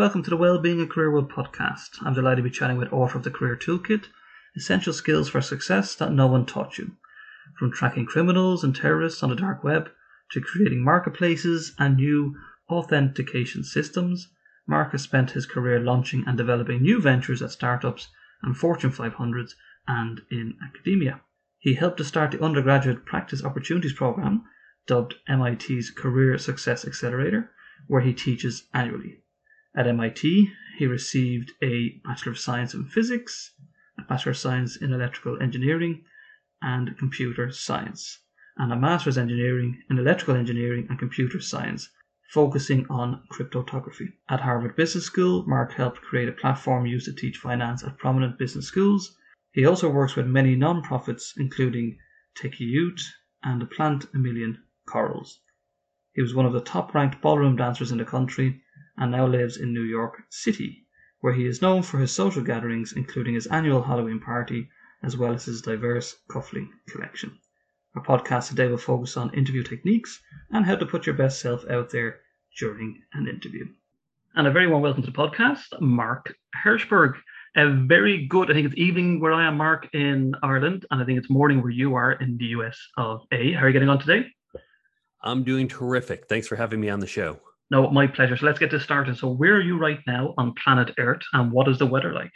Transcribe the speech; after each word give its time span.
welcome 0.00 0.22
to 0.22 0.30
the 0.30 0.36
Wellbeing 0.38 0.80
and 0.80 0.88
Career 0.88 1.12
World 1.12 1.30
podcast. 1.30 1.98
I'm 2.00 2.14
delighted 2.14 2.36
to 2.36 2.48
be 2.48 2.50
chatting 2.50 2.78
with 2.78 2.90
author 2.90 3.18
of 3.18 3.22
the 3.22 3.30
Career 3.30 3.54
Toolkit, 3.54 4.06
Essential 4.56 4.94
Skills 4.94 5.28
for 5.28 5.42
Success 5.42 5.94
That 5.96 6.10
No 6.10 6.26
One 6.26 6.46
Taught 6.46 6.78
You. 6.78 6.92
From 7.58 7.70
tracking 7.70 8.06
criminals 8.06 8.64
and 8.64 8.74
terrorists 8.74 9.22
on 9.22 9.28
the 9.28 9.36
dark 9.36 9.62
web 9.62 9.90
to 10.30 10.40
creating 10.40 10.82
marketplaces 10.82 11.74
and 11.78 11.98
new 11.98 12.34
authentication 12.70 13.62
systems, 13.62 14.32
Mark 14.66 14.92
has 14.92 15.02
spent 15.02 15.32
his 15.32 15.44
career 15.44 15.78
launching 15.78 16.24
and 16.26 16.38
developing 16.38 16.80
new 16.80 16.98
ventures 16.98 17.42
at 17.42 17.50
startups 17.50 18.08
and 18.42 18.56
Fortune 18.56 18.90
500s 18.90 19.50
and 19.86 20.22
in 20.30 20.56
academia. 20.66 21.20
He 21.58 21.74
helped 21.74 21.98
to 21.98 22.04
start 22.04 22.30
the 22.30 22.42
undergraduate 22.42 23.04
practice 23.04 23.44
opportunities 23.44 23.92
program, 23.92 24.44
dubbed 24.86 25.16
MIT's 25.28 25.90
Career 25.90 26.38
Success 26.38 26.86
Accelerator, 26.86 27.50
where 27.86 28.00
he 28.00 28.14
teaches 28.14 28.66
annually. 28.72 29.24
At 29.72 29.86
MIT, 29.86 30.52
he 30.78 30.86
received 30.88 31.52
a 31.62 32.00
Bachelor 32.02 32.32
of 32.32 32.40
Science 32.40 32.74
in 32.74 32.86
Physics, 32.86 33.52
a 33.96 34.02
Bachelor 34.02 34.30
of 34.30 34.36
Science 34.36 34.74
in 34.74 34.92
Electrical 34.92 35.40
Engineering 35.40 36.04
and 36.60 36.98
Computer 36.98 37.52
Science, 37.52 38.18
and 38.56 38.72
a 38.72 38.76
Master's 38.76 39.16
Engineering 39.16 39.80
in 39.88 39.96
Electrical 39.96 40.34
Engineering 40.34 40.88
and 40.90 40.98
Computer 40.98 41.38
Science, 41.38 41.88
focusing 42.30 42.84
on 42.90 43.22
cryptography. 43.28 44.18
At 44.28 44.40
Harvard 44.40 44.74
Business 44.74 45.04
School, 45.04 45.46
Mark 45.46 45.74
helped 45.74 46.02
create 46.02 46.28
a 46.28 46.32
platform 46.32 46.84
used 46.84 47.06
to 47.06 47.12
teach 47.12 47.36
finance 47.38 47.84
at 47.84 47.96
prominent 47.96 48.38
business 48.38 48.66
schools. 48.66 49.16
He 49.52 49.64
also 49.64 49.88
works 49.88 50.16
with 50.16 50.26
many 50.26 50.56
non-profits, 50.56 51.34
including 51.36 51.96
Youth 52.58 53.08
and 53.44 53.70
Plant 53.70 54.06
a 54.12 54.18
Million 54.18 54.64
Corals. 54.88 55.38
He 56.12 56.22
was 56.22 56.34
one 56.34 56.46
of 56.46 56.52
the 56.52 56.60
top 56.60 56.92
ranked 56.92 57.20
ballroom 57.22 57.54
dancers 57.54 57.92
in 57.92 57.98
the 57.98 58.04
country 58.04 58.64
and 59.00 59.10
now 59.10 59.26
lives 59.26 59.56
in 59.56 59.72
New 59.72 59.82
York 59.82 60.22
City, 60.28 60.86
where 61.20 61.32
he 61.32 61.46
is 61.46 61.62
known 61.62 61.82
for 61.82 61.98
his 61.98 62.12
social 62.12 62.42
gatherings, 62.44 62.92
including 62.92 63.34
his 63.34 63.46
annual 63.46 63.82
Halloween 63.82 64.20
party, 64.20 64.68
as 65.02 65.16
well 65.16 65.32
as 65.32 65.46
his 65.46 65.62
diverse 65.62 66.14
cuffling 66.30 66.70
collection. 66.88 67.36
Our 67.96 68.04
podcast 68.04 68.48
today 68.48 68.68
will 68.68 68.76
focus 68.76 69.16
on 69.16 69.34
interview 69.34 69.62
techniques 69.62 70.20
and 70.50 70.64
how 70.64 70.76
to 70.76 70.86
put 70.86 71.06
your 71.06 71.16
best 71.16 71.40
self 71.40 71.68
out 71.68 71.90
there 71.90 72.20
during 72.58 73.02
an 73.14 73.26
interview. 73.26 73.64
And 74.36 74.46
a 74.46 74.52
very 74.52 74.68
warm 74.68 74.82
welcome 74.82 75.02
to 75.02 75.10
the 75.10 75.16
podcast, 75.16 75.80
Mark 75.80 76.34
Herschberg. 76.64 77.14
A 77.56 77.68
very 77.68 78.26
good, 78.28 78.48
I 78.48 78.54
think 78.54 78.66
it's 78.66 78.76
evening 78.76 79.18
where 79.18 79.32
I 79.32 79.46
am, 79.48 79.56
Mark, 79.56 79.88
in 79.92 80.34
Ireland, 80.42 80.86
and 80.90 81.02
I 81.02 81.04
think 81.04 81.18
it's 81.18 81.28
morning 81.28 81.62
where 81.62 81.72
you 81.72 81.96
are 81.96 82.12
in 82.12 82.36
the 82.36 82.44
US 82.56 82.78
of 82.96 83.22
A. 83.32 83.52
How 83.54 83.62
are 83.62 83.68
you 83.68 83.72
getting 83.72 83.88
on 83.88 83.98
today? 83.98 84.26
I'm 85.22 85.42
doing 85.42 85.66
terrific. 85.66 86.28
Thanks 86.28 86.46
for 86.46 86.54
having 86.54 86.80
me 86.80 86.90
on 86.90 87.00
the 87.00 87.08
show. 87.08 87.40
No, 87.70 87.88
my 87.90 88.06
pleasure. 88.06 88.36
So 88.36 88.46
let's 88.46 88.58
get 88.58 88.70
this 88.70 88.82
started. 88.82 89.16
So, 89.16 89.28
where 89.28 89.54
are 89.54 89.60
you 89.60 89.78
right 89.78 90.00
now 90.06 90.34
on 90.38 90.54
planet 90.54 90.92
Earth, 90.98 91.22
and 91.32 91.52
what 91.52 91.68
is 91.68 91.78
the 91.78 91.86
weather 91.86 92.12
like? 92.12 92.32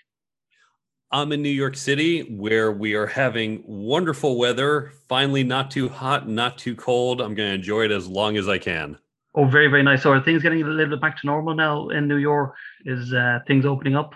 I'm 1.11 1.33
in 1.33 1.43
New 1.43 1.49
York 1.49 1.77
City 1.77 2.23
where 2.23 2.73
we 2.73 2.95
are 2.95 3.07
having 3.07 3.63
wonderful 3.67 4.39
weather. 4.39 4.93
Finally, 5.09 5.45
not 5.45 5.71
too 5.71 5.89
hot, 5.89 6.29
not 6.29 6.59
too 6.59 6.75
cold. 6.75 7.21
I'm 7.21 7.35
going 7.35 7.49
to 7.49 7.55
enjoy 7.55 7.85
it 7.85 7.91
as 7.91 8.07
long 8.07 8.37
as 8.37 8.49
I 8.49 8.59
can. 8.59 8.99
Oh, 9.35 9.45
very, 9.45 9.67
very 9.67 9.83
nice. 9.83 10.03
So, 10.03 10.13
are 10.13 10.21
things 10.21 10.43
getting 10.43 10.63
a 10.63 10.67
little 10.67 10.91
bit 10.91 11.01
back 11.01 11.21
to 11.21 11.27
normal 11.27 11.55
now 11.55 11.89
in 11.89 12.07
New 12.07 12.17
York? 12.17 12.55
Is 12.85 13.13
uh, 13.13 13.41
things 13.47 13.67
opening 13.67 13.97
up? 13.97 14.15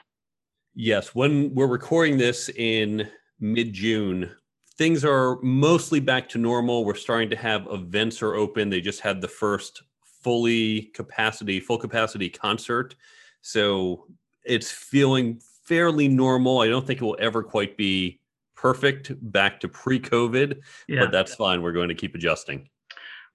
Yes. 0.75 1.17
When 1.17 1.53
we're 1.53 1.67
recording 1.67 2.19
this 2.19 2.49
in 2.51 3.09
mid 3.41 3.73
June, 3.73 4.31
things 4.77 5.05
are 5.05 5.41
mostly 5.43 5.99
back 5.99 6.29
to 6.29 6.39
normal. 6.39 6.85
We're 6.85 6.95
starting 6.95 7.31
to 7.31 7.37
have 7.37 7.67
events 7.73 8.23
are 8.23 8.35
open. 8.35 8.71
They 8.71 8.81
just 8.81 9.01
had 9.01 9.21
the 9.21 9.27
first 9.27 9.83
fully 10.23 10.83
capacity, 10.95 11.61
full 11.61 11.79
capacity 11.79 12.29
concert. 12.29 12.97
So 13.43 14.07
it's 14.45 14.71
feeling 14.71 15.41
fairly 15.65 16.09
normal. 16.09 16.61
I 16.61 16.69
don't 16.69 16.87
think 16.87 17.01
it 17.01 17.05
will 17.05 17.17
ever 17.21 17.43
quite 17.43 17.77
be 17.77 18.21
perfect 18.57 19.13
back 19.33 19.61
to 19.61 19.69
pre-COVID, 19.69 20.61
yeah. 20.89 21.01
but 21.01 21.13
that's 21.13 21.35
fine. 21.35 21.63
We're 21.63 21.73
going 21.73 21.89
to 21.89 21.95
keep 21.95 22.15
adjusting. 22.15 22.69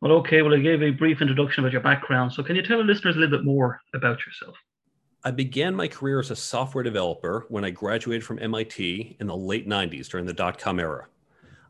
Well, 0.01 0.11
okay. 0.13 0.41
Well, 0.41 0.53
I 0.53 0.57
gave 0.57 0.81
a 0.81 0.91
brief 0.91 1.21
introduction 1.21 1.63
about 1.63 1.71
your 1.71 1.81
background. 1.81 2.33
So, 2.33 2.43
can 2.43 2.57
you 2.57 2.61
tell 2.61 2.79
the 2.79 2.83
listeners 2.83 3.15
a 3.15 3.19
little 3.19 3.37
bit 3.37 3.45
more 3.45 3.79
about 3.93 4.19
yourself? 4.25 4.57
I 5.23 5.31
began 5.31 5.73
my 5.73 5.87
career 5.87 6.19
as 6.19 6.31
a 6.31 6.35
software 6.35 6.83
developer 6.83 7.45
when 7.47 7.63
I 7.63 7.69
graduated 7.69 8.25
from 8.25 8.39
MIT 8.39 9.15
in 9.21 9.27
the 9.27 9.37
late 9.37 9.65
90s 9.65 10.09
during 10.09 10.25
the 10.25 10.33
dot 10.33 10.59
com 10.59 10.77
era. 10.77 11.07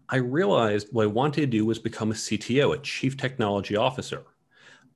I 0.09 0.15
realized 0.15 0.87
what 0.91 1.03
I 1.03 1.07
wanted 1.07 1.41
to 1.41 1.47
do 1.47 1.65
was 1.65 1.77
become 1.77 2.09
a 2.09 2.15
CTO, 2.15 2.73
a 2.73 2.79
chief 2.79 3.15
technology 3.15 3.75
officer. 3.75 4.23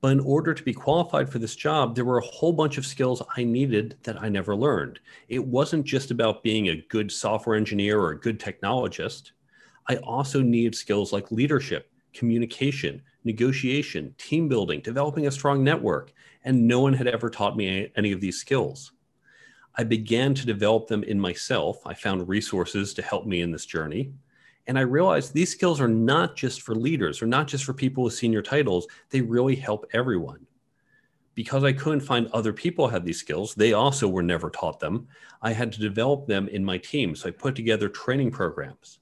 But 0.00 0.12
in 0.12 0.20
order 0.20 0.54
to 0.54 0.62
be 0.62 0.72
qualified 0.72 1.28
for 1.28 1.40
this 1.40 1.56
job, 1.56 1.94
there 1.94 2.04
were 2.04 2.18
a 2.18 2.26
whole 2.26 2.52
bunch 2.52 2.78
of 2.78 2.86
skills 2.86 3.22
I 3.36 3.42
needed 3.42 3.96
that 4.04 4.22
I 4.22 4.28
never 4.28 4.54
learned. 4.54 5.00
It 5.28 5.44
wasn't 5.44 5.84
just 5.84 6.10
about 6.12 6.44
being 6.44 6.68
a 6.68 6.84
good 6.88 7.10
software 7.10 7.56
engineer 7.56 7.98
or 7.98 8.10
a 8.10 8.20
good 8.20 8.38
technologist. 8.38 9.32
I 9.88 9.96
also 9.96 10.40
needed 10.40 10.74
skills 10.76 11.12
like 11.12 11.32
leadership, 11.32 11.90
communication, 12.12 13.02
negotiation, 13.24 14.14
team 14.18 14.48
building, 14.48 14.80
developing 14.80 15.26
a 15.26 15.32
strong 15.32 15.64
network, 15.64 16.12
and 16.44 16.68
no 16.68 16.80
one 16.80 16.94
had 16.94 17.08
ever 17.08 17.28
taught 17.28 17.56
me 17.56 17.90
any 17.96 18.12
of 18.12 18.20
these 18.20 18.38
skills. 18.38 18.92
I 19.74 19.84
began 19.84 20.34
to 20.34 20.46
develop 20.46 20.86
them 20.88 21.02
in 21.04 21.20
myself. 21.20 21.86
I 21.86 21.94
found 21.94 22.28
resources 22.28 22.94
to 22.94 23.02
help 23.02 23.26
me 23.26 23.40
in 23.42 23.50
this 23.50 23.66
journey. 23.66 24.12
And 24.68 24.78
I 24.78 24.82
realized 24.82 25.32
these 25.32 25.50
skills 25.50 25.80
are 25.80 25.88
not 25.88 26.36
just 26.36 26.60
for 26.60 26.74
leaders 26.74 27.22
or 27.22 27.26
not 27.26 27.48
just 27.48 27.64
for 27.64 27.72
people 27.72 28.04
with 28.04 28.12
senior 28.12 28.42
titles, 28.42 28.86
they 29.08 29.22
really 29.22 29.56
help 29.56 29.86
everyone. 29.94 30.46
Because 31.34 31.64
I 31.64 31.72
couldn't 31.72 32.00
find 32.00 32.28
other 32.28 32.52
people 32.52 32.86
had 32.86 33.04
these 33.04 33.18
skills, 33.18 33.54
they 33.54 33.72
also 33.72 34.06
were 34.08 34.22
never 34.22 34.50
taught 34.50 34.78
them. 34.78 35.08
I 35.40 35.52
had 35.52 35.72
to 35.72 35.80
develop 35.80 36.26
them 36.26 36.48
in 36.48 36.64
my 36.64 36.76
team. 36.76 37.16
So 37.16 37.28
I 37.28 37.32
put 37.32 37.54
together 37.54 37.88
training 37.88 38.30
programs. 38.30 38.98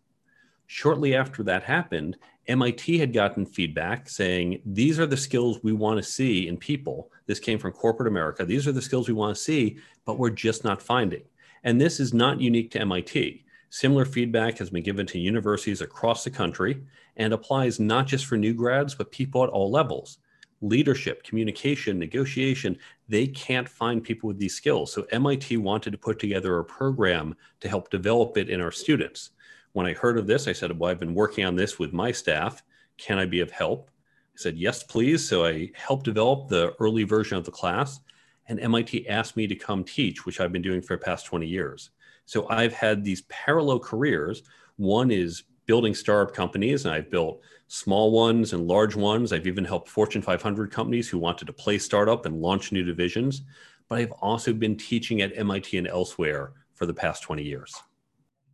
Shortly 0.66 1.16
after 1.16 1.42
that 1.44 1.64
happened, 1.64 2.16
MIT 2.46 2.98
had 2.98 3.12
gotten 3.12 3.44
feedback 3.44 4.08
saying, 4.08 4.60
These 4.64 5.00
are 5.00 5.06
the 5.06 5.16
skills 5.16 5.60
we 5.64 5.72
want 5.72 5.96
to 5.96 6.02
see 6.02 6.46
in 6.46 6.56
people. 6.58 7.10
This 7.26 7.40
came 7.40 7.58
from 7.58 7.72
corporate 7.72 8.08
America. 8.08 8.44
These 8.44 8.68
are 8.68 8.72
the 8.72 8.82
skills 8.82 9.08
we 9.08 9.14
want 9.14 9.34
to 9.34 9.42
see, 9.42 9.78
but 10.04 10.18
we're 10.18 10.30
just 10.30 10.62
not 10.62 10.80
finding. 10.80 11.22
And 11.64 11.80
this 11.80 11.98
is 11.98 12.14
not 12.14 12.40
unique 12.40 12.70
to 12.72 12.80
MIT. 12.80 13.45
Similar 13.70 14.04
feedback 14.04 14.58
has 14.58 14.70
been 14.70 14.82
given 14.82 15.06
to 15.06 15.18
universities 15.18 15.80
across 15.80 16.24
the 16.24 16.30
country 16.30 16.82
and 17.16 17.32
applies 17.32 17.80
not 17.80 18.06
just 18.06 18.26
for 18.26 18.36
new 18.36 18.54
grads, 18.54 18.94
but 18.94 19.10
people 19.10 19.42
at 19.42 19.50
all 19.50 19.70
levels. 19.70 20.18
Leadership, 20.62 21.22
communication, 21.22 21.98
negotiation, 21.98 22.78
they 23.08 23.26
can't 23.26 23.68
find 23.68 24.02
people 24.02 24.28
with 24.28 24.38
these 24.38 24.54
skills. 24.54 24.92
So 24.92 25.06
MIT 25.10 25.56
wanted 25.58 25.90
to 25.90 25.98
put 25.98 26.18
together 26.18 26.58
a 26.58 26.64
program 26.64 27.34
to 27.60 27.68
help 27.68 27.90
develop 27.90 28.36
it 28.38 28.48
in 28.48 28.60
our 28.60 28.70
students. 28.70 29.30
When 29.72 29.86
I 29.86 29.92
heard 29.92 30.16
of 30.16 30.26
this, 30.26 30.48
I 30.48 30.52
said, 30.52 30.78
Well, 30.78 30.90
I've 30.90 31.00
been 31.00 31.14
working 31.14 31.44
on 31.44 31.56
this 31.56 31.78
with 31.78 31.92
my 31.92 32.10
staff. 32.10 32.62
Can 32.96 33.18
I 33.18 33.26
be 33.26 33.40
of 33.40 33.50
help? 33.50 33.90
I 34.34 34.38
said, 34.38 34.56
Yes, 34.56 34.82
please. 34.82 35.28
So 35.28 35.44
I 35.44 35.70
helped 35.74 36.04
develop 36.04 36.48
the 36.48 36.74
early 36.80 37.04
version 37.04 37.36
of 37.36 37.44
the 37.44 37.50
class, 37.50 38.00
and 38.48 38.58
MIT 38.58 39.06
asked 39.08 39.36
me 39.36 39.46
to 39.46 39.54
come 39.54 39.84
teach, 39.84 40.24
which 40.24 40.40
I've 40.40 40.52
been 40.52 40.62
doing 40.62 40.80
for 40.80 40.96
the 40.96 41.04
past 41.04 41.26
20 41.26 41.46
years. 41.46 41.90
So 42.26 42.48
I've 42.48 42.72
had 42.72 43.04
these 43.04 43.22
parallel 43.22 43.78
careers. 43.78 44.42
One 44.76 45.10
is 45.10 45.44
building 45.66 45.94
startup 45.94 46.34
companies, 46.34 46.84
and 46.84 46.94
I've 46.94 47.10
built 47.10 47.40
small 47.68 48.10
ones 48.10 48.52
and 48.52 48.66
large 48.66 48.94
ones. 48.94 49.32
I've 49.32 49.46
even 49.46 49.64
helped 49.64 49.88
Fortune 49.88 50.22
500 50.22 50.70
companies 50.70 51.08
who 51.08 51.18
wanted 51.18 51.46
to 51.46 51.52
play 51.52 51.78
startup 51.78 52.26
and 52.26 52.40
launch 52.40 52.72
new 52.72 52.84
divisions. 52.84 53.42
But 53.88 54.00
I've 54.00 54.12
also 54.12 54.52
been 54.52 54.76
teaching 54.76 55.22
at 55.22 55.36
MIT 55.36 55.76
and 55.78 55.86
elsewhere 55.86 56.52
for 56.74 56.86
the 56.86 56.94
past 56.94 57.22
20 57.22 57.42
years. 57.42 57.74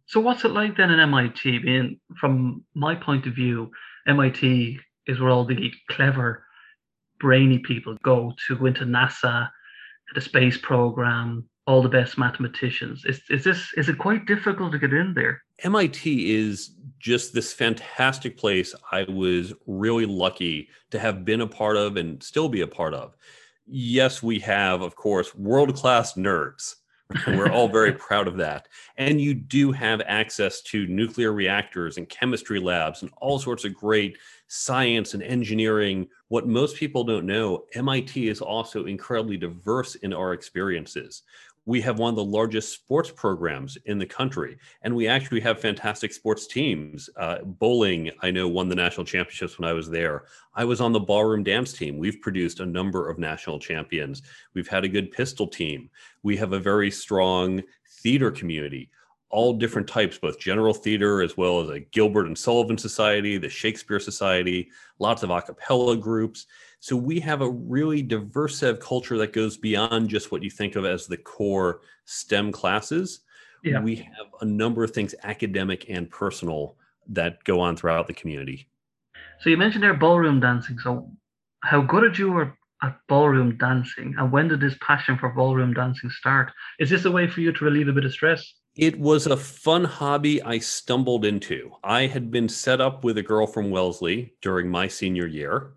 So, 0.06 0.20
what's 0.20 0.44
it 0.44 0.52
like 0.52 0.76
then 0.76 0.90
in 0.90 1.00
MIT? 1.00 1.58
Being 1.60 1.98
from 2.20 2.64
my 2.74 2.94
point 2.94 3.26
of 3.26 3.34
view, 3.34 3.70
MIT 4.06 4.78
is 5.06 5.20
where 5.20 5.30
all 5.30 5.44
the 5.44 5.72
clever, 5.90 6.44
brainy 7.18 7.58
people 7.58 7.96
go 8.02 8.32
to 8.46 8.56
go 8.56 8.66
into 8.66 8.84
NASA, 8.84 9.48
the 10.14 10.20
space 10.20 10.58
program, 10.58 11.48
all 11.66 11.82
the 11.82 11.88
best 11.88 12.18
mathematicians. 12.18 13.04
Is, 13.04 13.20
is 13.30 13.44
this 13.44 13.72
is 13.76 13.88
it 13.88 13.98
quite 13.98 14.26
difficult 14.26 14.72
to 14.72 14.78
get 14.78 14.92
in 14.92 15.14
there? 15.14 15.42
MIT 15.62 16.34
is 16.34 16.74
just 16.98 17.32
this 17.32 17.52
fantastic 17.52 18.36
place. 18.36 18.74
I 18.90 19.04
was 19.04 19.52
really 19.66 20.06
lucky 20.06 20.68
to 20.90 20.98
have 20.98 21.24
been 21.24 21.40
a 21.40 21.46
part 21.46 21.76
of 21.76 21.96
and 21.96 22.22
still 22.22 22.48
be 22.48 22.62
a 22.62 22.66
part 22.66 22.94
of. 22.94 23.16
Yes, 23.66 24.22
we 24.22 24.38
have, 24.40 24.82
of 24.82 24.96
course, 24.96 25.34
world 25.34 25.74
class 25.74 26.14
nerds. 26.14 26.76
We're 27.26 27.50
all 27.50 27.68
very 27.68 27.92
proud 28.08 28.26
of 28.26 28.36
that. 28.38 28.68
And 28.96 29.20
you 29.20 29.34
do 29.34 29.70
have 29.72 30.00
access 30.06 30.62
to 30.62 30.86
nuclear 30.86 31.32
reactors 31.32 31.96
and 31.96 32.08
chemistry 32.08 32.58
labs 32.58 33.02
and 33.02 33.10
all 33.18 33.38
sorts 33.38 33.64
of 33.64 33.74
great 33.74 34.16
science 34.48 35.14
and 35.14 35.22
engineering. 35.22 36.08
What 36.28 36.46
most 36.46 36.76
people 36.76 37.04
don't 37.04 37.26
know, 37.26 37.64
MIT 37.74 38.28
is 38.28 38.40
also 38.40 38.86
incredibly 38.86 39.36
diverse 39.36 39.94
in 39.96 40.12
our 40.12 40.32
experiences 40.32 41.22
we 41.64 41.80
have 41.80 41.98
one 41.98 42.10
of 42.10 42.16
the 42.16 42.24
largest 42.24 42.72
sports 42.72 43.10
programs 43.10 43.78
in 43.86 43.98
the 43.98 44.06
country 44.06 44.58
and 44.82 44.94
we 44.94 45.06
actually 45.06 45.40
have 45.40 45.60
fantastic 45.60 46.12
sports 46.12 46.46
teams. 46.46 47.08
Uh, 47.16 47.38
bowling 47.44 48.10
i 48.22 48.30
know 48.30 48.48
won 48.48 48.68
the 48.68 48.74
national 48.74 49.06
championships 49.06 49.58
when 49.58 49.68
i 49.68 49.72
was 49.72 49.88
there. 49.88 50.24
I 50.54 50.64
was 50.64 50.80
on 50.80 50.92
the 50.92 51.00
ballroom 51.00 51.42
dance 51.42 51.72
team. 51.72 51.98
We've 51.98 52.20
produced 52.20 52.60
a 52.60 52.66
number 52.66 53.08
of 53.08 53.18
national 53.18 53.58
champions. 53.58 54.22
We've 54.54 54.68
had 54.68 54.84
a 54.84 54.88
good 54.88 55.10
pistol 55.10 55.46
team. 55.46 55.88
We 56.22 56.36
have 56.36 56.52
a 56.52 56.58
very 56.58 56.90
strong 56.90 57.62
theater 58.02 58.30
community 58.30 58.90
all 59.32 59.54
different 59.54 59.88
types 59.88 60.18
both 60.18 60.38
general 60.38 60.72
theater 60.72 61.22
as 61.22 61.36
well 61.36 61.60
as 61.60 61.70
a 61.70 61.80
gilbert 61.80 62.26
and 62.26 62.38
sullivan 62.38 62.78
society 62.78 63.38
the 63.38 63.48
shakespeare 63.48 63.98
society 63.98 64.70
lots 64.98 65.22
of 65.22 65.30
a 65.30 65.42
cappella 65.42 65.96
groups 65.96 66.46
so 66.82 66.96
we 66.96 67.20
have 67.20 67.42
a 67.42 67.48
really 67.48 68.02
diverse 68.02 68.58
set 68.58 68.70
of 68.70 68.80
culture 68.80 69.16
that 69.18 69.32
goes 69.32 69.56
beyond 69.56 70.08
just 70.08 70.32
what 70.32 70.42
you 70.42 70.50
think 70.50 70.74
of 70.74 70.84
as 70.84 71.06
the 71.06 71.16
core 71.16 71.82
STEM 72.06 72.50
classes. 72.50 73.20
Yeah. 73.62 73.80
We 73.80 73.94
have 73.94 74.26
a 74.40 74.44
number 74.44 74.82
of 74.82 74.90
things, 74.90 75.14
academic 75.22 75.88
and 75.88 76.10
personal, 76.10 76.74
that 77.08 77.44
go 77.44 77.60
on 77.60 77.76
throughout 77.76 78.08
the 78.08 78.14
community. 78.14 78.68
So 79.42 79.50
you 79.50 79.56
mentioned 79.56 79.84
there 79.84 79.94
ballroom 79.94 80.40
dancing. 80.40 80.76
So 80.80 81.08
how 81.62 81.82
good 81.82 82.02
are 82.02 82.20
you 82.20 82.52
at 82.82 82.98
ballroom 83.08 83.56
dancing, 83.58 84.16
and 84.18 84.32
when 84.32 84.48
did 84.48 84.58
this 84.58 84.76
passion 84.80 85.16
for 85.16 85.28
ballroom 85.28 85.72
dancing 85.72 86.10
start? 86.10 86.50
Is 86.80 86.90
this 86.90 87.04
a 87.04 87.12
way 87.12 87.28
for 87.28 87.42
you 87.42 87.52
to 87.52 87.64
relieve 87.64 87.86
a 87.86 87.92
bit 87.92 88.04
of 88.04 88.12
stress? 88.12 88.54
It 88.74 88.98
was 88.98 89.26
a 89.26 89.36
fun 89.36 89.84
hobby 89.84 90.42
I 90.42 90.58
stumbled 90.58 91.24
into. 91.24 91.72
I 91.84 92.06
had 92.06 92.30
been 92.30 92.48
set 92.48 92.80
up 92.80 93.04
with 93.04 93.18
a 93.18 93.22
girl 93.22 93.46
from 93.46 93.70
Wellesley 93.70 94.34
during 94.40 94.70
my 94.70 94.88
senior 94.88 95.26
year 95.26 95.74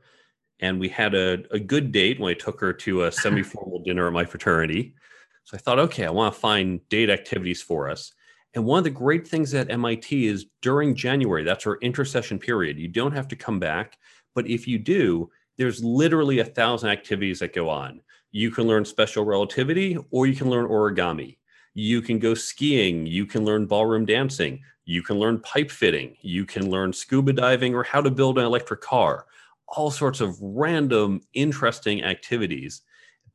and 0.60 0.80
we 0.80 0.90
had 0.90 1.14
a, 1.14 1.44
a 1.52 1.60
good 1.60 1.92
date 1.92 2.20
when 2.20 2.32
I 2.32 2.34
took 2.38 2.60
her 2.60 2.74
to 2.74 3.04
a 3.04 3.12
semi 3.12 3.44
formal 3.44 3.80
dinner 3.86 4.08
at 4.08 4.14
my 4.14 4.26
fraternity. 4.26 4.96
So 5.44 5.58
I 5.58 5.60
thought, 5.60 5.80
okay, 5.80 6.06
I 6.06 6.12
want 6.12 6.34
to 6.34 6.40
find 6.40 6.88
date 6.90 7.10
activities 7.10 7.62
for 7.62 7.90
us. 7.90 8.14
And 8.54 8.66
one 8.66 8.78
of 8.78 8.84
the 8.84 8.90
great 8.90 9.28
things 9.28 9.54
at 9.54 9.70
MIT 9.70 10.28
is 10.28 10.46
during 10.62 10.96
January, 10.96 11.44
that's 11.44 11.68
our 11.68 11.76
intersession 11.82 12.40
period. 12.40 12.80
You 12.80 12.88
don't 12.88 13.12
have 13.12 13.28
to 13.28 13.36
come 13.36 13.60
back, 13.60 13.98
but 14.34 14.48
if 14.48 14.68
you 14.68 14.80
do, 14.80 15.30
there's 15.58 15.84
literally 15.84 16.40
a 16.40 16.46
thousand 16.46 16.90
activities 16.90 17.40
that 17.40 17.54
go 17.54 17.70
on. 17.70 18.02
You 18.32 18.52
can 18.52 18.66
learn 18.66 18.86
special 18.86 19.26
relativity 19.26 19.98
or 20.10 20.26
you 20.26 20.36
can 20.36 20.50
learn 20.50 20.68
origami. 20.68 21.38
You 21.76 22.02
can 22.02 22.18
go 22.18 22.34
skiing, 22.34 23.06
you 23.06 23.28
can 23.28 23.46
learn 23.46 23.68
ballroom 23.68 24.06
dancing, 24.06 24.64
you 24.86 25.04
can 25.04 25.20
learn 25.20 25.40
pipe 25.40 25.70
fitting, 25.70 26.18
you 26.22 26.46
can 26.46 26.72
learn 26.72 26.92
scuba 26.92 27.34
diving 27.34 27.76
or 27.76 27.84
how 27.84 28.02
to 28.02 28.10
build 28.10 28.40
an 28.40 28.46
electric 28.46 28.82
car 28.82 29.28
all 29.68 29.92
sorts 29.92 30.22
of 30.22 30.38
random, 30.42 31.22
interesting 31.34 32.04
activities. 32.04 32.82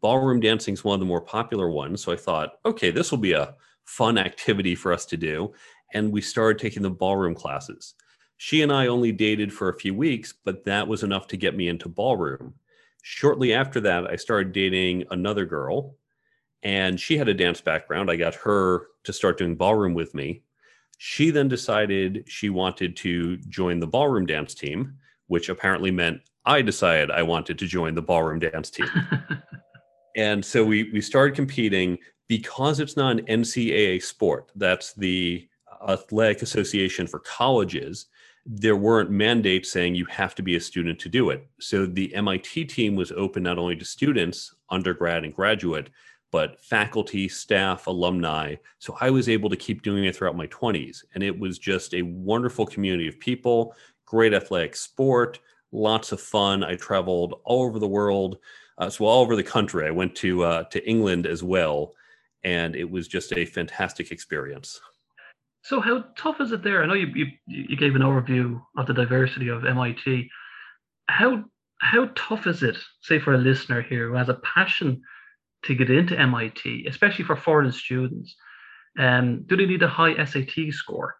Ballroom 0.00 0.40
dancing 0.40 0.74
is 0.74 0.84
one 0.84 0.94
of 0.94 1.00
the 1.00 1.06
more 1.06 1.20
popular 1.20 1.70
ones. 1.70 2.02
So 2.02 2.12
I 2.12 2.16
thought, 2.16 2.54
okay, 2.64 2.90
this 2.90 3.10
will 3.10 3.18
be 3.18 3.32
a 3.32 3.54
fun 3.84 4.18
activity 4.18 4.74
for 4.74 4.92
us 4.92 5.04
to 5.06 5.16
do. 5.16 5.52
And 5.92 6.12
we 6.12 6.20
started 6.20 6.58
taking 6.58 6.82
the 6.82 6.90
ballroom 6.90 7.34
classes. 7.34 7.94
She 8.36 8.62
and 8.62 8.72
I 8.72 8.86
only 8.86 9.12
dated 9.12 9.52
for 9.52 9.68
a 9.68 9.78
few 9.78 9.94
weeks, 9.94 10.32
but 10.44 10.64
that 10.64 10.86
was 10.86 11.02
enough 11.02 11.26
to 11.28 11.36
get 11.36 11.56
me 11.56 11.68
into 11.68 11.88
ballroom. 11.88 12.54
Shortly 13.02 13.52
after 13.52 13.80
that, 13.80 14.06
I 14.06 14.16
started 14.16 14.52
dating 14.52 15.04
another 15.10 15.44
girl, 15.44 15.96
and 16.62 17.00
she 17.00 17.16
had 17.16 17.28
a 17.28 17.34
dance 17.34 17.60
background. 17.60 18.10
I 18.10 18.16
got 18.16 18.34
her 18.34 18.88
to 19.04 19.12
start 19.12 19.38
doing 19.38 19.56
ballroom 19.56 19.94
with 19.94 20.14
me. 20.14 20.42
She 20.98 21.30
then 21.30 21.48
decided 21.48 22.24
she 22.26 22.50
wanted 22.50 22.96
to 22.98 23.38
join 23.48 23.80
the 23.80 23.86
ballroom 23.86 24.26
dance 24.26 24.54
team 24.54 24.98
which 25.30 25.48
apparently 25.48 25.92
meant 25.92 26.20
I 26.44 26.60
decided 26.60 27.12
I 27.12 27.22
wanted 27.22 27.56
to 27.60 27.66
join 27.66 27.94
the 27.94 28.02
ballroom 28.02 28.40
dance 28.40 28.68
team. 28.68 28.88
and 30.16 30.44
so 30.44 30.64
we 30.64 30.90
we 30.92 31.00
started 31.00 31.36
competing 31.36 31.98
because 32.26 32.80
it's 32.80 32.96
not 32.96 33.20
an 33.20 33.26
NCAA 33.26 34.02
sport. 34.02 34.50
That's 34.56 34.92
the 34.94 35.48
athletic 35.88 36.42
association 36.42 37.06
for 37.06 37.20
colleges. 37.20 38.06
There 38.44 38.74
weren't 38.74 39.12
mandates 39.12 39.70
saying 39.70 39.94
you 39.94 40.06
have 40.06 40.34
to 40.34 40.42
be 40.42 40.56
a 40.56 40.60
student 40.60 40.98
to 40.98 41.08
do 41.08 41.30
it. 41.30 41.46
So 41.60 41.86
the 41.86 42.12
MIT 42.12 42.64
team 42.64 42.96
was 42.96 43.12
open 43.12 43.44
not 43.44 43.56
only 43.58 43.76
to 43.76 43.84
students, 43.84 44.52
undergrad 44.68 45.24
and 45.24 45.32
graduate, 45.32 45.90
but 46.30 46.62
faculty, 46.64 47.28
staff, 47.28 47.86
alumni. 47.86 48.54
So 48.78 48.96
I 49.00 49.10
was 49.10 49.28
able 49.28 49.50
to 49.50 49.56
keep 49.56 49.82
doing 49.82 50.04
it 50.04 50.14
throughout 50.14 50.36
my 50.36 50.46
20s. 50.46 51.04
And 51.14 51.22
it 51.22 51.38
was 51.38 51.58
just 51.58 51.94
a 51.94 52.02
wonderful 52.02 52.66
community 52.66 53.08
of 53.08 53.18
people 53.18 53.74
great 54.10 54.34
athletic 54.34 54.74
sport, 54.74 55.38
lots 55.70 56.10
of 56.10 56.20
fun. 56.20 56.64
I 56.64 56.74
traveled 56.74 57.40
all 57.44 57.62
over 57.62 57.78
the 57.78 57.86
world, 57.86 58.38
uh, 58.76 58.90
so 58.90 59.04
all 59.04 59.22
over 59.22 59.36
the 59.36 59.42
country. 59.42 59.86
I 59.86 59.92
went 59.92 60.16
to 60.16 60.42
uh, 60.42 60.64
to 60.64 60.88
England 60.88 61.26
as 61.26 61.44
well, 61.44 61.94
and 62.42 62.74
it 62.74 62.90
was 62.90 63.06
just 63.06 63.32
a 63.32 63.44
fantastic 63.44 64.10
experience. 64.10 64.80
So, 65.62 65.80
how 65.80 66.06
tough 66.16 66.40
is 66.40 66.50
it 66.50 66.64
there? 66.64 66.82
I 66.82 66.86
know 66.86 66.94
you 66.94 67.06
you, 67.14 67.26
you 67.46 67.76
gave 67.76 67.94
an 67.94 68.02
overview 68.02 68.60
of 68.76 68.88
the 68.88 68.94
diversity 68.94 69.46
of 69.46 69.64
MIT. 69.64 70.28
How 71.08 71.44
how 71.80 72.10
tough 72.16 72.48
is 72.48 72.64
it, 72.64 72.76
say, 73.02 73.20
for 73.20 73.34
a 73.34 73.38
listener 73.38 73.80
here 73.80 74.08
who 74.08 74.14
has 74.14 74.28
a 74.28 74.40
passion 74.42 75.02
to 75.64 75.74
get 75.74 75.90
into 75.90 76.18
MIT, 76.18 76.86
especially 76.88 77.24
for 77.24 77.36
foreign 77.36 77.72
students? 77.72 78.34
Um, 78.98 79.42
do 79.46 79.56
they 79.56 79.66
need 79.66 79.82
a 79.82 79.88
high 79.88 80.24
SAT 80.24 80.72
score? 80.72 81.16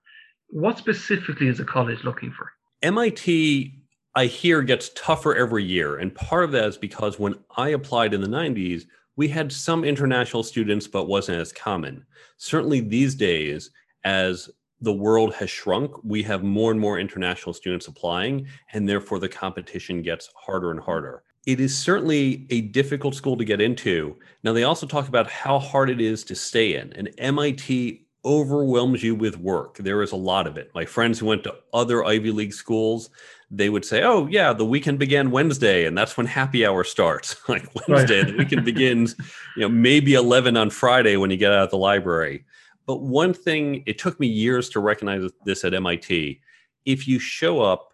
What 0.48 0.78
specifically 0.78 1.48
is 1.48 1.60
a 1.60 1.64
college 1.64 2.04
looking 2.04 2.32
for? 2.32 2.50
MIT, 2.82 3.74
I 4.14 4.26
hear, 4.26 4.62
gets 4.62 4.90
tougher 4.94 5.34
every 5.34 5.64
year. 5.64 5.98
And 5.98 6.14
part 6.14 6.44
of 6.44 6.52
that 6.52 6.64
is 6.64 6.76
because 6.76 7.18
when 7.18 7.34
I 7.56 7.70
applied 7.70 8.14
in 8.14 8.20
the 8.20 8.26
90s, 8.26 8.84
we 9.16 9.28
had 9.28 9.52
some 9.52 9.84
international 9.84 10.42
students, 10.42 10.86
but 10.86 11.06
wasn't 11.06 11.38
as 11.38 11.52
common. 11.52 12.04
Certainly 12.38 12.80
these 12.80 13.14
days, 13.14 13.70
as 14.04 14.50
the 14.80 14.92
world 14.92 15.34
has 15.34 15.50
shrunk, 15.50 15.92
we 16.02 16.22
have 16.22 16.42
more 16.42 16.70
and 16.70 16.80
more 16.80 16.98
international 16.98 17.52
students 17.52 17.86
applying, 17.86 18.46
and 18.72 18.88
therefore 18.88 19.18
the 19.18 19.28
competition 19.28 20.02
gets 20.02 20.30
harder 20.34 20.70
and 20.70 20.80
harder. 20.80 21.22
It 21.46 21.58
is 21.58 21.76
certainly 21.76 22.46
a 22.50 22.60
difficult 22.60 23.14
school 23.14 23.36
to 23.36 23.44
get 23.44 23.60
into. 23.60 24.16
Now, 24.42 24.52
they 24.52 24.64
also 24.64 24.86
talk 24.86 25.08
about 25.08 25.30
how 25.30 25.58
hard 25.58 25.88
it 25.88 26.00
is 26.00 26.22
to 26.24 26.34
stay 26.34 26.74
in, 26.76 26.92
and 26.92 27.10
MIT 27.18 28.06
overwhelms 28.24 29.02
you 29.02 29.14
with 29.14 29.38
work. 29.38 29.78
There 29.78 30.02
is 30.02 30.12
a 30.12 30.16
lot 30.16 30.46
of 30.46 30.58
it. 30.58 30.70
My 30.74 30.84
friends 30.84 31.18
who 31.18 31.26
went 31.26 31.44
to 31.44 31.56
other 31.72 32.04
Ivy 32.04 32.30
League 32.30 32.52
schools, 32.52 33.08
they 33.50 33.70
would 33.70 33.84
say, 33.84 34.02
"Oh, 34.02 34.26
yeah, 34.26 34.52
the 34.52 34.64
weekend 34.64 34.98
began 34.98 35.30
Wednesday, 35.30 35.86
and 35.86 35.96
that's 35.96 36.16
when 36.16 36.26
happy 36.26 36.66
hour 36.66 36.84
starts. 36.84 37.36
like 37.48 37.66
Wednesday, 37.88 38.22
right. 38.22 38.26
the 38.30 38.36
weekend 38.36 38.64
begins, 38.64 39.16
you 39.56 39.62
know, 39.62 39.68
maybe 39.68 40.14
11 40.14 40.56
on 40.56 40.70
Friday 40.70 41.16
when 41.16 41.30
you 41.30 41.36
get 41.36 41.52
out 41.52 41.64
of 41.64 41.70
the 41.70 41.78
library." 41.78 42.44
But 42.86 43.02
one 43.02 43.32
thing, 43.32 43.82
it 43.86 43.98
took 43.98 44.18
me 44.18 44.26
years 44.26 44.68
to 44.70 44.80
recognize 44.80 45.30
this 45.44 45.64
at 45.64 45.74
MIT. 45.74 46.40
If 46.86 47.06
you 47.06 47.18
show 47.18 47.60
up, 47.60 47.89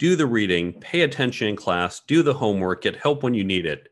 do 0.00 0.16
the 0.16 0.26
reading, 0.26 0.72
pay 0.80 1.02
attention 1.02 1.46
in 1.46 1.56
class, 1.56 2.00
do 2.08 2.22
the 2.22 2.32
homework, 2.32 2.82
get 2.82 2.96
help 2.96 3.22
when 3.22 3.34
you 3.34 3.44
need 3.44 3.66
it, 3.66 3.90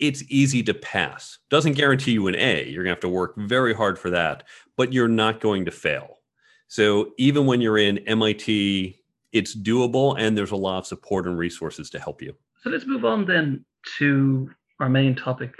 it's 0.00 0.24
easy 0.28 0.64
to 0.64 0.74
pass. 0.74 1.38
Doesn't 1.48 1.74
guarantee 1.74 2.10
you 2.10 2.26
an 2.26 2.34
A. 2.34 2.64
You're 2.64 2.82
going 2.82 2.90
to 2.90 2.96
have 2.96 3.00
to 3.00 3.08
work 3.08 3.34
very 3.36 3.72
hard 3.72 3.98
for 3.98 4.10
that, 4.10 4.42
but 4.76 4.92
you're 4.92 5.06
not 5.06 5.40
going 5.40 5.64
to 5.66 5.70
fail. 5.70 6.18
So 6.66 7.12
even 7.18 7.46
when 7.46 7.60
you're 7.60 7.78
in 7.78 7.98
MIT, 7.98 9.00
it's 9.32 9.56
doable 9.56 10.16
and 10.18 10.36
there's 10.36 10.50
a 10.50 10.56
lot 10.56 10.78
of 10.78 10.86
support 10.86 11.26
and 11.26 11.38
resources 11.38 11.88
to 11.90 12.00
help 12.00 12.20
you. 12.20 12.34
So 12.62 12.70
let's 12.70 12.86
move 12.86 13.04
on 13.04 13.26
then 13.26 13.64
to 13.98 14.50
our 14.80 14.88
main 14.88 15.14
topic 15.14 15.54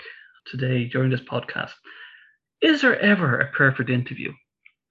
today 0.47 0.87
during 0.87 1.09
this 1.09 1.21
podcast. 1.21 1.71
Is 2.63 2.81
there 2.81 2.99
ever 2.99 3.39
a 3.39 3.53
perfect 3.53 3.91
interview? 3.91 4.33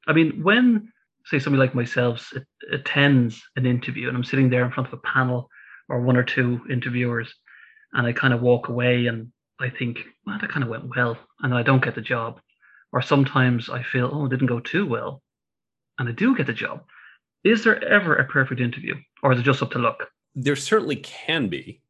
I 0.08 0.14
mean, 0.14 0.42
when, 0.42 0.94
say, 1.30 1.40
somebody 1.40 1.60
like 1.60 1.76
myself 1.76 2.32
attends 2.72 3.42
an 3.56 3.66
interview 3.66 4.08
and 4.08 4.18
I'm 4.18 4.24
sitting 4.24 4.50
there 4.50 4.66
in 4.66 4.72
front 4.72 4.88
of 4.88 4.94
a 4.94 5.02
panel 5.02 5.50
or 5.88 6.02
one 6.02 6.18
or 6.18 6.24
two 6.24 6.62
interviewers, 6.70 7.34
and 7.94 8.06
I 8.06 8.14
kind 8.14 8.34
of 8.34 8.42
walk 8.42 8.70
away 8.70 9.08
and 9.08 9.32
I 9.60 9.70
think, 9.70 10.00
well, 10.26 10.38
that 10.40 10.50
kind 10.50 10.64
of 10.64 10.70
went 10.70 10.96
well, 10.96 11.18
and 11.42 11.54
I 11.54 11.64
don't 11.64 11.84
get 11.84 11.96
the 11.96 12.02
job. 12.02 12.40
Or 12.92 13.02
sometimes 13.02 13.70
I 13.70 13.84
feel, 13.84 14.10
oh, 14.12 14.26
it 14.26 14.30
didn't 14.30 14.48
go 14.48 14.60
too 14.60 14.86
well, 14.86 15.22
and 15.98 16.08
I 16.08 16.12
do 16.12 16.36
get 16.36 16.48
the 16.48 16.54
job. 16.54 16.84
Is 17.44 17.64
there 17.64 17.84
ever 17.84 18.16
a 18.16 18.26
perfect 18.26 18.62
interview, 18.62 18.96
or 19.22 19.34
is 19.34 19.40
it 19.40 19.44
just 19.44 19.62
up 19.62 19.72
to 19.72 19.80
luck? 19.80 20.08
There 20.36 20.56
certainly 20.56 20.98
can 20.98 21.48
be. 21.48 21.82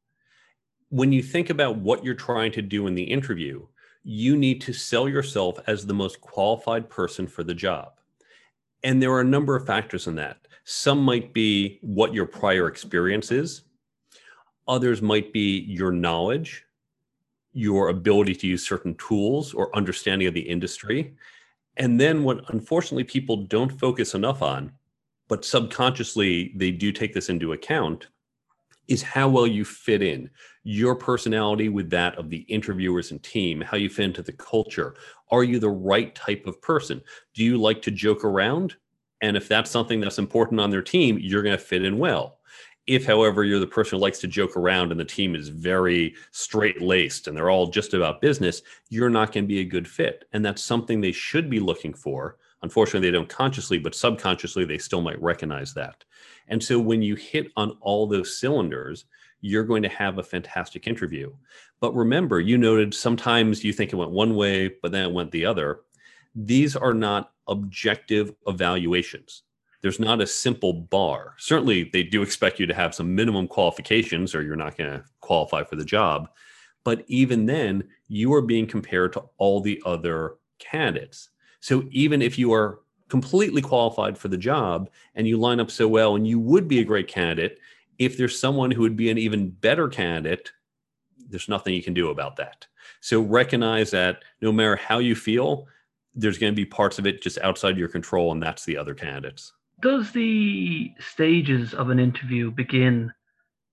When 0.89 1.11
you 1.11 1.21
think 1.21 1.49
about 1.49 1.77
what 1.77 2.03
you're 2.03 2.15
trying 2.15 2.51
to 2.53 2.61
do 2.61 2.87
in 2.87 2.95
the 2.95 3.03
interview, 3.03 3.67
you 4.03 4.35
need 4.35 4.61
to 4.61 4.73
sell 4.73 5.07
yourself 5.07 5.59
as 5.67 5.85
the 5.85 5.93
most 5.93 6.19
qualified 6.21 6.89
person 6.89 7.27
for 7.27 7.43
the 7.43 7.53
job. 7.53 7.98
And 8.83 9.01
there 9.01 9.11
are 9.11 9.21
a 9.21 9.25
number 9.25 9.55
of 9.55 9.65
factors 9.65 10.07
in 10.07 10.15
that. 10.15 10.47
Some 10.63 11.03
might 11.03 11.33
be 11.33 11.79
what 11.81 12.13
your 12.13 12.25
prior 12.25 12.67
experience 12.67 13.31
is, 13.31 13.63
others 14.67 15.01
might 15.01 15.33
be 15.33 15.61
your 15.61 15.91
knowledge 15.91 16.65
your 17.53 17.89
ability 17.89 18.35
to 18.35 18.47
use 18.47 18.65
certain 18.65 18.95
tools 18.95 19.53
or 19.53 19.75
understanding 19.75 20.27
of 20.27 20.33
the 20.33 20.41
industry. 20.41 21.13
And 21.77 21.99
then 21.99 22.23
what 22.23 22.49
unfortunately 22.49 23.05
people 23.05 23.37
don't 23.37 23.79
focus 23.79 24.13
enough 24.13 24.41
on, 24.41 24.71
but 25.27 25.45
subconsciously 25.45 26.53
they 26.55 26.71
do 26.71 26.91
take 26.91 27.13
this 27.13 27.29
into 27.29 27.53
account, 27.53 28.07
is 28.89 29.01
how 29.01 29.29
well 29.29 29.47
you 29.47 29.63
fit 29.63 30.01
in 30.01 30.29
your 30.63 30.95
personality 30.95 31.69
with 31.69 31.89
that 31.89 32.17
of 32.17 32.29
the 32.29 32.39
interviewers 32.41 33.11
and 33.11 33.23
team, 33.23 33.61
how 33.61 33.77
you 33.77 33.89
fit 33.89 34.05
into 34.05 34.21
the 34.21 34.33
culture. 34.33 34.95
Are 35.31 35.43
you 35.43 35.59
the 35.59 35.69
right 35.69 36.13
type 36.13 36.45
of 36.45 36.61
person? 36.61 37.01
Do 37.33 37.43
you 37.43 37.57
like 37.57 37.81
to 37.83 37.91
joke 37.91 38.25
around? 38.25 38.75
And 39.21 39.37
if 39.37 39.47
that's 39.47 39.71
something 39.71 39.99
that's 39.99 40.19
important 40.19 40.59
on 40.59 40.69
their 40.69 40.81
team, 40.81 41.17
you're 41.19 41.43
going 41.43 41.57
to 41.57 41.63
fit 41.63 41.83
in 41.85 41.97
well. 41.97 42.39
If, 42.87 43.05
however, 43.05 43.43
you're 43.43 43.59
the 43.59 43.67
person 43.67 43.97
who 43.97 44.01
likes 44.01 44.19
to 44.19 44.27
joke 44.27 44.57
around 44.57 44.91
and 44.91 44.99
the 44.99 45.05
team 45.05 45.35
is 45.35 45.49
very 45.49 46.15
straight 46.31 46.81
laced 46.81 47.27
and 47.27 47.37
they're 47.37 47.51
all 47.51 47.67
just 47.67 47.93
about 47.93 48.21
business, 48.21 48.63
you're 48.89 49.11
not 49.11 49.31
going 49.31 49.43
to 49.43 49.47
be 49.47 49.59
a 49.59 49.65
good 49.65 49.87
fit. 49.87 50.25
And 50.33 50.43
that's 50.43 50.63
something 50.63 50.99
they 50.99 51.11
should 51.11 51.49
be 51.49 51.59
looking 51.59 51.93
for. 51.93 52.37
Unfortunately, 52.61 53.07
they 53.07 53.15
don't 53.15 53.29
consciously, 53.29 53.77
but 53.77 53.95
subconsciously, 53.95 54.65
they 54.65 54.77
still 54.77 55.01
might 55.01 55.21
recognize 55.21 55.73
that. 55.73 56.03
And 56.49 56.61
so 56.61 56.79
when 56.79 57.01
you 57.01 57.15
hit 57.15 57.51
on 57.55 57.77
all 57.81 58.05
those 58.05 58.37
cylinders, 58.37 59.05
you're 59.41 59.63
going 59.63 59.83
to 59.83 59.89
have 59.89 60.17
a 60.17 60.23
fantastic 60.23 60.87
interview. 60.87 61.31
But 61.79 61.95
remember, 61.95 62.39
you 62.41 62.57
noted 62.57 62.93
sometimes 62.93 63.63
you 63.63 63.71
think 63.71 63.93
it 63.93 63.95
went 63.95 64.11
one 64.11 64.35
way, 64.35 64.71
but 64.81 64.91
then 64.91 65.05
it 65.05 65.13
went 65.13 65.31
the 65.31 65.45
other. 65.45 65.81
These 66.35 66.75
are 66.75 66.93
not 66.93 67.31
objective 67.47 68.33
evaluations. 68.47 69.43
There's 69.81 69.99
not 69.99 70.21
a 70.21 70.27
simple 70.27 70.73
bar. 70.73 71.35
Certainly, 71.37 71.91
they 71.93 72.03
do 72.03 72.21
expect 72.21 72.59
you 72.59 72.65
to 72.65 72.73
have 72.73 72.93
some 72.93 73.15
minimum 73.15 73.47
qualifications 73.47 74.35
or 74.35 74.41
you're 74.41 74.57
not 74.57 74.77
going 74.77 74.89
to 74.89 75.03
qualify 75.21 75.63
for 75.63 75.77
the 75.77 75.85
job. 75.85 76.29
But 76.83 77.05
even 77.07 77.45
then, 77.45 77.85
you 78.09 78.33
are 78.33 78.41
being 78.41 78.67
compared 78.67 79.13
to 79.13 79.23
all 79.37 79.61
the 79.61 79.81
other 79.85 80.35
candidates. 80.59 81.29
So 81.59 81.83
even 81.91 82.21
if 82.21 82.37
you 82.37 82.53
are 82.53 82.79
completely 83.09 83.61
qualified 83.61 84.17
for 84.17 84.27
the 84.27 84.37
job 84.37 84.89
and 85.15 85.27
you 85.27 85.37
line 85.37 85.59
up 85.59 85.71
so 85.71 85.87
well 85.87 86.15
and 86.15 86.27
you 86.27 86.39
would 86.39 86.67
be 86.67 86.79
a 86.79 86.85
great 86.85 87.07
candidate, 87.07 87.59
if 87.97 88.17
there's 88.17 88.39
someone 88.39 88.71
who 88.71 88.81
would 88.81 88.95
be 88.95 89.09
an 89.09 89.17
even 89.17 89.49
better 89.49 89.89
candidate, 89.89 90.51
there's 91.29 91.49
nothing 91.49 91.73
you 91.73 91.83
can 91.83 91.93
do 91.93 92.09
about 92.09 92.37
that. 92.37 92.65
So 93.01 93.21
recognize 93.21 93.91
that 93.91 94.23
no 94.41 94.51
matter 94.51 94.75
how 94.75 94.99
you 94.99 95.15
feel, 95.15 95.67
there's 96.15 96.37
going 96.37 96.51
to 96.51 96.55
be 96.55 96.65
parts 96.65 96.97
of 96.97 97.05
it 97.05 97.21
just 97.21 97.37
outside 97.39 97.77
your 97.77 97.87
control, 97.87 98.31
and 98.31 98.41
that's 98.41 98.65
the 98.65 98.77
other 98.77 98.93
candidates. 98.93 99.53
Does 99.81 100.11
the 100.11 100.91
stages 100.99 101.73
of 101.73 101.89
an 101.89 101.99
interview 101.99 102.51
begin 102.51 103.13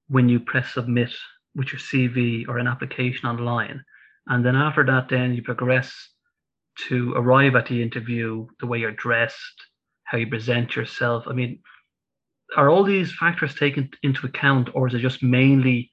when 0.08 0.28
you 0.28 0.38
press 0.38 0.74
submit 0.74 1.12
with 1.54 1.72
your 1.72 1.80
CV 1.80 2.46
or 2.46 2.58
an 2.58 2.68
application 2.68 3.28
online? 3.28 3.82
And 4.28 4.44
then 4.44 4.54
after 4.54 4.84
that, 4.84 5.08
then 5.08 5.34
you 5.34 5.42
progress 5.42 6.10
to 6.88 7.12
arrive 7.16 7.56
at 7.56 7.66
the 7.66 7.82
interview, 7.82 8.46
the 8.60 8.66
way 8.66 8.78
you're 8.78 8.92
dressed, 8.92 9.36
how 10.04 10.18
you 10.18 10.26
present 10.26 10.76
yourself. 10.76 11.24
I 11.26 11.32
mean, 11.32 11.58
are 12.56 12.68
all 12.68 12.84
these 12.84 13.12
factors 13.12 13.54
taken 13.54 13.90
into 14.02 14.26
account, 14.26 14.68
or 14.74 14.86
is 14.86 14.94
it 14.94 15.00
just 15.00 15.22
mainly 15.22 15.90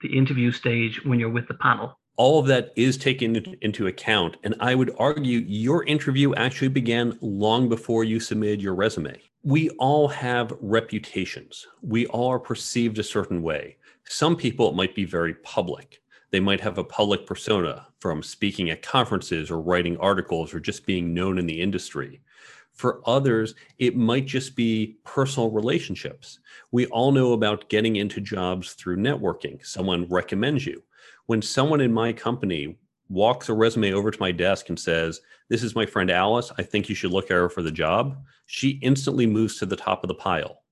the 0.00 0.16
interview 0.16 0.52
stage 0.52 1.04
when 1.04 1.18
you're 1.18 1.30
with 1.30 1.48
the 1.48 1.54
panel? 1.54 1.98
All 2.16 2.38
of 2.38 2.46
that 2.46 2.72
is 2.76 2.96
taken 2.96 3.36
into 3.60 3.86
account. 3.86 4.36
And 4.42 4.54
I 4.60 4.74
would 4.74 4.94
argue 4.98 5.40
your 5.46 5.84
interview 5.84 6.34
actually 6.34 6.68
began 6.68 7.18
long 7.20 7.68
before 7.68 8.04
you 8.04 8.20
submitted 8.20 8.62
your 8.62 8.74
resume. 8.74 9.20
We 9.42 9.68
all 9.70 10.08
have 10.08 10.52
reputations, 10.60 11.66
we 11.82 12.06
all 12.06 12.28
are 12.28 12.38
perceived 12.38 12.98
a 12.98 13.04
certain 13.04 13.42
way. 13.42 13.76
Some 14.08 14.36
people, 14.36 14.70
it 14.70 14.76
might 14.76 14.94
be 14.94 15.04
very 15.04 15.34
public. 15.34 16.00
They 16.36 16.40
might 16.40 16.60
have 16.60 16.76
a 16.76 16.84
public 16.84 17.24
persona 17.24 17.86
from 17.98 18.22
speaking 18.22 18.68
at 18.68 18.82
conferences 18.82 19.50
or 19.50 19.58
writing 19.58 19.96
articles 19.96 20.52
or 20.52 20.60
just 20.60 20.84
being 20.84 21.14
known 21.14 21.38
in 21.38 21.46
the 21.46 21.62
industry. 21.62 22.20
For 22.74 23.00
others, 23.06 23.54
it 23.78 23.96
might 23.96 24.26
just 24.26 24.54
be 24.54 24.98
personal 25.02 25.50
relationships. 25.50 26.40
We 26.72 26.88
all 26.88 27.10
know 27.10 27.32
about 27.32 27.70
getting 27.70 27.96
into 27.96 28.20
jobs 28.20 28.74
through 28.74 28.98
networking. 28.98 29.64
Someone 29.64 30.06
recommends 30.10 30.66
you. 30.66 30.82
When 31.24 31.40
someone 31.40 31.80
in 31.80 31.90
my 31.90 32.12
company 32.12 32.76
walks 33.08 33.48
a 33.48 33.54
resume 33.54 33.94
over 33.94 34.10
to 34.10 34.20
my 34.20 34.30
desk 34.30 34.68
and 34.68 34.78
says, 34.78 35.22
This 35.48 35.62
is 35.62 35.74
my 35.74 35.86
friend 35.86 36.10
Alice. 36.10 36.52
I 36.58 36.62
think 36.64 36.90
you 36.90 36.94
should 36.94 37.12
look 37.12 37.30
at 37.30 37.38
her 37.38 37.48
for 37.48 37.62
the 37.62 37.72
job. 37.72 38.22
She 38.44 38.72
instantly 38.82 39.24
moves 39.24 39.58
to 39.58 39.64
the 39.64 39.74
top 39.74 40.04
of 40.04 40.08
the 40.08 40.14
pile. 40.14 40.64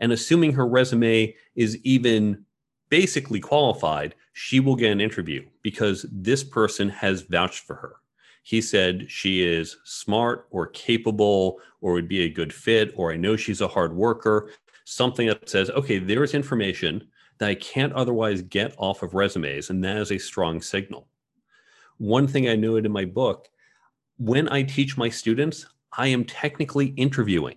And 0.00 0.12
assuming 0.12 0.54
her 0.54 0.66
resume 0.66 1.34
is 1.56 1.76
even 1.84 2.46
basically 2.88 3.38
qualified, 3.38 4.14
she 4.32 4.60
will 4.60 4.76
get 4.76 4.92
an 4.92 5.00
interview 5.00 5.44
because 5.62 6.06
this 6.10 6.44
person 6.44 6.88
has 6.88 7.22
vouched 7.22 7.64
for 7.64 7.76
her 7.76 7.96
he 8.42 8.60
said 8.60 9.10
she 9.10 9.42
is 9.42 9.76
smart 9.84 10.46
or 10.50 10.66
capable 10.68 11.60
or 11.80 11.92
would 11.92 12.08
be 12.08 12.22
a 12.22 12.30
good 12.30 12.52
fit 12.52 12.92
or 12.96 13.12
I 13.12 13.16
know 13.16 13.36
she's 13.36 13.60
a 13.60 13.68
hard 13.68 13.94
worker, 13.94 14.50
something 14.84 15.28
that 15.28 15.48
says, 15.48 15.70
okay, 15.70 15.98
there's 15.98 16.34
information 16.34 17.06
that 17.38 17.48
I 17.48 17.54
can't 17.54 17.92
otherwise 17.92 18.42
get 18.42 18.74
off 18.76 19.02
of 19.02 19.14
resumes, 19.14 19.70
and 19.70 19.82
that 19.84 19.96
is 19.96 20.12
a 20.12 20.18
strong 20.18 20.60
signal. 20.60 21.08
One 21.98 22.26
thing 22.26 22.48
I 22.48 22.56
noted 22.56 22.86
in 22.86 22.92
my 22.92 23.04
book 23.04 23.48
when 24.18 24.50
I 24.52 24.62
teach 24.62 24.98
my 24.98 25.08
students, 25.08 25.66
I 25.96 26.08
am 26.08 26.24
technically 26.24 26.88
interviewing. 26.96 27.56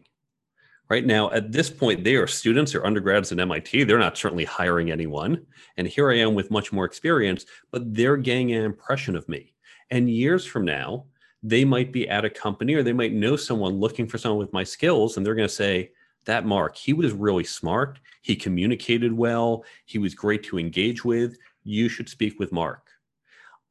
Right 0.94 1.08
now, 1.08 1.32
at 1.32 1.52
this 1.52 1.72
point, 1.72 2.04
they 2.04 2.14
are 2.18 2.28
students 2.28 2.76
or 2.76 2.86
undergrads 2.86 3.32
at 3.32 3.40
MIT. 3.40 3.86
They're 3.86 3.98
not 3.98 4.16
certainly 4.16 4.46
hiring 4.46 4.92
anyone. 4.92 5.44
And 5.76 5.88
here 5.88 6.12
I 6.12 6.18
am 6.18 6.36
with 6.36 6.52
much 6.52 6.72
more 6.72 6.86
experience, 6.86 7.48
but 7.72 7.96
they're 7.96 8.16
getting 8.16 8.52
an 8.52 8.64
impression 8.64 9.16
of 9.16 9.28
me. 9.28 9.56
And 9.90 10.08
years 10.08 10.46
from 10.46 10.66
now, 10.66 11.06
they 11.42 11.66
might 11.66 11.92
be 11.92 12.08
at 12.08 12.26
a 12.26 12.30
company 12.30 12.76
or 12.76 12.84
they 12.84 12.94
might 12.94 13.12
know 13.12 13.36
someone 13.36 13.80
looking 13.80 14.06
for 14.06 14.20
someone 14.20 14.38
with 14.38 14.54
my 14.54 14.64
skills 14.64 15.18
and 15.18 15.26
they're 15.26 15.34
going 15.34 15.48
to 15.48 15.56
say, 15.56 15.94
that 16.26 16.46
Mark, 16.46 16.76
he 16.76 16.94
was 16.94 17.12
really 17.12 17.44
smart. 17.44 17.98
He 18.22 18.36
communicated 18.36 19.12
well. 19.14 19.66
He 19.86 19.98
was 19.98 20.14
great 20.14 20.44
to 20.44 20.60
engage 20.60 21.04
with. 21.04 21.40
You 21.64 21.90
should 21.90 22.08
speak 22.08 22.40
with 22.40 22.52
Mark. 22.52 22.88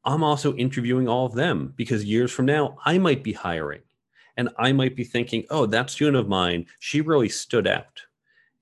I'm 0.03 0.25
also 0.25 0.53
interviewing 0.55 1.07
all 1.07 1.25
of 1.25 1.35
them 1.35 1.73
because 1.77 2.03
years 2.03 2.33
from 2.33 2.47
now, 2.47 2.79
I 2.83 2.97
might 2.97 3.23
be 3.23 3.31
hiring 3.31 3.79
and 4.37 4.49
I 4.57 4.71
might 4.71 4.95
be 4.95 5.03
thinking, 5.03 5.45
oh, 5.49 5.65
that 5.67 5.89
student 5.89 6.17
of 6.17 6.27
mine, 6.27 6.65
she 6.79 7.01
really 7.01 7.29
stood 7.29 7.67
out. 7.67 8.01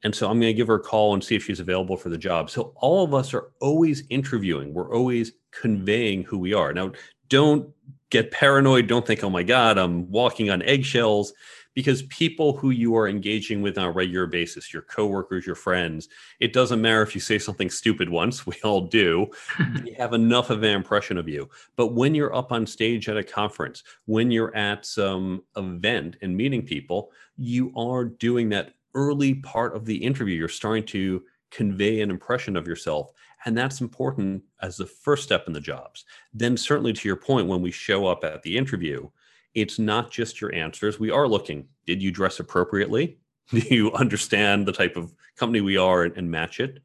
And 0.04 0.14
so 0.14 0.28
I'm 0.28 0.40
going 0.40 0.52
to 0.52 0.58
give 0.58 0.68
her 0.68 0.76
a 0.76 0.80
call 0.80 1.14
and 1.14 1.24
see 1.24 1.36
if 1.36 1.44
she's 1.44 1.60
available 1.60 1.96
for 1.96 2.10
the 2.10 2.18
job. 2.18 2.50
So 2.50 2.74
all 2.78 3.04
of 3.04 3.14
us 3.14 3.34
are 3.34 3.52
always 3.62 4.04
interviewing. 4.10 4.74
We're 4.74 4.96
always 4.96 5.34
conveying 5.52 6.24
who 6.24 6.40
we 6.40 6.54
are. 6.54 6.74
Now, 6.74 6.92
don't 7.30 7.70
get 8.10 8.32
paranoid. 8.32 8.88
Don't 8.88 9.06
think, 9.06 9.24
oh 9.24 9.30
my 9.30 9.44
God, 9.44 9.78
I'm 9.78 10.10
walking 10.10 10.50
on 10.50 10.64
eggshells. 10.64 11.34
Because 11.74 12.04
people 12.04 12.58
who 12.58 12.70
you 12.72 12.96
are 12.96 13.08
engaging 13.08 13.62
with 13.62 13.78
on 13.78 13.86
a 13.86 13.92
regular 13.92 14.28
basis, 14.28 14.74
your 14.74 14.82
coworkers, 14.82 15.46
your 15.46 15.56
friends, 15.56 16.10
it 16.40 16.54
doesn't 16.54 16.82
matter 16.82 17.02
if 17.02 17.16
you 17.16 17.22
say 17.22 17.40
something 17.40 17.70
stupid 17.70 18.10
once, 18.10 18.46
we 18.46 18.56
all 18.64 18.82
do, 18.82 19.28
they 19.84 19.94
have 19.94 20.14
enough 20.14 20.50
of 20.50 20.64
an 20.64 20.72
impression 20.72 21.18
of 21.18 21.28
you. 21.28 21.50
But 21.76 21.94
when 21.94 22.14
you're 22.16 22.36
up 22.36 22.52
on 22.52 22.66
stage 22.68 23.10
at 23.10 23.18
a 23.18 23.24
conference, 23.24 23.84
when 24.06 24.32
you're 24.32 24.56
at 24.56 24.86
some 24.86 25.44
event 25.56 26.18
and 26.22 26.36
meeting 26.36 26.64
people, 26.64 27.12
you 27.38 27.72
are 27.78 28.06
doing 28.06 28.50
that 28.50 28.74
early 28.94 29.36
part 29.36 29.76
of 29.76 29.86
the 29.86 29.96
interview. 29.96 30.36
You're 30.36 30.50
starting 30.50 30.86
to 30.88 31.24
convey 31.50 32.02
an 32.02 32.10
impression 32.10 32.56
of 32.56 32.68
yourself 32.68 33.12
and 33.46 33.58
that's 33.58 33.82
important 33.82 34.44
as 34.62 34.78
the 34.78 34.86
first 34.86 35.24
step 35.24 35.48
in 35.48 35.54
the 35.54 35.60
jobs. 35.60 36.06
Then, 36.34 36.56
certainly 36.56 36.94
to 36.94 37.08
your 37.08 37.16
point, 37.16 37.48
when 37.48 37.62
we 37.62 37.72
show 37.72 38.06
up 38.06 38.24
at 38.24 38.44
the 38.44 38.58
interview, 38.58 39.10
it's 39.54 39.80
not 39.80 40.12
just 40.12 40.42
your 40.42 40.54
answers. 40.54 41.00
We 41.00 41.12
are 41.12 41.28
looking 41.28 41.68
did 41.86 42.02
you 42.02 42.12
dress 42.12 42.40
appropriately? 42.40 43.18
Do 43.50 43.60
you 43.60 43.92
understand 43.94 44.66
the 44.66 44.72
type 44.72 44.96
of 44.96 45.14
company 45.36 45.62
we 45.62 45.78
are 45.78 46.04
and, 46.04 46.16
and 46.16 46.32
match 46.32 46.60
it? 46.60 46.82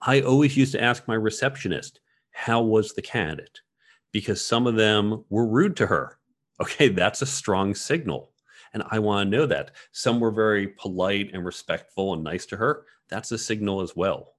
I 0.00 0.20
always 0.20 0.56
used 0.56 0.72
to 0.72 0.82
ask 0.82 1.06
my 1.08 1.16
receptionist, 1.16 2.00
how 2.30 2.62
was 2.62 2.94
the 2.94 3.02
candidate? 3.02 3.60
Because 4.12 4.44
some 4.44 4.66
of 4.66 4.76
them 4.76 5.24
were 5.28 5.46
rude 5.46 5.76
to 5.78 5.86
her. 5.86 6.18
Okay, 6.60 6.88
that's 6.88 7.20
a 7.20 7.26
strong 7.26 7.74
signal. 7.74 8.30
And 8.72 8.82
I 8.90 9.00
want 9.00 9.30
to 9.30 9.36
know 9.36 9.46
that. 9.46 9.72
Some 9.92 10.18
were 10.18 10.30
very 10.30 10.68
polite 10.68 11.30
and 11.32 11.44
respectful 11.44 12.14
and 12.14 12.24
nice 12.24 12.46
to 12.46 12.56
her. 12.56 12.84
That's 13.08 13.32
a 13.32 13.38
signal 13.38 13.80
as 13.80 13.94
well 13.94 14.34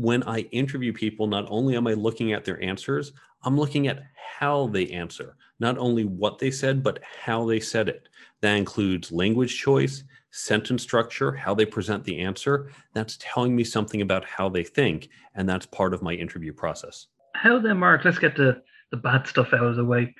when 0.00 0.22
I 0.22 0.40
interview 0.50 0.94
people, 0.94 1.26
not 1.26 1.46
only 1.50 1.76
am 1.76 1.86
I 1.86 1.92
looking 1.92 2.32
at 2.32 2.44
their 2.44 2.62
answers, 2.62 3.12
I'm 3.42 3.58
looking 3.58 3.86
at 3.86 4.02
how 4.38 4.68
they 4.68 4.88
answer, 4.88 5.36
not 5.60 5.78
only 5.78 6.04
what 6.04 6.38
they 6.38 6.50
said, 6.50 6.82
but 6.82 7.00
how 7.02 7.46
they 7.46 7.60
said 7.60 7.88
it. 7.88 8.08
That 8.40 8.54
includes 8.54 9.12
language 9.12 9.58
choice, 9.58 10.04
sentence 10.30 10.82
structure, 10.82 11.32
how 11.32 11.54
they 11.54 11.66
present 11.66 12.04
the 12.04 12.20
answer. 12.20 12.70
That's 12.94 13.18
telling 13.20 13.54
me 13.54 13.64
something 13.64 14.00
about 14.00 14.24
how 14.24 14.48
they 14.48 14.64
think. 14.64 15.08
And 15.34 15.48
that's 15.48 15.66
part 15.66 15.94
of 15.94 16.02
my 16.02 16.14
interview 16.14 16.52
process. 16.52 17.06
How 17.34 17.58
then, 17.58 17.78
Mark, 17.78 18.04
let's 18.04 18.18
get 18.18 18.36
the, 18.36 18.62
the 18.90 18.96
bad 18.96 19.26
stuff 19.26 19.52
out 19.52 19.64
of 19.64 19.76
the 19.76 19.84
way. 19.84 20.14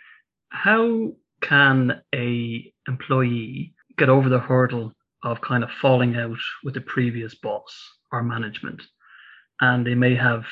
How 0.50 1.12
can 1.40 2.00
a 2.14 2.72
employee 2.86 3.74
get 3.96 4.08
over 4.08 4.28
the 4.28 4.38
hurdle 4.38 4.92
of 5.22 5.40
kind 5.40 5.64
of 5.64 5.70
falling 5.82 6.16
out 6.16 6.38
with 6.62 6.74
the 6.74 6.80
previous 6.80 7.34
boss 7.34 7.74
or 8.12 8.22
management? 8.22 8.82
and 9.60 9.86
they 9.86 9.94
may 9.94 10.14
have 10.14 10.44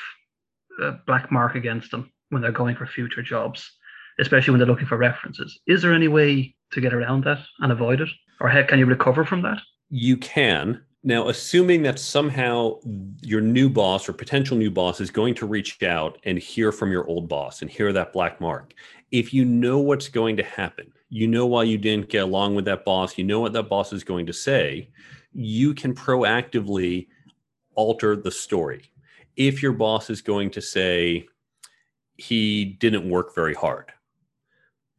a 0.80 0.92
black 1.06 1.32
mark 1.32 1.54
against 1.54 1.90
them 1.90 2.12
when 2.30 2.42
they're 2.42 2.52
going 2.52 2.76
for 2.76 2.86
future 2.86 3.22
jobs, 3.22 3.77
especially 4.18 4.52
when 4.52 4.58
they're 4.58 4.68
looking 4.68 4.86
for 4.86 4.96
references. 4.96 5.58
Is 5.66 5.82
there 5.82 5.94
any 5.94 6.08
way 6.08 6.54
to 6.72 6.80
get 6.80 6.94
around 6.94 7.24
that 7.24 7.38
and 7.60 7.72
avoid 7.72 8.00
it? 8.00 8.08
Or 8.40 8.48
how 8.48 8.62
can 8.62 8.78
you 8.78 8.86
recover 8.86 9.24
from 9.24 9.42
that? 9.42 9.58
You 9.90 10.16
can. 10.16 10.82
Now, 11.04 11.28
assuming 11.28 11.82
that 11.82 11.98
somehow 11.98 12.80
your 13.22 13.40
new 13.40 13.68
boss 13.68 14.08
or 14.08 14.12
potential 14.12 14.56
new 14.56 14.70
boss 14.70 15.00
is 15.00 15.10
going 15.10 15.34
to 15.36 15.46
reach 15.46 15.82
out 15.82 16.18
and 16.24 16.38
hear 16.38 16.72
from 16.72 16.90
your 16.90 17.06
old 17.06 17.28
boss 17.28 17.62
and 17.62 17.70
hear 17.70 17.92
that 17.92 18.12
black 18.12 18.40
mark, 18.40 18.74
if 19.10 19.32
you 19.32 19.44
know 19.44 19.78
what's 19.78 20.08
going 20.08 20.36
to 20.36 20.42
happen, 20.42 20.92
you 21.08 21.26
know 21.26 21.46
why 21.46 21.62
you 21.62 21.78
didn't 21.78 22.10
get 22.10 22.24
along 22.24 22.54
with 22.54 22.64
that 22.66 22.84
boss, 22.84 23.16
you 23.16 23.24
know 23.24 23.40
what 23.40 23.52
that 23.52 23.68
boss 23.68 23.92
is 23.92 24.04
going 24.04 24.26
to 24.26 24.32
say, 24.32 24.90
you 25.32 25.72
can 25.72 25.94
proactively 25.94 27.06
alter 27.74 28.16
the 28.16 28.30
story. 28.30 28.82
If 29.36 29.62
your 29.62 29.72
boss 29.72 30.10
is 30.10 30.20
going 30.20 30.50
to 30.50 30.60
say 30.60 31.28
he 32.16 32.64
didn't 32.64 33.08
work 33.08 33.34
very 33.34 33.54
hard, 33.54 33.92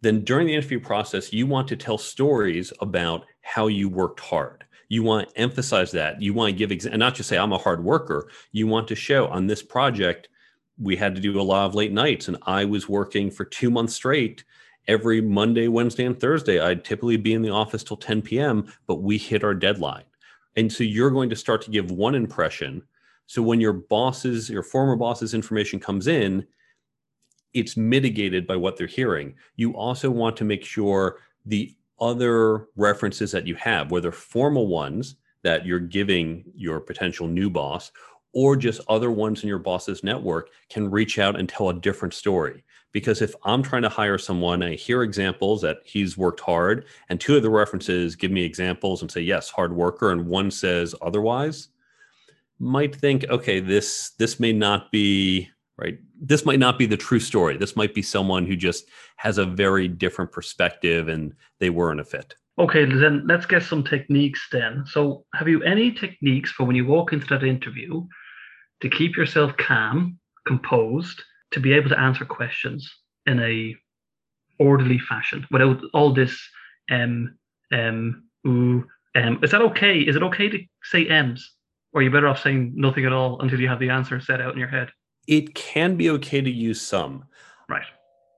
then 0.02 0.24
during 0.24 0.48
the 0.48 0.56
interview 0.56 0.80
process, 0.80 1.34
you 1.34 1.46
want 1.46 1.68
to 1.70 1.76
tell 1.76 1.98
stories 1.98 2.72
about 2.80 3.26
how 3.42 3.68
you 3.68 3.90
worked 3.90 4.20
hard. 4.20 4.66
You 4.88 5.04
want 5.04 5.30
to 5.30 5.38
emphasize 5.38 5.92
that. 5.92 6.22
You 6.22 6.34
want 6.34 6.52
to 6.52 6.58
give 6.58 6.72
exa- 6.72 6.90
and 6.92 7.00
not 7.00 7.16
just 7.16 7.30
say 7.30 7.38
i'm 7.38 7.54
a 7.54 7.58
hard 7.58 7.84
worker. 7.84 8.30
You 8.52 8.68
want 8.68 8.88
to 8.88 8.96
show 8.96 9.28
on 9.28 9.48
this 9.48 9.62
project 9.62 10.30
we 10.82 10.96
had 10.96 11.14
to 11.14 11.22
do 11.22 11.40
a 11.40 11.44
lot 11.44 11.66
of 11.66 11.76
late 11.76 11.92
nights 11.92 12.30
and 12.30 12.38
i 12.44 12.64
was 12.64 12.88
working 12.88 13.30
for 13.30 13.46
two 13.46 13.70
months 13.70 13.94
straight. 13.94 14.44
Every 14.88 15.22
monday 15.22 15.68
wednesday 15.68 16.06
and 16.06 16.20
thursday 16.20 16.60
i'd 16.60 16.84
typically 16.84 17.18
be 17.18 17.34
in 17.34 17.44
the 17.44 17.52
office 17.52 17.84
till 17.84 17.98
10 17.98 18.24
p.m 18.24 18.72
but 18.88 19.02
we 19.02 19.18
hit 19.18 19.44
our 19.44 19.54
deadline. 19.54 20.06
And 20.56 20.72
so 20.72 20.84
you're 20.84 21.12
going 21.12 21.30
to 21.30 21.36
start 21.36 21.62
to 21.64 21.72
give 21.72 21.92
one 21.92 22.16
impression. 22.16 22.82
So 23.28 23.44
when 23.44 23.62
your 23.62 23.74
bosses 23.74 24.50
your 24.50 24.64
former 24.64 24.96
boss's 24.96 25.36
information 25.36 25.80
comes 25.80 26.08
in 26.08 26.48
it's 27.54 27.78
mitigated 27.78 28.46
by 28.46 28.56
what 28.56 28.78
they're 28.78 28.88
hearing 28.88 29.34
you 29.56 29.74
also 29.76 30.10
want 30.10 30.38
to 30.38 30.44
make 30.44 30.64
sure 30.64 31.18
the 31.46 31.76
other 32.00 32.68
references 32.76 33.32
that 33.32 33.48
you 33.48 33.56
have, 33.56 33.92
whether 33.92 34.12
formal 34.12 34.68
ones 34.68 35.16
that 35.44 35.66
you're 35.66 35.80
giving 35.80 36.44
your 36.56 36.80
potential 36.80 37.28
new 37.28 37.50
boss 37.50 37.92
or 38.34 38.56
just 38.56 38.82
other 38.88 39.12
ones 39.12 39.42
in 39.42 39.50
your 39.50 39.60
boss's 39.60 40.04
network 40.04 40.50
can 40.70 40.90
reach 40.90 41.18
out 41.18 41.40
and 41.40 41.50
tell 41.50 41.70
a 41.70 41.74
different 41.74 42.14
story. 42.14 42.64
Because 42.92 43.22
if 43.22 43.36
I'm 43.44 43.62
trying 43.62 43.84
to 43.84 43.90
hire 43.90 44.18
someone, 44.18 44.64
I 44.64 44.74
hear 44.74 45.04
examples 45.04 45.62
that 45.62 45.78
he's 45.84 46.18
worked 46.18 46.40
hard, 46.40 46.86
and 47.10 47.20
two 47.20 47.36
of 47.36 47.44
the 47.44 47.50
references 47.50 48.16
give 48.16 48.32
me 48.32 48.44
examples 48.44 49.02
and 49.02 49.12
say, 49.12 49.22
yes, 49.22 49.50
hard 49.50 49.76
worker, 49.76 50.12
and 50.12 50.28
one 50.28 50.50
says 50.50 50.96
otherwise, 51.02 51.70
might 52.58 52.96
think, 52.96 53.26
okay, 53.30 53.60
this 53.60 54.12
this 54.18 54.40
may 54.40 54.52
not 54.52 54.92
be 54.92 55.50
right? 55.80 55.98
This 56.22 56.46
might 56.46 56.60
not 56.60 56.78
be 56.78 56.86
the 56.86 56.98
true 56.98 57.20
story. 57.20 57.58
This 57.58 57.76
might 57.76 57.94
be 57.94 58.02
someone 58.02 58.46
who 58.46 58.56
just 58.56 58.86
has 59.18 59.38
a 59.38 59.46
very 59.46 59.88
different 59.88 60.32
perspective 60.32 61.08
and 61.08 61.34
they 61.60 61.70
weren't 61.70 62.00
a 62.00 62.04
fit. 62.04 62.36
Okay, 62.58 62.84
then 62.86 63.26
let's 63.26 63.46
get 63.46 63.64
some 63.64 63.84
techniques 63.84 64.48
then. 64.52 64.84
So, 64.86 65.26
have 65.34 65.48
you 65.48 65.64
any 65.64 65.92
techniques 65.92 66.52
for 66.52 66.66
when 66.66 66.76
you 66.76 66.86
walk 66.86 67.14
into 67.14 67.28
that 67.28 67.44
interview 67.44 68.06
to 68.82 68.90
keep 68.90 69.16
yourself 69.16 69.56
calm, 69.56 70.20
composed, 70.46 71.22
to 71.52 71.60
be 71.60 71.74
able 71.74 71.90
to 71.90 72.00
answer 72.00 72.26
questions 72.26 72.92
in 73.26 73.40
a 73.40 73.76
orderly 74.60 75.00
fashion 75.00 75.48
without 75.52 75.82
all 75.94 76.14
this 76.14 76.38
um 76.92 77.34
um 77.72 78.24
ooh 78.46 78.86
is 79.16 79.52
that 79.52 79.62
okay? 79.62 80.00
Is 80.00 80.16
it 80.16 80.24
okay 80.24 80.50
to 80.50 80.60
say 80.84 81.08
M's? 81.08 81.56
Or 81.94 82.00
are 82.00 82.04
you 82.04 82.12
better 82.12 82.28
off 82.28 82.42
saying 82.42 82.74
nothing 82.76 83.06
at 83.06 83.14
all 83.14 83.42
until 83.42 83.60
you 83.60 83.68
have 83.68 83.80
the 83.80 83.90
answer 83.90 84.20
set 84.20 84.42
out 84.42 84.54
in 84.54 84.60
your 84.60 84.68
head? 84.68 84.90
It 85.30 85.54
can 85.54 85.96
be 85.96 86.10
okay 86.10 86.42
to 86.42 86.50
use 86.50 86.82
some. 86.82 87.24
Right. 87.70 87.86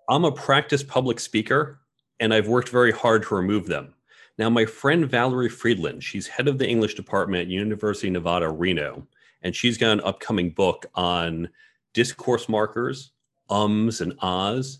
I'm 0.09 0.25
a 0.25 0.31
practiced 0.31 0.89
public 0.89 1.21
speaker 1.21 1.79
and 2.19 2.33
I've 2.33 2.49
worked 2.49 2.67
very 2.67 2.91
hard 2.91 3.23
to 3.23 3.35
remove 3.35 3.67
them. 3.67 3.93
Now, 4.37 4.49
my 4.49 4.65
friend 4.65 5.09
Valerie 5.09 5.47
Fridland, 5.47 6.01
she's 6.01 6.27
head 6.27 6.49
of 6.49 6.57
the 6.57 6.67
English 6.67 6.95
department 6.95 7.43
at 7.43 7.47
University 7.47 8.07
of 8.07 8.13
Nevada, 8.13 8.49
Reno, 8.49 9.07
and 9.41 9.55
she's 9.55 9.77
got 9.77 9.93
an 9.93 10.01
upcoming 10.01 10.49
book 10.49 10.85
on 10.93 11.47
discourse 11.93 12.49
markers, 12.49 13.11
ums 13.49 14.01
and 14.01 14.13
ahs, 14.21 14.79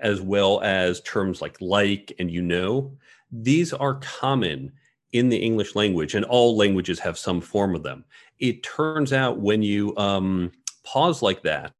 as 0.00 0.20
well 0.20 0.60
as 0.62 1.02
terms 1.02 1.40
like 1.40 1.56
like 1.60 2.12
and 2.18 2.32
you 2.32 2.42
know. 2.42 2.96
These 3.30 3.72
are 3.72 4.00
common 4.00 4.72
in 5.12 5.28
the 5.28 5.38
English 5.38 5.76
language, 5.76 6.16
and 6.16 6.24
all 6.24 6.56
languages 6.56 6.98
have 6.98 7.16
some 7.16 7.40
form 7.40 7.76
of 7.76 7.84
them. 7.84 8.04
It 8.40 8.64
turns 8.64 9.12
out 9.12 9.38
when 9.38 9.62
you 9.62 9.96
um, 9.96 10.50
pause 10.84 11.22
like 11.22 11.42
that, 11.42 11.74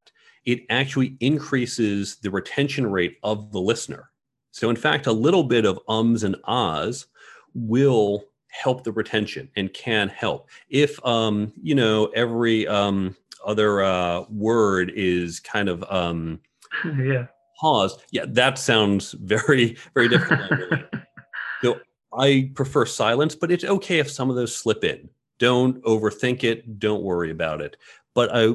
it 0.44 0.60
actually 0.70 1.16
increases 1.20 2.16
the 2.16 2.30
retention 2.30 2.90
rate 2.90 3.18
of 3.22 3.52
the 3.52 3.60
listener. 3.60 4.10
So, 4.50 4.70
in 4.70 4.76
fact, 4.76 5.06
a 5.06 5.12
little 5.12 5.44
bit 5.44 5.64
of 5.64 5.80
ums 5.88 6.22
and 6.22 6.36
ahs 6.44 7.06
will 7.54 8.24
help 8.48 8.84
the 8.84 8.92
retention 8.92 9.50
and 9.56 9.72
can 9.72 10.08
help. 10.08 10.48
If, 10.68 11.04
um, 11.04 11.52
you 11.60 11.74
know, 11.74 12.06
every 12.14 12.66
um, 12.68 13.16
other 13.44 13.82
uh, 13.82 14.24
word 14.30 14.92
is 14.94 15.40
kind 15.40 15.68
of 15.68 15.82
um, 15.90 16.40
yeah. 16.98 17.26
pause, 17.60 17.98
yeah, 18.10 18.26
that 18.28 18.58
sounds 18.58 19.12
very, 19.12 19.76
very 19.94 20.08
different. 20.08 20.84
so, 21.62 21.80
I 22.16 22.52
prefer 22.54 22.86
silence, 22.86 23.34
but 23.34 23.50
it's 23.50 23.64
okay 23.64 23.98
if 23.98 24.08
some 24.08 24.30
of 24.30 24.36
those 24.36 24.54
slip 24.54 24.84
in. 24.84 25.08
Don't 25.40 25.82
overthink 25.82 26.44
it. 26.44 26.78
Don't 26.78 27.02
worry 27.02 27.32
about 27.32 27.60
it. 27.60 27.76
But 28.14 28.30
I 28.32 28.54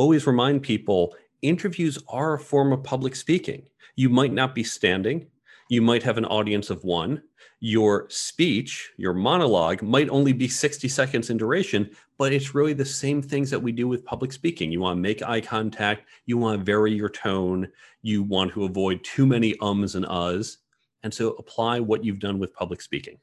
always 0.00 0.26
remind 0.26 0.62
people 0.62 1.14
interviews 1.42 1.98
are 2.08 2.32
a 2.32 2.40
form 2.40 2.72
of 2.72 2.82
public 2.82 3.14
speaking. 3.14 3.68
You 3.96 4.08
might 4.08 4.32
not 4.32 4.54
be 4.54 4.64
standing, 4.64 5.26
you 5.68 5.82
might 5.82 6.02
have 6.02 6.16
an 6.16 6.24
audience 6.24 6.70
of 6.70 6.82
one. 6.84 7.22
Your 7.60 8.06
speech, 8.08 8.92
your 8.96 9.12
monologue 9.12 9.82
might 9.82 10.08
only 10.08 10.32
be 10.32 10.48
60 10.48 10.88
seconds 10.88 11.28
in 11.28 11.36
duration, 11.36 11.90
but 12.16 12.32
it's 12.32 12.54
really 12.54 12.72
the 12.72 12.82
same 12.82 13.20
things 13.20 13.50
that 13.50 13.60
we 13.60 13.72
do 13.72 13.86
with 13.86 14.06
public 14.06 14.32
speaking. 14.32 14.72
You 14.72 14.80
want 14.80 14.96
to 14.96 15.02
make 15.02 15.22
eye 15.22 15.42
contact, 15.42 16.08
you 16.24 16.38
want 16.38 16.58
to 16.58 16.64
vary 16.64 16.94
your 16.94 17.10
tone, 17.10 17.68
you 18.00 18.22
want 18.22 18.52
to 18.52 18.64
avoid 18.64 19.04
too 19.04 19.26
many 19.26 19.54
ums 19.60 19.96
and 19.96 20.06
uhs. 20.06 20.56
And 21.02 21.12
so 21.12 21.32
apply 21.32 21.80
what 21.80 22.02
you've 22.02 22.20
done 22.20 22.38
with 22.38 22.54
public 22.54 22.80
speaking. 22.80 23.18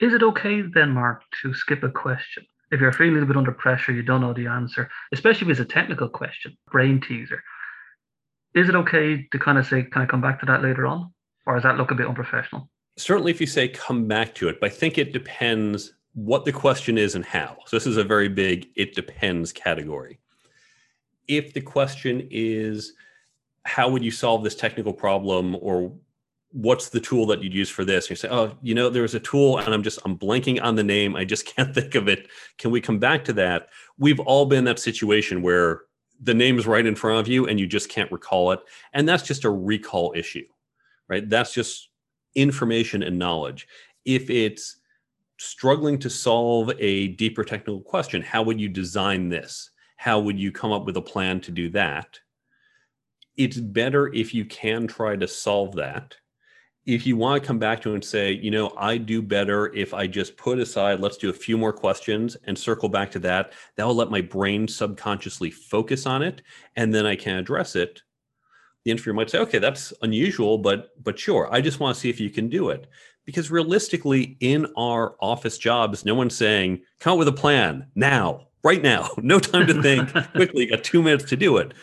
Is 0.00 0.12
it 0.12 0.22
okay 0.22 0.60
then, 0.74 0.90
Mark, 0.90 1.22
to 1.40 1.54
skip 1.54 1.82
a 1.82 1.90
question? 1.90 2.46
If 2.70 2.80
you're 2.80 2.92
feeling 2.92 3.12
a 3.12 3.14
little 3.14 3.28
bit 3.28 3.36
under 3.36 3.52
pressure, 3.52 3.92
you 3.92 4.02
don't 4.02 4.20
know 4.20 4.32
the 4.32 4.46
answer, 4.46 4.88
especially 5.12 5.46
if 5.46 5.52
it's 5.52 5.60
a 5.60 5.72
technical 5.72 6.08
question, 6.08 6.56
brain 6.70 7.00
teaser. 7.00 7.42
Is 8.54 8.68
it 8.68 8.74
okay 8.74 9.26
to 9.30 9.38
kind 9.38 9.58
of 9.58 9.66
say, 9.66 9.84
can 9.84 10.02
I 10.02 10.06
come 10.06 10.20
back 10.20 10.40
to 10.40 10.46
that 10.46 10.62
later 10.62 10.86
on? 10.86 11.12
Or 11.46 11.54
does 11.54 11.62
that 11.62 11.76
look 11.76 11.90
a 11.90 11.94
bit 11.94 12.08
unprofessional? 12.08 12.68
Certainly, 12.96 13.30
if 13.30 13.40
you 13.40 13.46
say 13.46 13.68
come 13.68 14.08
back 14.08 14.34
to 14.36 14.48
it, 14.48 14.58
but 14.60 14.72
I 14.72 14.74
think 14.74 14.98
it 14.98 15.12
depends 15.12 15.92
what 16.14 16.44
the 16.44 16.52
question 16.52 16.96
is 16.96 17.14
and 17.14 17.24
how. 17.24 17.58
So, 17.66 17.76
this 17.76 17.86
is 17.86 17.98
a 17.98 18.04
very 18.04 18.28
big 18.28 18.68
it 18.74 18.94
depends 18.94 19.52
category. 19.52 20.18
If 21.28 21.52
the 21.52 21.60
question 21.60 22.26
is, 22.30 22.94
how 23.64 23.90
would 23.90 24.02
you 24.02 24.10
solve 24.10 24.42
this 24.42 24.54
technical 24.54 24.92
problem 24.92 25.56
or 25.60 25.92
what's 26.56 26.88
the 26.88 27.00
tool 27.00 27.26
that 27.26 27.42
you'd 27.42 27.52
use 27.52 27.68
for 27.68 27.84
this? 27.84 28.06
And 28.06 28.10
you 28.10 28.16
say, 28.16 28.28
oh, 28.30 28.56
you 28.62 28.74
know, 28.74 28.88
there's 28.88 29.14
a 29.14 29.20
tool 29.20 29.58
and 29.58 29.74
I'm 29.74 29.82
just, 29.82 29.98
I'm 30.06 30.18
blanking 30.18 30.62
on 30.62 30.74
the 30.74 30.82
name. 30.82 31.14
I 31.14 31.24
just 31.24 31.44
can't 31.56 31.74
think 31.74 31.94
of 31.94 32.08
it. 32.08 32.28
Can 32.56 32.70
we 32.70 32.80
come 32.80 32.98
back 32.98 33.24
to 33.24 33.34
that? 33.34 33.68
We've 33.98 34.20
all 34.20 34.46
been 34.46 34.60
in 34.60 34.64
that 34.64 34.78
situation 34.78 35.42
where 35.42 35.82
the 36.18 36.32
name 36.32 36.58
is 36.58 36.66
right 36.66 36.86
in 36.86 36.94
front 36.94 37.20
of 37.20 37.28
you 37.28 37.46
and 37.46 37.60
you 37.60 37.66
just 37.66 37.90
can't 37.90 38.10
recall 38.10 38.52
it. 38.52 38.60
And 38.94 39.06
that's 39.06 39.22
just 39.22 39.44
a 39.44 39.50
recall 39.50 40.14
issue, 40.16 40.46
right? 41.08 41.28
That's 41.28 41.52
just 41.52 41.90
information 42.34 43.02
and 43.02 43.18
knowledge. 43.18 43.68
If 44.06 44.30
it's 44.30 44.78
struggling 45.38 45.98
to 45.98 46.08
solve 46.08 46.72
a 46.78 47.08
deeper 47.08 47.44
technical 47.44 47.82
question, 47.82 48.22
how 48.22 48.42
would 48.44 48.58
you 48.58 48.70
design 48.70 49.28
this? 49.28 49.70
How 49.98 50.20
would 50.20 50.40
you 50.40 50.52
come 50.52 50.72
up 50.72 50.86
with 50.86 50.96
a 50.96 51.02
plan 51.02 51.42
to 51.42 51.50
do 51.50 51.68
that? 51.70 52.18
It's 53.36 53.58
better 53.58 54.10
if 54.14 54.32
you 54.32 54.46
can 54.46 54.86
try 54.86 55.16
to 55.16 55.28
solve 55.28 55.76
that 55.76 56.16
if 56.86 57.04
you 57.04 57.16
want 57.16 57.42
to 57.42 57.46
come 57.46 57.58
back 57.58 57.82
to 57.82 57.94
and 57.94 58.04
say, 58.04 58.32
you 58.32 58.50
know, 58.50 58.72
I 58.76 58.96
do 58.96 59.20
better 59.20 59.74
if 59.74 59.92
I 59.92 60.06
just 60.06 60.36
put 60.36 60.60
aside, 60.60 61.00
let's 61.00 61.16
do 61.16 61.28
a 61.28 61.32
few 61.32 61.58
more 61.58 61.72
questions 61.72 62.36
and 62.44 62.56
circle 62.56 62.88
back 62.88 63.10
to 63.10 63.18
that. 63.20 63.52
That 63.74 63.86
will 63.86 63.96
let 63.96 64.10
my 64.10 64.20
brain 64.20 64.68
subconsciously 64.68 65.50
focus 65.50 66.06
on 66.06 66.22
it, 66.22 66.42
and 66.76 66.94
then 66.94 67.04
I 67.04 67.16
can 67.16 67.36
address 67.36 67.74
it. 67.74 68.02
The 68.84 68.92
interviewer 68.92 69.14
might 69.14 69.30
say, 69.30 69.40
okay, 69.40 69.58
that's 69.58 69.92
unusual, 70.02 70.58
but 70.58 70.90
but 71.02 71.18
sure, 71.18 71.48
I 71.50 71.60
just 71.60 71.80
want 71.80 71.96
to 71.96 72.00
see 72.00 72.08
if 72.08 72.20
you 72.20 72.30
can 72.30 72.48
do 72.48 72.70
it. 72.70 72.86
Because 73.24 73.50
realistically, 73.50 74.36
in 74.38 74.68
our 74.76 75.16
office 75.20 75.58
jobs, 75.58 76.04
no 76.04 76.14
one's 76.14 76.36
saying, 76.36 76.82
come 77.00 77.14
up 77.14 77.18
with 77.18 77.26
a 77.26 77.32
plan 77.32 77.88
now, 77.96 78.46
right 78.62 78.80
now. 78.80 79.10
No 79.20 79.40
time 79.40 79.66
to 79.66 79.82
think. 79.82 80.12
Quickly, 80.34 80.64
you 80.64 80.70
got 80.70 80.84
two 80.84 81.02
minutes 81.02 81.24
to 81.30 81.36
do 81.36 81.56
it. 81.56 81.74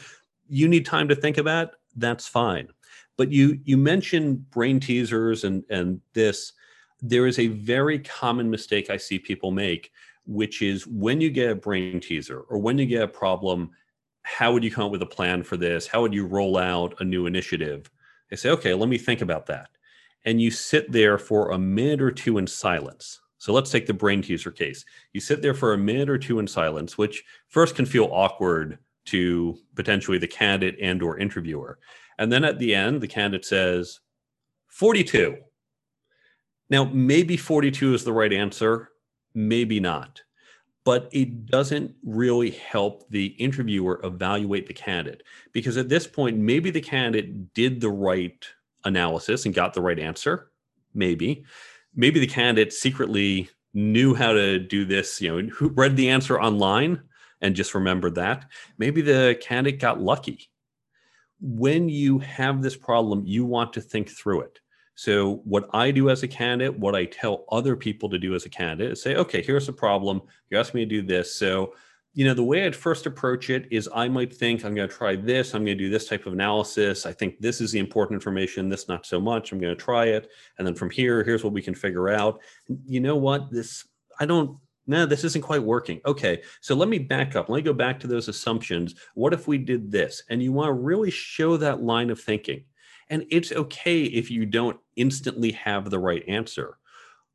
You 0.48 0.70
need 0.70 0.86
time 0.86 1.10
to 1.10 1.16
think 1.16 1.38
about. 1.38 1.72
That's 1.98 2.26
fine 2.26 2.70
but 3.18 3.32
you 3.32 3.60
you 3.64 3.78
mentioned 3.78 4.50
brain 4.52 4.80
teasers 4.80 5.44
and 5.44 5.64
and 5.70 6.02
this. 6.14 6.54
There 7.02 7.28
is 7.28 7.38
a 7.38 7.48
very 7.48 8.00
common 8.00 8.50
mistake 8.50 8.90
I 8.90 8.96
see 8.96 9.20
people 9.20 9.52
make, 9.52 9.92
which 10.26 10.62
is 10.62 10.88
when 10.88 11.20
you 11.20 11.30
get 11.30 11.52
a 11.52 11.56
brain 11.56 12.00
teaser 12.00 12.40
or 12.42 12.58
when 12.60 12.78
you 12.78 12.86
get 12.86 13.04
a 13.04 13.08
problem, 13.08 13.72
how 14.22 14.54
would 14.54 14.64
you 14.64 14.72
come 14.72 14.86
up 14.86 14.92
with 14.92 15.02
a 15.02 15.06
plan 15.06 15.44
for 15.44 15.58
this? 15.58 15.86
How 15.86 16.02
would 16.02 16.14
you 16.14 16.26
roll 16.26 16.58
out 16.58 16.96
a 17.02 17.04
new 17.04 17.26
initiative? 17.26 17.92
They 18.30 18.38
say, 18.38 18.50
okay, 18.52 18.74
let 18.74 18.88
me 18.88 18.98
think 18.98 19.22
about 19.22 19.46
that. 19.48 19.70
And 20.26 20.42
you 20.42 20.50
sit 20.50 20.92
there 20.92 21.18
for 21.18 21.52
a 21.52 21.58
minute 21.60 22.02
or 22.02 22.12
two 22.12 22.38
in 22.38 22.48
silence. 22.48 23.20
So 23.38 23.52
let's 23.52 23.70
take 23.70 23.86
the 23.86 23.94
brain 23.94 24.22
teaser 24.22 24.52
case. 24.52 24.86
You 25.12 25.20
sit 25.20 25.42
there 25.42 25.54
for 25.54 25.74
a 25.74 25.78
minute 25.78 26.10
or 26.10 26.18
two 26.18 26.40
in 26.40 26.48
silence, 26.48 26.98
which 26.98 27.26
first 27.50 27.76
can 27.76 27.86
feel 27.86 28.10
awkward 28.14 28.80
to 29.06 29.60
potentially 29.76 30.18
the 30.18 30.28
candidate 30.28 30.80
and 30.82 31.04
or 31.04 31.20
interviewer. 31.20 31.78
And 32.24 32.32
then 32.32 32.46
at 32.46 32.58
the 32.58 32.74
end, 32.74 33.02
the 33.02 33.08
candidate 33.08 33.44
says 33.44 34.00
42. 34.68 35.36
Now, 36.70 36.86
maybe 36.86 37.36
42 37.36 37.96
is 37.96 38.06
the 38.06 38.14
right 38.14 38.32
answer, 38.32 38.92
maybe 39.34 39.82
not. 39.82 40.22
But 40.86 41.10
it 41.12 41.48
doesn't 41.48 41.94
really 42.02 42.52
help 42.52 43.10
the 43.10 43.26
interviewer 43.26 44.00
evaluate 44.06 44.68
the 44.68 44.74
candidate 44.74 45.24
because 45.52 45.76
at 45.76 45.90
this 45.90 46.08
point, 46.08 46.38
maybe 46.38 46.72
the 46.72 46.80
candidate 46.80 47.54
did 47.54 47.82
the 47.82 47.90
right 47.90 48.46
analysis 48.86 49.46
and 49.46 49.54
got 49.54 49.74
the 49.74 49.82
right 49.82 50.00
answer. 50.00 50.50
Maybe. 50.94 51.44
Maybe 51.94 52.22
the 52.22 52.28
candidate 52.28 52.72
secretly 52.72 53.50
knew 53.74 54.16
how 54.16 54.32
to 54.32 54.60
do 54.60 54.86
this, 54.86 55.20
you 55.20 55.42
know, 55.42 55.50
who 55.50 55.68
read 55.68 55.98
the 55.98 56.10
answer 56.10 56.40
online 56.40 57.02
and 57.42 57.54
just 57.54 57.76
remembered 57.76 58.16
that. 58.16 58.50
Maybe 58.78 59.02
the 59.02 59.38
candidate 59.42 59.82
got 59.82 60.02
lucky. 60.02 60.50
When 61.46 61.90
you 61.90 62.20
have 62.20 62.62
this 62.62 62.76
problem, 62.76 63.24
you 63.26 63.46
want 63.46 63.74
to 63.74 63.82
think 63.82 64.10
through 64.10 64.42
it. 64.42 64.60
So, 64.96 65.42
what 65.44 65.70
I 65.74 65.92
do 65.92 66.10
as 66.10 66.24
a 66.24 66.28
candidate, 66.28 66.80
what 66.80 66.96
I 66.96 67.06
tell 67.06 67.46
other 67.52 67.76
people 67.76 68.10
to 68.10 68.18
do 68.18 68.34
as 68.34 68.46
a 68.46 68.50
candidate 68.50 68.94
is 68.94 69.02
say, 69.02 69.16
okay, 69.16 69.42
here's 69.42 69.68
a 69.68 69.74
problem. 69.74 70.22
You 70.50 70.58
asked 70.58 70.74
me 70.74 70.86
to 70.86 70.90
do 70.90 71.02
this. 71.02 71.36
So, 71.36 71.74
you 72.14 72.26
know, 72.26 72.36
the 72.36 72.44
way 72.44 72.66
I'd 72.66 72.76
first 72.76 73.08
approach 73.08 73.50
it 73.50 73.68
is 73.72 73.90
I 73.94 74.08
might 74.08 74.34
think 74.34 74.64
I'm 74.64 74.76
going 74.76 74.88
to 74.88 74.96
try 74.96 75.16
this. 75.16 75.54
I'm 75.54 75.66
going 75.66 75.78
to 75.78 75.84
do 75.84 75.90
this 75.90 76.08
type 76.08 76.28
of 76.28 76.34
analysis. 76.34 77.08
I 77.08 77.12
think 77.12 77.40
this 77.40 77.60
is 77.60 77.72
the 77.72 77.80
important 77.80 78.18
information, 78.18 78.70
this 78.70 78.88
not 78.88 79.06
so 79.06 79.20
much. 79.20 79.52
I'm 79.52 79.60
going 79.60 79.76
to 79.76 79.84
try 79.84 80.06
it. 80.06 80.30
And 80.60 80.68
then 80.68 80.76
from 80.76 80.92
here, 80.92 81.24
here's 81.24 81.44
what 81.44 81.54
we 81.54 81.62
can 81.62 81.74
figure 81.74 82.10
out. 82.10 82.40
You 82.86 83.00
know 83.00 83.16
what? 83.16 83.52
This, 83.52 83.86
I 84.20 84.28
don't, 84.28 84.58
no, 84.86 85.06
this 85.06 85.24
isn't 85.24 85.44
quite 85.44 85.64
working. 85.64 86.02
Okay, 86.06 86.42
so 86.60 86.76
let 86.76 86.90
me 86.90 87.00
back 87.00 87.36
up. 87.36 87.48
Let 87.48 87.58
me 87.58 87.62
go 87.62 87.74
back 87.74 88.00
to 88.02 88.08
those 88.08 88.28
assumptions. 88.28 88.96
What 89.16 89.34
if 89.34 89.48
we 89.48 89.58
did 89.58 89.92
this? 89.92 90.24
And 90.30 90.44
you 90.44 90.52
want 90.52 90.70
to 90.70 90.74
really 90.74 91.12
show 91.12 91.56
that 91.58 91.82
line 91.82 92.10
of 92.10 92.20
thinking. 92.20 92.66
And 93.10 93.26
it's 93.30 93.52
okay 93.52 94.04
if 94.04 94.30
you 94.30 94.46
don't 94.46 94.78
instantly 94.96 95.52
have 95.52 95.90
the 95.90 96.00
right 96.00 96.24
answer. 96.28 96.78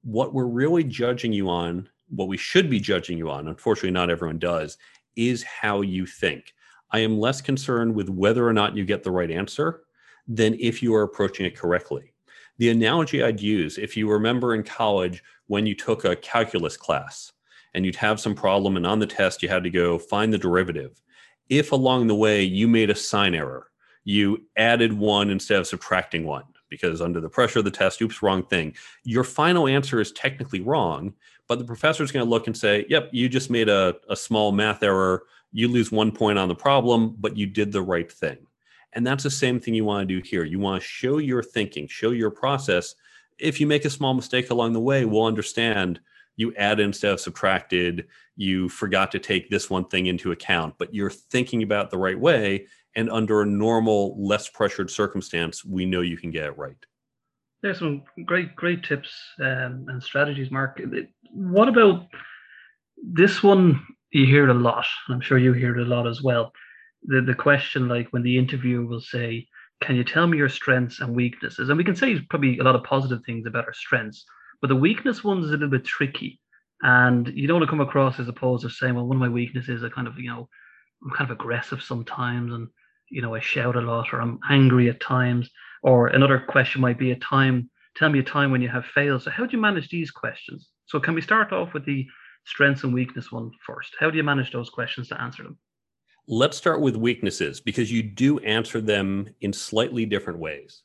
What 0.02 0.34
we're 0.34 0.44
really 0.44 0.84
judging 0.84 1.32
you 1.32 1.48
on, 1.48 1.88
what 2.08 2.28
we 2.28 2.37
should 2.37 2.68
be 2.68 2.80
judging 2.80 3.16
you 3.16 3.30
on, 3.30 3.48
unfortunately, 3.48 3.90
not 3.90 4.11
everyone 4.11 4.38
does, 4.38 4.76
is 5.16 5.42
how 5.42 5.80
you 5.80 6.06
think. 6.06 6.54
I 6.90 7.00
am 7.00 7.18
less 7.18 7.40
concerned 7.40 7.94
with 7.94 8.08
whether 8.11 8.46
or 8.46 8.52
not 8.52 8.76
you 8.76 8.84
get 8.84 9.02
the 9.02 9.11
right 9.11 9.30
answer 9.30 9.84
than 10.26 10.54
if 10.61 10.82
you 10.82 10.94
are 10.94 11.02
approaching 11.02 11.46
it 11.46 11.56
correctly. 11.56 12.12
The 12.58 12.70
analogy 12.70 13.22
I'd 13.22 13.40
use, 13.40 13.78
if 13.78 13.96
you 13.96 14.11
remember 14.11 14.54
in 14.54 14.62
college 14.62 15.22
when 15.46 15.64
you 15.64 15.74
took 15.74 16.04
a 16.04 16.16
calculus 16.16 16.76
class 16.76 17.32
and 17.78 17.86
you'd 17.86 17.94
have 17.94 18.18
some 18.18 18.34
problem, 18.34 18.76
and 18.76 18.84
on 18.84 18.98
the 18.98 19.06
test 19.06 19.40
you 19.40 19.48
had 19.48 19.62
to 19.62 19.70
go 19.70 20.00
find 20.00 20.32
the 20.32 20.38
derivative. 20.38 21.00
If 21.48 21.70
along 21.70 22.08
the 22.08 22.14
way 22.16 22.42
you 22.42 22.66
made 22.66 22.90
a 22.90 22.94
sign 22.96 23.36
error, 23.36 23.70
you 24.02 24.42
added 24.56 24.92
one 24.92 25.30
instead 25.30 25.60
of 25.60 25.66
subtracting 25.68 26.26
one 26.26 26.42
because 26.68 27.00
under 27.00 27.20
the 27.20 27.28
pressure 27.28 27.60
of 27.60 27.64
the 27.64 27.70
test, 27.70 28.02
oops, 28.02 28.20
wrong 28.20 28.42
thing. 28.42 28.74
Your 29.04 29.22
final 29.22 29.68
answer 29.68 30.00
is 30.00 30.10
technically 30.10 30.60
wrong, 30.60 31.14
but 31.46 31.60
the 31.60 31.64
professor 31.64 32.02
is 32.02 32.10
going 32.10 32.26
to 32.26 32.28
look 32.28 32.48
and 32.48 32.56
say, 32.56 32.84
yep, 32.88 33.10
you 33.12 33.28
just 33.28 33.48
made 33.48 33.68
a, 33.68 33.94
a 34.10 34.16
small 34.16 34.50
math 34.50 34.82
error. 34.82 35.22
You 35.52 35.68
lose 35.68 35.92
one 35.92 36.10
point 36.10 36.36
on 36.36 36.48
the 36.48 36.56
problem, 36.56 37.14
but 37.20 37.36
you 37.36 37.46
did 37.46 37.70
the 37.70 37.80
right 37.80 38.10
thing. 38.10 38.38
And 38.92 39.06
that's 39.06 39.22
the 39.22 39.30
same 39.30 39.60
thing 39.60 39.74
you 39.74 39.84
want 39.84 40.08
to 40.08 40.14
do 40.16 40.20
here. 40.28 40.42
You 40.42 40.58
want 40.58 40.82
to 40.82 40.88
show 40.88 41.18
your 41.18 41.44
thinking, 41.44 41.86
show 41.86 42.10
your 42.10 42.32
process. 42.32 42.96
If 43.38 43.60
you 43.60 43.68
make 43.68 43.84
a 43.84 43.90
small 43.90 44.14
mistake 44.14 44.50
along 44.50 44.72
the 44.72 44.80
way, 44.80 45.04
we'll 45.04 45.26
understand 45.26 46.00
you 46.38 46.55
add 46.57 46.81
instead 46.81 47.12
of 47.12 47.20
subtracted, 47.20 48.07
you 48.37 48.70
forgot 48.70 49.11
to 49.12 49.18
take 49.18 49.51
this 49.51 49.68
one 49.68 49.85
thing 49.85 50.07
into 50.07 50.33
account, 50.33 50.74
but 50.79 50.94
you're 50.94 51.11
thinking 51.11 51.62
about 51.62 51.90
the 51.90 51.98
right 51.98 52.18
way 52.18 52.66
and 52.98 53.11
under 53.11 53.42
a 53.42 53.46
normal, 53.46 54.16
less 54.18 54.48
pressured 54.48 54.90
circumstance, 54.90 55.64
we 55.64 55.85
know 55.85 56.01
you 56.01 56.16
can 56.16 56.31
get 56.31 56.46
it 56.46 56.59
right. 56.59 56.85
There's 57.62 57.79
some 57.79 58.03
great, 58.24 58.57
great 58.57 58.83
tips 58.83 59.11
um, 59.40 59.87
and 59.88 60.03
strategies, 60.03 60.51
Mark. 60.51 60.81
What 61.33 61.68
about 61.68 62.07
this 63.03 63.42
one? 63.42 63.85
You 64.11 64.27
hear 64.27 64.48
it 64.48 64.51
a 64.51 64.59
lot. 64.59 64.87
I'm 65.09 65.20
sure 65.20 65.38
you 65.38 65.53
hear 65.53 65.77
it 65.77 65.87
a 65.87 65.88
lot 65.88 66.07
as 66.07 66.22
well. 66.22 66.53
The 67.05 67.20
the 67.20 67.35
question, 67.35 67.88
like 67.88 68.09
when 68.11 68.22
the 68.22 68.38
interviewer 68.38 68.85
will 68.85 69.01
say, 69.01 69.46
"Can 69.81 69.94
you 69.94 70.03
tell 70.03 70.27
me 70.27 70.38
your 70.38 70.48
strengths 70.48 71.01
and 71.01 71.14
weaknesses?" 71.14 71.68
And 71.68 71.79
we 71.79 71.85
can 71.85 71.94
say 71.94 72.18
probably 72.31 72.59
a 72.59 72.64
lot 72.64 72.74
of 72.74 72.85
positive 72.85 73.20
things 73.24 73.46
about 73.46 73.66
our 73.66 73.74
strengths, 73.74 74.24
but 74.61 74.68
the 74.68 74.77
weakness 74.77 75.23
one's 75.23 75.47
is 75.47 75.51
a 75.51 75.55
little 75.55 75.68
bit 75.68 75.85
tricky. 75.85 76.40
And 76.83 77.27
you 77.29 77.47
don't 77.47 77.59
want 77.59 77.68
to 77.68 77.71
come 77.71 77.81
across 77.81 78.21
as 78.21 78.29
opposed 78.29 78.62
to 78.62 78.71
saying, 78.71 78.94
"Well, 78.94 79.07
one 79.07 79.16
of 79.16 79.21
my 79.21 79.29
weaknesses, 79.29 79.83
are 79.83 79.90
kind 79.90 80.07
of, 80.07 80.18
you 80.18 80.31
know, 80.31 80.49
I'm 81.03 81.11
kind 81.11 81.31
of 81.31 81.37
aggressive 81.37 81.83
sometimes, 81.83 82.53
and 82.53 82.68
you 83.11 83.23
know, 83.23 83.35
I 83.35 83.40
shout 83.40 83.77
a 83.77 83.81
lot 83.81 84.12
or 84.12 84.21
I'm 84.21 84.38
angry 84.49 84.88
at 84.88 85.01
times. 85.01 85.51
Or 85.83 86.09
another 86.09 86.38
question 86.40 86.81
might 86.81 86.99
be 86.99 87.12
a 87.12 87.16
time, 87.16 87.71
tell 87.97 88.11
me 88.11 88.18
a 88.18 88.25
time 88.25 88.51
when 88.51 88.62
you 88.62 88.68
have 88.68 88.85
failed. 88.85 89.23
So 89.23 89.31
how 89.31 89.47
do 89.47 89.57
you 89.57 89.62
manage 89.62 89.88
these 89.88 90.11
questions? 90.11 90.68
So 90.87 91.01
can 91.01 91.14
we 91.14 91.21
start 91.21 91.53
off 91.53 91.75
with 91.75 91.85
the 91.85 92.07
strengths 92.44 92.85
and 92.85 92.92
weakness 92.92 93.31
one 93.31 93.51
first? 93.66 93.94
How 93.99 94.11
do 94.11 94.16
you 94.16 94.23
manage 94.23 94.53
those 94.53 94.71
questions 94.71 95.09
to 95.09 95.21
answer 95.21 95.42
them? 95.42 95.59
Let's 96.27 96.57
start 96.57 96.81
with 96.81 96.97
weaknesses 96.97 97.61
because 97.61 97.90
you 97.90 98.03
do 98.03 98.38
answer 98.40 98.81
them 98.81 99.31
in 99.40 99.53
slightly 99.53 100.05
different 100.05 100.38
ways. 100.38 100.83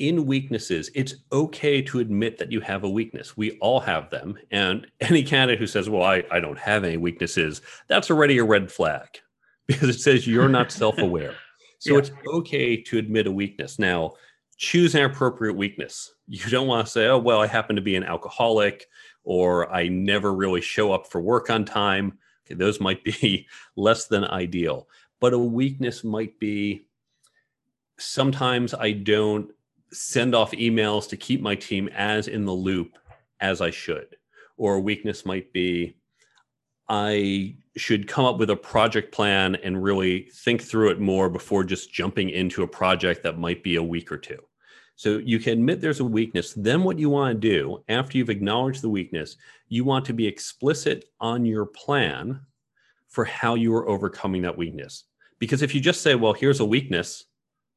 In 0.00 0.24
weaknesses, 0.24 0.90
it's 0.94 1.14
okay 1.30 1.82
to 1.82 1.98
admit 2.00 2.38
that 2.38 2.50
you 2.50 2.60
have 2.62 2.84
a 2.84 2.88
weakness. 2.88 3.36
We 3.36 3.58
all 3.58 3.80
have 3.80 4.08
them. 4.08 4.38
And 4.50 4.86
any 5.00 5.22
candidate 5.22 5.58
who 5.58 5.66
says, 5.66 5.90
Well, 5.90 6.02
I, 6.02 6.24
I 6.30 6.40
don't 6.40 6.58
have 6.58 6.84
any 6.84 6.96
weaknesses, 6.96 7.60
that's 7.86 8.10
already 8.10 8.38
a 8.38 8.44
red 8.44 8.72
flag 8.72 9.06
because 9.68 9.90
it 9.90 10.00
says 10.00 10.26
you're 10.26 10.48
not 10.48 10.72
self-aware. 10.82 11.34
So 11.80 11.92
yeah. 11.92 11.98
it's 11.98 12.10
okay 12.26 12.80
to 12.82 12.98
admit 12.98 13.26
a 13.26 13.32
weakness. 13.32 13.78
Now, 13.78 14.14
choose 14.56 14.94
an 14.94 15.04
appropriate 15.04 15.54
weakness. 15.54 16.14
You 16.26 16.48
don't 16.50 16.66
want 16.66 16.86
to 16.86 16.92
say, 16.92 17.06
"Oh, 17.06 17.18
well, 17.18 17.40
I 17.40 17.46
happen 17.46 17.76
to 17.76 17.82
be 17.82 17.96
an 17.96 18.04
alcoholic," 18.04 18.86
or 19.24 19.70
"I 19.72 19.88
never 19.88 20.34
really 20.34 20.60
show 20.60 20.92
up 20.92 21.06
for 21.06 21.20
work 21.20 21.50
on 21.50 21.64
time." 21.64 22.18
Okay, 22.46 22.54
those 22.54 22.80
might 22.80 23.04
be 23.04 23.46
less 23.76 24.06
than 24.06 24.24
ideal. 24.24 24.88
But 25.20 25.34
a 25.34 25.38
weakness 25.38 26.04
might 26.04 26.38
be 26.38 26.86
sometimes 27.98 28.72
I 28.74 28.92
don't 28.92 29.50
send 29.92 30.34
off 30.34 30.52
emails 30.52 31.08
to 31.08 31.16
keep 31.16 31.40
my 31.40 31.54
team 31.54 31.88
as 31.88 32.28
in 32.28 32.44
the 32.44 32.52
loop 32.52 32.96
as 33.40 33.60
I 33.60 33.70
should. 33.70 34.16
Or 34.56 34.74
a 34.74 34.80
weakness 34.80 35.24
might 35.24 35.52
be 35.52 35.96
I 36.88 37.54
should 37.76 38.08
come 38.08 38.24
up 38.24 38.38
with 38.38 38.50
a 38.50 38.56
project 38.56 39.12
plan 39.12 39.54
and 39.54 39.80
really 39.80 40.28
think 40.34 40.60
through 40.60 40.90
it 40.90 41.00
more 41.00 41.30
before 41.30 41.62
just 41.62 41.92
jumping 41.92 42.30
into 42.30 42.64
a 42.64 42.68
project 42.68 43.22
that 43.22 43.38
might 43.38 43.62
be 43.62 43.76
a 43.76 43.82
week 43.82 44.10
or 44.10 44.18
two. 44.18 44.38
So 44.96 45.18
you 45.18 45.38
can 45.38 45.52
admit 45.52 45.80
there's 45.80 46.00
a 46.00 46.04
weakness. 46.04 46.52
Then 46.52 46.82
what 46.82 46.98
you 46.98 47.08
want 47.08 47.40
to 47.40 47.48
do 47.48 47.84
after 47.88 48.18
you've 48.18 48.28
acknowledged 48.28 48.82
the 48.82 48.90
weakness, 48.90 49.36
you 49.68 49.84
want 49.84 50.04
to 50.06 50.12
be 50.12 50.26
explicit 50.26 51.06
on 51.20 51.46
your 51.46 51.64
plan 51.64 52.40
for 53.08 53.24
how 53.24 53.54
you 53.54 53.72
are 53.74 53.88
overcoming 53.88 54.42
that 54.42 54.58
weakness. 54.58 55.04
Because 55.38 55.62
if 55.62 55.74
you 55.74 55.80
just 55.80 56.02
say, 56.02 56.16
well, 56.16 56.32
here's 56.32 56.60
a 56.60 56.64
weakness, 56.66 57.24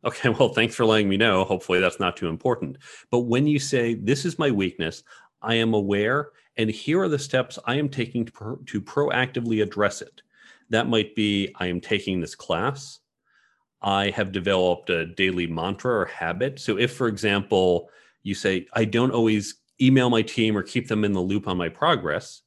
okay, 0.06 0.30
well, 0.40 0.50
thanks 0.50 0.76
for 0.76 0.86
letting 0.86 1.10
me 1.10 1.18
know. 1.18 1.44
Hopefully 1.44 1.80
that's 1.80 2.00
not 2.00 2.18
too 2.18 2.28
important. 2.28 2.78
But 3.12 3.20
when 3.20 3.48
you 3.48 3.60
say, 3.60 3.96
this 3.96 4.26
is 4.26 4.40
my 4.40 4.52
weakness, 4.52 5.04
I 5.42 5.56
am 5.56 5.74
aware 5.74 6.30
and 6.58 6.70
here 6.70 7.02
are 7.02 7.10
the 7.10 7.20
steps 7.20 7.58
I 7.66 7.76
am 7.76 7.90
taking 7.90 8.26
to, 8.26 8.32
pro- 8.32 8.56
to 8.68 8.82
proactively 8.82 9.62
address 9.64 10.02
it. 10.02 10.22
That 10.70 10.88
might 10.88 11.16
be 11.16 11.54
I 11.56 11.68
am 11.68 11.82
taking 11.82 12.20
this 12.20 12.36
class. 12.36 13.00
I 13.82 14.12
have 14.12 14.32
developed 14.32 14.90
a 14.90 15.08
daily 15.08 15.48
mantra 15.48 15.92
or 15.92 16.06
habit. 16.06 16.60
So, 16.60 16.78
if, 16.78 16.94
for 16.94 17.08
example, 17.08 17.90
you 18.22 18.34
say, 18.34 18.68
I 18.74 18.86
don't 18.86 19.12
always 19.12 19.56
email 19.82 20.10
my 20.10 20.22
team 20.22 20.56
or 20.56 20.64
keep 20.64 20.88
them 20.88 21.04
in 21.04 21.12
the 21.12 21.20
loop 21.20 21.48
on 21.48 21.58
my 21.58 21.68
progress, 21.70 22.42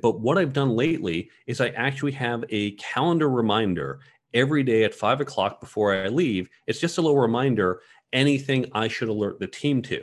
but 0.00 0.20
what 0.20 0.38
I've 0.38 0.52
done 0.52 0.70
lately 0.70 1.30
is 1.46 1.60
I 1.60 1.68
actually 1.68 2.12
have 2.12 2.44
a 2.48 2.72
calendar 2.72 3.28
reminder 3.28 4.00
every 4.34 4.62
day 4.62 4.84
at 4.84 4.94
five 4.94 5.20
o'clock 5.20 5.60
before 5.60 5.94
I 5.94 6.08
leave. 6.08 6.50
It's 6.66 6.80
just 6.80 6.98
a 6.98 7.00
little 7.00 7.18
reminder 7.18 7.80
anything 8.12 8.66
I 8.72 8.88
should 8.88 9.08
alert 9.08 9.40
the 9.40 9.46
team 9.46 9.80
to. 9.82 10.02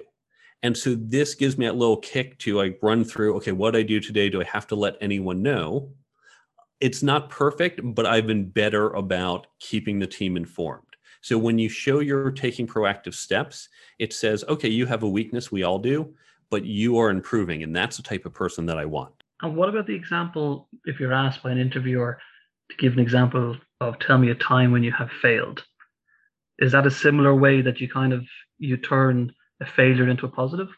And 0.63 0.77
so 0.77 0.95
this 0.95 1.35
gives 1.35 1.57
me 1.57 1.65
a 1.65 1.73
little 1.73 1.97
kick 1.97 2.37
to 2.39 2.55
like 2.55 2.79
run 2.81 3.03
through, 3.03 3.35
okay, 3.37 3.51
what 3.51 3.75
I 3.75 3.83
do 3.83 3.99
today, 3.99 4.29
do 4.29 4.41
I 4.41 4.45
have 4.45 4.67
to 4.67 4.75
let 4.75 4.95
anyone 5.01 5.41
know? 5.41 5.91
It's 6.79 7.03
not 7.03 7.29
perfect, 7.29 7.81
but 7.83 8.05
I've 8.05 8.27
been 8.27 8.49
better 8.49 8.89
about 8.91 9.47
keeping 9.59 9.99
the 9.99 10.07
team 10.07 10.37
informed. 10.37 10.85
So 11.21 11.37
when 11.37 11.59
you 11.59 11.69
show 11.69 11.99
you're 11.99 12.31
taking 12.31 12.65
proactive 12.67 13.13
steps, 13.13 13.69
it 13.99 14.13
says, 14.13 14.43
okay, 14.47 14.69
you 14.69 14.87
have 14.87 15.03
a 15.03 15.09
weakness, 15.09 15.51
we 15.51 15.63
all 15.63 15.77
do, 15.77 16.13
but 16.49 16.65
you 16.65 16.97
are 16.97 17.11
improving. 17.11 17.63
And 17.63 17.75
that's 17.75 17.97
the 17.97 18.03
type 18.03 18.25
of 18.25 18.33
person 18.33 18.65
that 18.67 18.77
I 18.77 18.85
want. 18.85 19.13
And 19.43 19.55
what 19.55 19.69
about 19.69 19.87
the 19.87 19.95
example 19.95 20.67
if 20.85 20.99
you're 20.99 21.13
asked 21.13 21.43
by 21.43 21.51
an 21.51 21.59
interviewer 21.59 22.19
to 22.71 22.77
give 22.77 22.93
an 22.93 22.99
example 22.99 23.57
of 23.79 23.99
tell 23.99 24.17
me 24.17 24.29
a 24.29 24.35
time 24.35 24.71
when 24.71 24.83
you 24.83 24.91
have 24.91 25.11
failed? 25.21 25.63
Is 26.59 26.71
that 26.71 26.87
a 26.87 26.91
similar 26.91 27.35
way 27.35 27.61
that 27.61 27.81
you 27.81 27.89
kind 27.89 28.13
of 28.13 28.25
you 28.59 28.77
turn 28.77 29.33
a 29.59 29.65
failure 29.65 30.07
into 30.09 30.25
a 30.25 30.29
positive? 30.29 30.69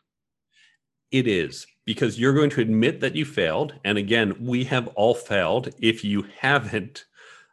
It 1.12 1.28
is 1.28 1.68
because 1.86 2.20
you're 2.20 2.34
going 2.34 2.50
to 2.52 2.62
admit 2.62 3.02
that 3.02 3.16
you 3.16 3.26
failed. 3.26 3.76
And 3.84 3.98
again, 3.98 4.36
we 4.40 4.64
have 4.66 4.88
all 4.90 5.14
failed. 5.14 5.70
If 5.80 6.04
you 6.04 6.26
haven't, 6.40 7.06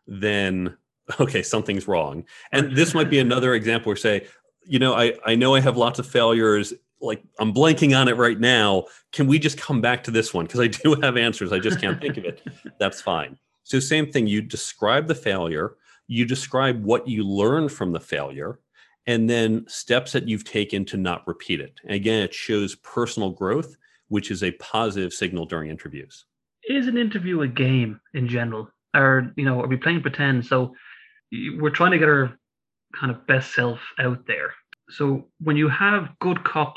then 0.07 0.77
okay, 1.21 1.43
something's 1.43 1.89
wrong. 1.89 2.25
And 2.53 2.77
this 2.77 2.95
might 2.95 3.11
be 3.11 3.19
another 3.19 3.55
example 3.55 3.91
where 3.91 3.97
say, 3.97 4.27
you 4.65 4.79
know, 4.79 4.95
I, 4.95 5.15
I 5.27 5.35
know 5.35 5.55
I 5.55 5.61
have 5.61 5.77
lots 5.77 5.99
of 5.99 6.07
failures. 6.07 6.73
Like 7.01 7.23
I'm 7.39 7.53
blanking 7.53 7.99
on 7.99 8.09
it 8.09 8.17
right 8.17 8.39
now. 8.39 8.85
Can 9.13 9.27
we 9.27 9.39
just 9.39 9.59
come 9.59 9.81
back 9.81 10.05
to 10.05 10.11
this 10.11 10.33
one? 10.33 10.47
Because 10.47 10.61
I 10.61 10.69
do 10.69 10.95
have 11.03 11.17
answers. 11.17 11.53
I 11.53 11.59
just 11.59 11.81
can't 11.81 12.01
think 12.01 12.17
of 12.19 12.25
it. 12.25 12.43
That's 12.79 13.01
fine. 13.01 13.39
So, 13.71 13.79
same 13.79 14.11
thing. 14.11 14.27
You 14.27 14.43
describe 14.43 15.07
the 15.07 15.15
failure, 15.15 15.77
you 16.09 16.25
describe 16.25 16.83
what 16.83 17.07
you 17.07 17.23
learned 17.23 17.71
from 17.71 17.93
the 17.93 18.01
failure, 18.01 18.59
and 19.07 19.31
then 19.31 19.65
steps 19.69 20.11
that 20.11 20.27
you've 20.27 20.43
taken 20.43 20.85
to 20.87 20.97
not 20.97 21.25
repeat 21.25 21.61
it. 21.61 21.79
And 21.85 21.93
again, 21.93 22.21
it 22.25 22.35
shows 22.35 22.75
personal 22.75 23.31
growth, 23.31 23.77
which 24.09 24.33
is 24.33 24.43
a 24.43 24.51
positive 24.53 25.13
signal 25.13 25.47
during 25.47 25.71
interviews. 25.71 26.25
Is 26.69 26.89
an 26.89 26.99
interview 26.99 27.43
a 27.43 27.47
game 27.47 28.01
in 28.13 28.27
general? 28.27 28.69
Or, 28.93 29.33
you 29.37 29.45
know, 29.45 29.61
are 29.61 29.69
we 29.69 29.77
playing 29.77 30.03
pretend? 30.03 30.45
So, 30.45 30.75
we're 31.31 31.71
trying 31.71 31.93
to 31.93 31.99
get 31.99 32.09
our 32.09 32.37
kind 32.99 33.13
of 33.13 33.25
best 33.29 33.55
self 33.55 33.79
out 34.01 34.27
there. 34.27 34.53
So 34.89 35.29
when 35.39 35.57
you 35.57 35.69
have 35.69 36.19
good 36.19 36.43
cop, 36.43 36.75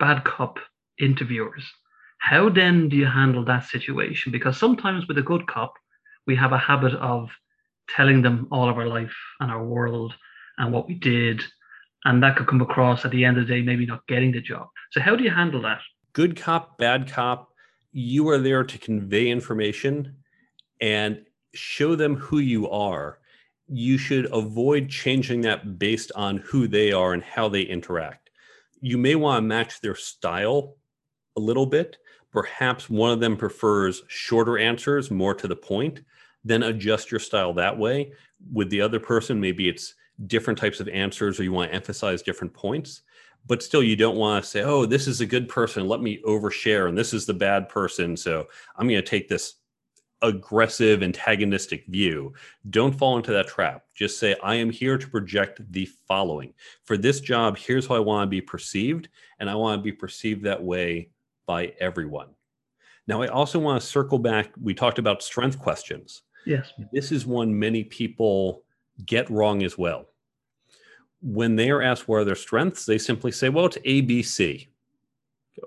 bad 0.00 0.24
cop 0.24 0.58
interviewers, 0.98 1.64
how 2.18 2.48
then 2.48 2.88
do 2.88 2.96
you 2.96 3.06
handle 3.06 3.44
that 3.44 3.66
situation? 3.66 4.32
Because 4.32 4.56
sometimes 4.56 5.06
with 5.06 5.18
a 5.18 5.22
good 5.22 5.46
cop, 5.46 5.74
we 6.26 6.36
have 6.36 6.52
a 6.52 6.58
habit 6.58 6.94
of 6.94 7.30
telling 7.88 8.22
them 8.22 8.48
all 8.50 8.68
of 8.68 8.76
our 8.76 8.86
life 8.86 9.14
and 9.40 9.50
our 9.50 9.64
world 9.64 10.14
and 10.58 10.72
what 10.72 10.86
we 10.86 10.94
did. 10.94 11.42
And 12.04 12.22
that 12.22 12.36
could 12.36 12.46
come 12.46 12.60
across 12.60 13.04
at 13.04 13.10
the 13.10 13.24
end 13.24 13.38
of 13.38 13.46
the 13.46 13.54
day, 13.54 13.62
maybe 13.62 13.86
not 13.86 14.06
getting 14.08 14.32
the 14.32 14.40
job. 14.40 14.68
So, 14.90 15.00
how 15.00 15.14
do 15.14 15.24
you 15.24 15.30
handle 15.30 15.62
that? 15.62 15.80
Good 16.12 16.36
cop, 16.36 16.78
bad 16.78 17.10
cop, 17.10 17.48
you 17.92 18.28
are 18.28 18.38
there 18.38 18.64
to 18.64 18.78
convey 18.78 19.28
information 19.28 20.16
and 20.80 21.24
show 21.54 21.94
them 21.94 22.16
who 22.16 22.38
you 22.38 22.68
are 22.70 23.18
you 23.68 23.96
should 23.96 24.26
avoid 24.32 24.88
changing 24.88 25.40
that 25.42 25.78
based 25.78 26.12
on 26.14 26.38
who 26.38 26.68
they 26.68 26.92
are 26.92 27.14
and 27.14 27.22
how 27.22 27.48
they 27.48 27.62
interact. 27.62 28.30
You 28.80 28.98
may 28.98 29.14
want 29.14 29.38
to 29.38 29.46
match 29.46 29.80
their 29.80 29.94
style 29.94 30.76
a 31.36 31.40
little 31.40 31.66
bit. 31.66 31.96
Perhaps 32.32 32.90
one 32.90 33.12
of 33.12 33.20
them 33.20 33.36
prefers 33.36 34.02
shorter 34.08 34.58
answers, 34.58 35.10
more 35.10 35.34
to 35.34 35.48
the 35.48 35.56
point. 35.56 36.02
Then 36.44 36.64
adjust 36.64 37.10
your 37.10 37.20
style 37.20 37.52
that 37.54 37.78
way. 37.78 38.12
With 38.52 38.70
the 38.70 38.80
other 38.80 39.00
person, 39.00 39.40
maybe 39.40 39.68
it's 39.68 39.94
different 40.26 40.58
types 40.58 40.80
of 40.80 40.88
answers 40.88 41.38
or 41.38 41.44
you 41.44 41.52
want 41.52 41.70
to 41.70 41.74
emphasize 41.74 42.22
different 42.22 42.52
points. 42.52 43.02
But 43.46 43.62
still, 43.62 43.82
you 43.82 43.96
don't 43.96 44.16
want 44.16 44.44
to 44.44 44.50
say, 44.50 44.62
oh, 44.62 44.86
this 44.86 45.08
is 45.08 45.20
a 45.20 45.26
good 45.26 45.48
person. 45.48 45.88
Let 45.88 46.00
me 46.00 46.20
overshare. 46.26 46.88
And 46.88 46.96
this 46.96 47.12
is 47.12 47.26
the 47.26 47.34
bad 47.34 47.68
person. 47.68 48.16
So 48.16 48.46
I'm 48.76 48.86
going 48.86 49.02
to 49.02 49.08
take 49.08 49.28
this 49.28 49.54
aggressive, 50.22 51.02
antagonistic 51.02 51.84
view. 51.86 52.32
Don't 52.70 52.96
fall 52.96 53.16
into 53.16 53.32
that 53.32 53.48
trap. 53.48 53.84
Just 53.94 54.20
say, 54.20 54.36
I 54.42 54.54
am 54.54 54.70
here 54.70 54.96
to 54.96 55.08
project 55.08 55.60
the 55.72 55.86
following. 56.06 56.54
For 56.84 56.96
this 56.96 57.20
job, 57.20 57.58
here's 57.58 57.88
how 57.88 57.96
I 57.96 58.00
want 58.00 58.28
to 58.28 58.30
be 58.30 58.40
perceived, 58.40 59.08
and 59.40 59.50
I 59.50 59.56
want 59.56 59.80
to 59.80 59.82
be 59.82 59.92
perceived 59.92 60.44
that 60.44 60.62
way 60.62 61.10
by 61.46 61.72
everyone. 61.80 62.28
Now, 63.08 63.22
I 63.22 63.26
also 63.26 63.58
want 63.58 63.80
to 63.80 63.86
circle 63.86 64.20
back. 64.20 64.52
We 64.60 64.74
talked 64.74 65.00
about 65.00 65.24
strength 65.24 65.58
questions. 65.58 66.22
Yes. 66.46 66.72
This 66.92 67.12
is 67.12 67.26
one 67.26 67.56
many 67.56 67.84
people 67.84 68.62
get 69.06 69.30
wrong 69.30 69.62
as 69.62 69.78
well. 69.78 70.06
When 71.20 71.54
they 71.54 71.70
are 71.70 71.82
asked 71.82 72.08
what 72.08 72.16
are 72.16 72.24
their 72.24 72.34
strengths, 72.34 72.84
they 72.84 72.98
simply 72.98 73.30
say, 73.30 73.48
well, 73.48 73.66
it's 73.66 73.78
ABC. 73.78 74.68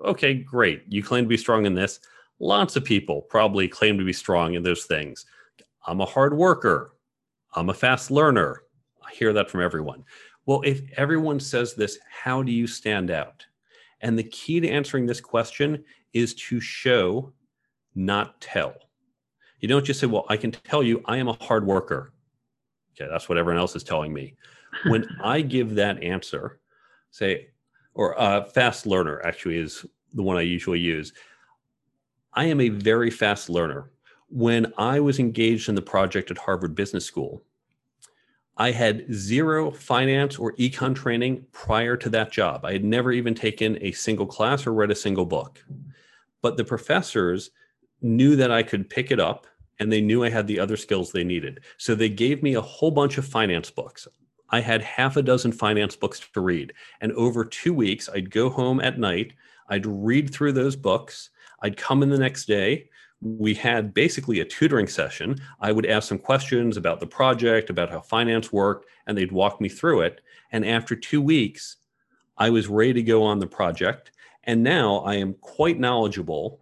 Okay, 0.04 0.34
great. 0.34 0.82
You 0.88 1.02
claim 1.02 1.24
to 1.24 1.28
be 1.28 1.36
strong 1.36 1.64
in 1.64 1.74
this 1.74 2.00
Lots 2.38 2.76
of 2.76 2.84
people 2.84 3.22
probably 3.22 3.66
claim 3.66 3.96
to 3.98 4.04
be 4.04 4.12
strong 4.12 4.54
in 4.54 4.62
those 4.62 4.84
things. 4.84 5.24
I'm 5.86 6.00
a 6.00 6.06
hard 6.06 6.36
worker. 6.36 6.92
I'm 7.54 7.70
a 7.70 7.74
fast 7.74 8.10
learner. 8.10 8.62
I 9.06 9.10
hear 9.12 9.32
that 9.32 9.50
from 9.50 9.62
everyone. 9.62 10.04
Well, 10.44 10.60
if 10.64 10.82
everyone 10.96 11.40
says 11.40 11.74
this, 11.74 11.98
how 12.10 12.42
do 12.42 12.52
you 12.52 12.66
stand 12.66 13.10
out? 13.10 13.44
And 14.02 14.18
the 14.18 14.24
key 14.24 14.60
to 14.60 14.68
answering 14.68 15.06
this 15.06 15.20
question 15.20 15.82
is 16.12 16.34
to 16.34 16.60
show, 16.60 17.32
not 17.94 18.40
tell. 18.40 18.74
You 19.60 19.68
don't 19.68 19.84
just 19.84 20.00
say, 20.00 20.06
Well, 20.06 20.26
I 20.28 20.36
can 20.36 20.52
tell 20.52 20.82
you 20.82 21.02
I 21.06 21.16
am 21.16 21.28
a 21.28 21.32
hard 21.44 21.66
worker. 21.66 22.12
Okay, 22.94 23.10
that's 23.10 23.28
what 23.28 23.38
everyone 23.38 23.60
else 23.60 23.76
is 23.76 23.84
telling 23.84 24.12
me. 24.12 24.34
When 24.88 25.06
I 25.22 25.40
give 25.40 25.74
that 25.76 26.02
answer, 26.02 26.60
say, 27.10 27.48
or 27.94 28.12
a 28.12 28.16
uh, 28.16 28.44
fast 28.44 28.86
learner 28.86 29.22
actually 29.24 29.56
is 29.56 29.86
the 30.12 30.22
one 30.22 30.36
I 30.36 30.42
usually 30.42 30.80
use. 30.80 31.14
I 32.34 32.44
am 32.44 32.60
a 32.60 32.68
very 32.68 33.10
fast 33.10 33.48
learner. 33.48 33.90
When 34.28 34.72
I 34.76 35.00
was 35.00 35.18
engaged 35.18 35.70
in 35.70 35.74
the 35.74 35.82
project 35.82 36.30
at 36.30 36.36
Harvard 36.36 36.74
Business 36.74 37.06
School, 37.06 37.42
I 38.58 38.70
had 38.70 39.12
zero 39.12 39.70
finance 39.70 40.38
or 40.38 40.54
econ 40.54 40.94
training 40.94 41.46
prior 41.52 41.96
to 41.98 42.08
that 42.10 42.32
job. 42.32 42.64
I 42.64 42.72
had 42.72 42.84
never 42.84 43.12
even 43.12 43.34
taken 43.34 43.78
a 43.82 43.92
single 43.92 44.26
class 44.26 44.66
or 44.66 44.72
read 44.72 44.90
a 44.90 44.94
single 44.94 45.26
book. 45.26 45.62
But 46.42 46.56
the 46.56 46.64
professors 46.64 47.50
knew 48.02 48.36
that 48.36 48.50
I 48.50 48.62
could 48.62 48.90
pick 48.90 49.10
it 49.10 49.20
up 49.20 49.46
and 49.78 49.92
they 49.92 50.00
knew 50.00 50.24
I 50.24 50.30
had 50.30 50.46
the 50.46 50.60
other 50.60 50.76
skills 50.76 51.12
they 51.12 51.24
needed. 51.24 51.60
So 51.76 51.94
they 51.94 52.08
gave 52.08 52.42
me 52.42 52.54
a 52.54 52.60
whole 52.60 52.90
bunch 52.90 53.18
of 53.18 53.26
finance 53.26 53.70
books. 53.70 54.08
I 54.50 54.60
had 54.60 54.82
half 54.82 55.16
a 55.16 55.22
dozen 55.22 55.52
finance 55.52 55.96
books 55.96 56.20
to 56.20 56.40
read. 56.40 56.72
And 57.00 57.12
over 57.12 57.44
two 57.44 57.74
weeks, 57.74 58.08
I'd 58.08 58.30
go 58.30 58.48
home 58.48 58.80
at 58.80 58.98
night, 58.98 59.32
I'd 59.68 59.86
read 59.86 60.32
through 60.32 60.52
those 60.52 60.76
books, 60.76 61.30
I'd 61.62 61.76
come 61.76 62.02
in 62.02 62.10
the 62.10 62.18
next 62.18 62.46
day. 62.46 62.88
We 63.20 63.54
had 63.54 63.94
basically 63.94 64.40
a 64.40 64.44
tutoring 64.44 64.86
session. 64.86 65.40
I 65.60 65.72
would 65.72 65.86
ask 65.86 66.08
some 66.08 66.18
questions 66.18 66.76
about 66.76 67.00
the 67.00 67.06
project, 67.06 67.70
about 67.70 67.90
how 67.90 68.00
finance 68.00 68.52
worked, 68.52 68.86
and 69.06 69.16
they'd 69.16 69.32
walk 69.32 69.60
me 69.60 69.68
through 69.68 70.02
it. 70.02 70.20
And 70.52 70.64
after 70.66 70.94
two 70.94 71.22
weeks, 71.22 71.76
I 72.36 72.50
was 72.50 72.68
ready 72.68 72.92
to 72.92 73.02
go 73.02 73.22
on 73.22 73.38
the 73.38 73.46
project. 73.46 74.12
And 74.44 74.62
now 74.62 74.98
I 74.98 75.14
am 75.14 75.34
quite 75.40 75.80
knowledgeable 75.80 76.60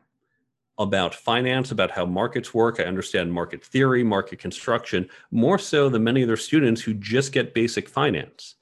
about 0.78 1.14
finance, 1.14 1.70
about 1.70 1.90
how 1.90 2.04
markets 2.04 2.52
work. 2.52 2.80
I 2.80 2.84
understand 2.84 3.32
market 3.32 3.64
theory, 3.64 4.02
market 4.02 4.38
construction, 4.38 5.08
more 5.30 5.58
so 5.58 5.88
than 5.88 6.02
many 6.02 6.22
of 6.22 6.28
their 6.28 6.36
students 6.36 6.80
who 6.80 6.94
just 6.94 7.32
get 7.32 7.54
basic 7.54 7.88
finance. 7.88 8.56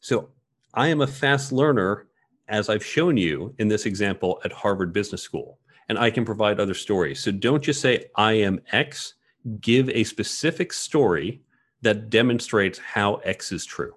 So 0.00 0.28
I 0.74 0.88
am 0.88 1.00
a 1.00 1.06
fast 1.06 1.52
learner, 1.52 2.06
as 2.48 2.68
I've 2.68 2.84
shown 2.84 3.16
you 3.16 3.54
in 3.58 3.66
this 3.68 3.86
example 3.86 4.40
at 4.44 4.52
Harvard 4.52 4.92
Business 4.92 5.22
School 5.22 5.58
and 5.88 5.98
I 5.98 6.10
can 6.10 6.24
provide 6.24 6.60
other 6.60 6.74
stories. 6.74 7.20
So 7.20 7.30
don't 7.30 7.62
just 7.62 7.80
say, 7.80 8.06
I 8.16 8.34
am 8.34 8.60
X, 8.72 9.14
give 9.60 9.88
a 9.90 10.04
specific 10.04 10.72
story 10.72 11.42
that 11.82 12.10
demonstrates 12.10 12.78
how 12.78 13.16
X 13.16 13.52
is 13.52 13.64
true. 13.64 13.94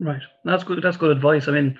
Right. 0.00 0.22
That's 0.44 0.64
good. 0.64 0.82
That's 0.82 0.96
good 0.96 1.10
advice. 1.10 1.48
I 1.48 1.52
mean, 1.52 1.78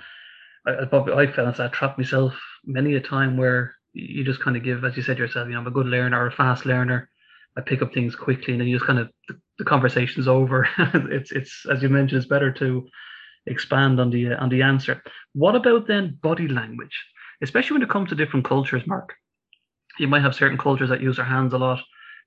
I, 0.67 0.85
probably 0.85 1.15
I 1.15 1.31
fell 1.31 1.47
into 1.47 1.59
that 1.59 1.73
trap 1.73 1.99
myself 1.99 2.35
many 2.65 2.95
a 2.95 3.01
time 3.01 3.37
where 3.37 3.75
you 3.99 4.25
just 4.25 4.41
kind 4.41 4.57
of 4.57 4.63
give, 4.63 4.85
as 4.85 4.97
you 4.97 5.03
said 5.03 5.19
yourself, 5.19 5.49
you 5.49 5.55
know, 5.55 5.61
I'm 5.61 5.67
a 5.67 5.71
good 5.71 5.87
learner 5.87 6.23
or 6.23 6.29
a 6.29 6.33
fast 6.33 6.67
learner. 6.67 7.09
I 7.57 7.61
pick 7.61 7.83
up 7.83 7.93
things 7.93 8.15
quickly, 8.15 8.55
and 8.55 8.61
then 8.61 8.69
you 8.69 8.77
just 8.77 8.87
kind 8.87 8.99
of 8.99 9.09
the, 9.29 9.39
the 9.59 9.65
conversation's 9.65 10.29
over. 10.29 10.69
it's 10.95 11.33
it's 11.33 11.67
as 11.71 11.83
you 11.83 11.89
mentioned, 11.89 12.19
it's 12.19 12.29
better 12.29 12.53
to 12.53 12.87
expand 13.47 14.01
on 14.01 14.11
the 14.11 14.35
on 14.35 14.49
the 14.49 14.63
answer. 14.63 15.03
What 15.33 15.57
about 15.57 15.87
then 15.87 16.19
body 16.23 16.49
language? 16.49 16.97
especially 17.43 17.75
when 17.75 17.83
it 17.83 17.91
comes 17.91 18.09
to 18.09 18.15
different 18.15 18.45
cultures, 18.45 18.87
Mark. 18.87 19.15
You 19.99 20.09
might 20.09 20.23
have 20.23 20.35
certain 20.35 20.59
cultures 20.59 20.89
that 20.91 21.01
use 21.01 21.17
their 21.17 21.25
hands 21.25 21.53
a 21.53 21.59
lot, 21.59 21.81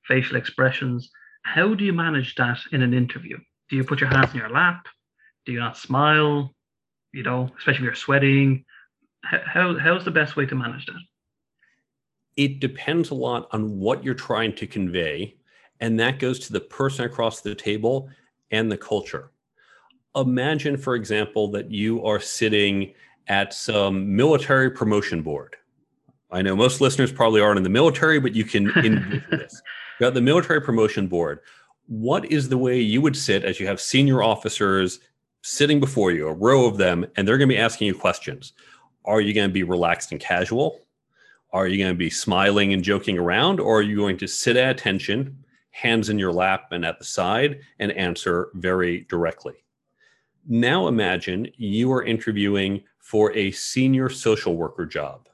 facial 0.08 0.38
expressions. 0.38 1.10
How 1.44 1.74
do 1.74 1.84
you 1.84 1.94
manage 1.94 2.36
that 2.36 2.60
in 2.72 2.82
an 2.82 2.94
interview? 2.94 3.38
Do 3.70 3.76
you 3.76 3.84
put 3.84 4.02
your 4.02 4.10
hands 4.10 4.32
in 4.32 4.38
your 4.38 4.50
lap? 4.50 4.86
Do 5.46 5.52
you 5.52 5.60
not 5.60 5.78
smile? 5.78 6.54
You 7.14 7.24
know, 7.24 7.50
especially 7.58 7.80
if 7.80 7.86
you're 7.86 7.96
sweating. 7.96 8.66
How, 9.24 9.78
how's 9.78 10.06
the 10.06 10.12
best 10.12 10.36
way 10.36 10.46
to 10.46 10.56
manage 10.56 10.86
that? 10.86 11.00
It 12.42 12.60
depends 12.60 13.12
a 13.12 13.14
lot 13.14 13.48
on 13.52 13.78
what 13.80 14.04
you're 14.04 14.16
trying 14.16 14.56
to 14.56 14.66
convey. 14.66 15.36
And 15.80 16.00
that 16.00 16.18
goes 16.18 16.40
to 16.40 16.54
the 16.54 16.60
person 16.60 17.06
across 17.06 17.42
the 17.42 17.54
table 17.54 18.10
and 18.50 18.72
the 18.72 18.78
culture. 18.78 19.30
Imagine, 20.16 20.76
for 20.76 20.96
example, 20.96 21.52
that 21.52 21.70
you 21.70 22.04
are 22.04 22.20
sitting 22.20 22.96
at 23.28 23.54
some 23.54 24.16
military 24.16 24.72
promotion 24.72 25.22
board. 25.22 25.56
I 26.32 26.42
know 26.42 26.56
most 26.56 26.82
listeners 26.82 27.12
probably 27.12 27.42
aren't 27.42 27.58
in 27.58 27.64
the 27.64 27.70
military, 27.70 28.20
but 28.20 28.34
you 28.34 28.44
can 28.44 28.72
envision 28.76 29.24
this. 29.30 29.62
You 30.00 30.08
got 30.08 30.16
the 30.16 30.22
military 30.22 30.62
promotion 30.62 31.06
board. 31.06 31.42
What 31.86 32.26
is 32.32 32.50
the 32.50 32.58
way 32.58 32.82
you 32.82 33.02
would 33.02 33.16
sit 33.16 33.46
as 33.46 33.60
you 33.60 33.68
have 33.68 33.80
senior 33.80 34.24
officers 34.24 35.00
sitting 35.44 35.80
before 35.80 36.12
you, 36.12 36.28
a 36.28 36.34
row 36.34 36.66
of 36.66 36.78
them, 36.78 37.06
and 37.16 37.28
they're 37.28 37.38
going 37.38 37.50
to 37.50 37.56
be 37.56 37.62
asking 37.62 37.86
you 37.86 37.94
questions? 37.94 38.54
Are 39.06 39.22
you 39.22 39.32
going 39.32 39.48
to 39.48 39.54
be 39.54 39.62
relaxed 39.62 40.12
and 40.12 40.20
casual? 40.20 40.80
Are 41.54 41.68
you 41.68 41.78
going 41.78 41.94
to 41.94 41.98
be 41.98 42.10
smiling 42.10 42.74
and 42.74 42.84
joking 42.84 43.18
around? 43.18 43.60
Or 43.60 43.80
are 43.80 43.84
you 43.84 43.98
going 43.98 44.18
to 44.18 44.28
sit 44.28 44.56
at 44.56 44.72
attention, 44.72 45.44
hands 45.72 46.10
in 46.10 46.18
your 46.18 46.32
lap 46.32 46.72
and 46.72 46.86
at 46.86 46.98
the 46.98 47.06
side, 47.06 47.60
and 47.80 47.92
answer 47.92 48.50
very 48.54 49.02
directly? 49.10 49.56
Now 50.48 50.88
imagine 50.88 51.52
you 51.58 51.92
are 51.92 52.04
interviewing 52.04 52.84
for 53.00 53.34
a 53.34 53.52
senior 53.52 54.10
social 54.10 54.56
worker 54.56 54.86
job. 54.86 55.28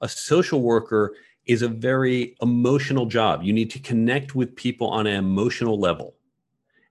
A 0.00 0.08
social 0.08 0.62
worker 0.62 1.14
is 1.46 1.62
a 1.62 1.68
very 1.68 2.36
emotional 2.42 3.06
job. 3.06 3.42
You 3.42 3.52
need 3.52 3.70
to 3.70 3.78
connect 3.78 4.34
with 4.34 4.56
people 4.56 4.88
on 4.88 5.06
an 5.06 5.16
emotional 5.16 5.78
level. 5.78 6.14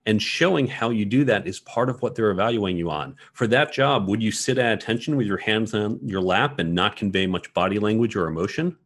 And 0.04 0.20
showing 0.20 0.66
how 0.66 0.90
you 0.90 1.04
do 1.04 1.24
that 1.24 1.46
is 1.46 1.60
part 1.60 1.88
of 1.88 2.02
what 2.02 2.14
they're 2.14 2.32
evaluating 2.32 2.78
you 2.78 2.90
on. 2.90 3.14
For 3.34 3.46
that 3.48 3.72
job, 3.72 4.08
would 4.08 4.22
you 4.22 4.32
sit 4.32 4.58
at 4.58 4.72
attention 4.72 5.16
with 5.16 5.26
your 5.26 5.36
hands 5.36 5.74
on 5.74 6.00
your 6.02 6.20
lap 6.20 6.58
and 6.58 6.74
not 6.74 6.96
convey 6.96 7.26
much 7.26 7.52
body 7.54 7.78
language 7.78 8.16
or 8.16 8.26
emotion? 8.26 8.76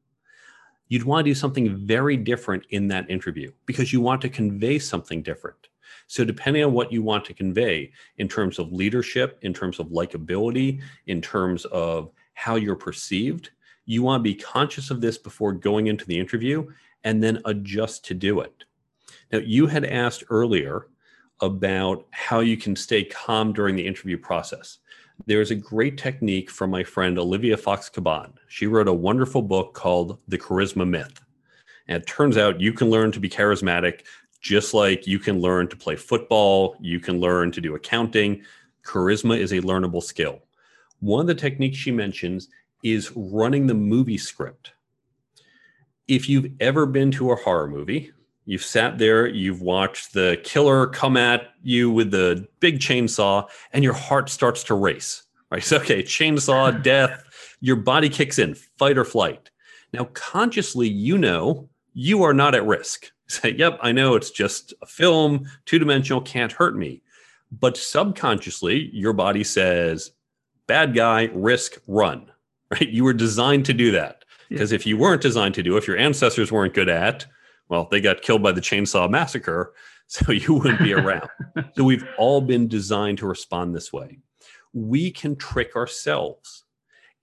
You'd 0.88 1.04
want 1.04 1.24
to 1.24 1.30
do 1.30 1.34
something 1.34 1.74
very 1.74 2.16
different 2.16 2.64
in 2.70 2.88
that 2.88 3.10
interview 3.10 3.50
because 3.64 3.92
you 3.92 4.00
want 4.00 4.20
to 4.22 4.28
convey 4.28 4.78
something 4.78 5.22
different. 5.22 5.68
So, 6.06 6.24
depending 6.24 6.62
on 6.62 6.72
what 6.72 6.92
you 6.92 7.02
want 7.02 7.24
to 7.24 7.34
convey 7.34 7.90
in 8.18 8.28
terms 8.28 8.58
of 8.58 8.72
leadership, 8.72 9.38
in 9.42 9.52
terms 9.52 9.80
of 9.80 9.88
likability, 9.88 10.80
in 11.06 11.20
terms 11.20 11.64
of 11.66 12.12
how 12.34 12.54
you're 12.54 12.76
perceived, 12.76 13.50
you 13.86 14.02
want 14.02 14.20
to 14.20 14.22
be 14.22 14.34
conscious 14.34 14.90
of 14.90 15.00
this 15.00 15.18
before 15.18 15.52
going 15.52 15.88
into 15.88 16.04
the 16.04 16.18
interview 16.18 16.66
and 17.02 17.22
then 17.22 17.40
adjust 17.44 18.04
to 18.04 18.14
do 18.14 18.40
it. 18.40 18.64
Now, 19.32 19.38
you 19.38 19.66
had 19.66 19.84
asked 19.84 20.24
earlier 20.28 20.86
about 21.40 22.06
how 22.10 22.40
you 22.40 22.56
can 22.56 22.74
stay 22.74 23.04
calm 23.04 23.52
during 23.52 23.76
the 23.76 23.86
interview 23.86 24.16
process. 24.16 24.78
There's 25.26 25.50
a 25.50 25.56
great 25.56 25.96
technique 25.96 26.50
from 26.50 26.70
my 26.70 26.84
friend 26.84 27.18
Olivia 27.18 27.56
Fox 27.56 27.88
Cabane. 27.88 28.34
She 28.48 28.66
wrote 28.66 28.88
a 28.88 28.92
wonderful 28.92 29.42
book 29.42 29.74
called 29.74 30.18
The 30.28 30.38
Charisma 30.38 30.86
Myth. 30.86 31.20
And 31.88 32.02
it 32.02 32.06
turns 32.06 32.36
out 32.36 32.60
you 32.60 32.72
can 32.72 32.90
learn 32.90 33.12
to 33.12 33.20
be 33.20 33.28
charismatic 33.28 34.02
just 34.40 34.74
like 34.74 35.06
you 35.06 35.18
can 35.18 35.40
learn 35.40 35.66
to 35.68 35.76
play 35.76 35.96
football, 35.96 36.76
you 36.80 37.00
can 37.00 37.18
learn 37.18 37.50
to 37.52 37.60
do 37.60 37.74
accounting. 37.74 38.42
Charisma 38.84 39.36
is 39.36 39.52
a 39.52 39.60
learnable 39.60 40.02
skill. 40.02 40.40
One 41.00 41.20
of 41.20 41.26
the 41.26 41.34
techniques 41.34 41.78
she 41.78 41.90
mentions 41.90 42.48
is 42.84 43.12
running 43.16 43.66
the 43.66 43.74
movie 43.74 44.18
script. 44.18 44.72
If 46.06 46.28
you've 46.28 46.52
ever 46.60 46.86
been 46.86 47.10
to 47.12 47.32
a 47.32 47.36
horror 47.36 47.66
movie, 47.66 48.12
you've 48.46 48.64
sat 48.64 48.98
there, 48.98 49.26
you've 49.26 49.60
watched 49.60 50.14
the 50.14 50.40
killer 50.42 50.86
come 50.86 51.16
at 51.16 51.50
you 51.62 51.90
with 51.90 52.10
the 52.10 52.48
big 52.60 52.78
chainsaw, 52.78 53.48
and 53.72 53.84
your 53.84 53.92
heart 53.92 54.30
starts 54.30 54.64
to 54.64 54.74
race. 54.74 55.24
Right? 55.50 55.62
So, 55.62 55.76
okay, 55.80 56.02
chainsaw, 56.02 56.82
death, 56.82 57.22
your 57.60 57.76
body 57.76 58.08
kicks 58.08 58.38
in, 58.38 58.54
fight 58.54 58.96
or 58.96 59.04
flight. 59.04 59.50
Now, 59.92 60.04
consciously, 60.14 60.88
you 60.88 61.18
know 61.18 61.68
you 61.92 62.22
are 62.22 62.34
not 62.34 62.54
at 62.54 62.66
risk. 62.66 63.10
Say, 63.28 63.52
yep, 63.52 63.78
I 63.82 63.92
know 63.92 64.14
it's 64.14 64.30
just 64.30 64.72
a 64.82 64.86
film, 64.86 65.46
two 65.64 65.78
dimensional, 65.78 66.20
can't 66.20 66.52
hurt 66.52 66.76
me. 66.76 67.02
But 67.50 67.76
subconsciously, 67.76 68.90
your 68.92 69.12
body 69.12 69.42
says, 69.44 70.12
bad 70.66 70.94
guy, 70.94 71.30
risk, 71.32 71.80
run 71.86 72.30
right? 72.70 72.88
You 72.88 73.04
were 73.04 73.12
designed 73.12 73.64
to 73.66 73.72
do 73.72 73.90
that. 73.92 74.24
Because 74.48 74.72
yeah. 74.72 74.76
if 74.76 74.86
you 74.86 74.96
weren't 74.96 75.22
designed 75.22 75.54
to 75.54 75.62
do, 75.62 75.76
if 75.76 75.86
your 75.86 75.96
ancestors 75.96 76.52
weren't 76.52 76.74
good 76.74 76.88
at, 76.88 77.26
well, 77.68 77.88
they 77.90 78.00
got 78.00 78.22
killed 78.22 78.42
by 78.42 78.52
the 78.52 78.60
chainsaw 78.60 79.08
massacre, 79.10 79.74
so 80.06 80.32
you 80.32 80.54
wouldn't 80.54 80.82
be 80.82 80.94
around. 80.94 81.28
so 81.74 81.84
we've 81.84 82.06
all 82.16 82.40
been 82.40 82.68
designed 82.68 83.18
to 83.18 83.26
respond 83.26 83.74
this 83.74 83.92
way. 83.92 84.18
We 84.72 85.10
can 85.10 85.36
trick 85.36 85.74
ourselves. 85.74 86.64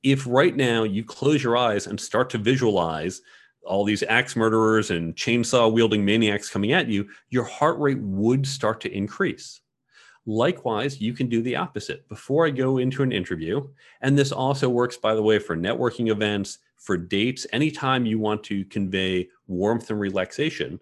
If 0.02 0.28
right 0.28 0.56
now 0.56 0.84
you 0.84 1.06
close 1.06 1.42
your 1.42 1.56
eyes 1.56 1.88
and 1.88 2.00
start 2.00 2.30
to 2.32 2.38
visualize 2.38 3.22
all 3.66 3.86
these 3.86 4.04
axe 4.04 4.36
murderers 4.36 4.92
and 4.92 5.16
chainsaw 5.16 5.72
wielding 5.72 6.04
maniacs 6.04 6.50
coming 6.50 6.74
at 6.74 6.90
you, 6.90 7.08
your 7.30 7.46
heart 7.46 7.80
rate 7.80 8.02
would 8.02 8.46
start 8.46 8.82
to 8.82 8.92
increase. 8.92 9.62
Likewise, 10.26 11.02
you 11.02 11.14
can 11.14 11.28
do 11.28 11.42
the 11.42 11.56
opposite. 11.56 12.08
Before 12.08 12.46
I 12.46 12.50
go 12.50 12.78
into 12.78 13.04
an 13.04 13.12
interview, 13.12 13.68
and 14.02 14.18
this 14.18 14.32
also 14.32 14.70
works, 14.70 14.98
by 14.98 15.16
the 15.16 15.22
way, 15.22 15.40
for 15.40 15.56
networking 15.56 16.10
events, 16.12 16.60
for 16.78 16.98
dates, 16.98 17.48
anytime 17.54 18.06
you 18.06 18.20
want 18.20 18.44
to 18.46 18.66
convey 18.66 19.30
warmth 19.48 19.90
and 19.90 20.00
relaxation, 20.00 20.80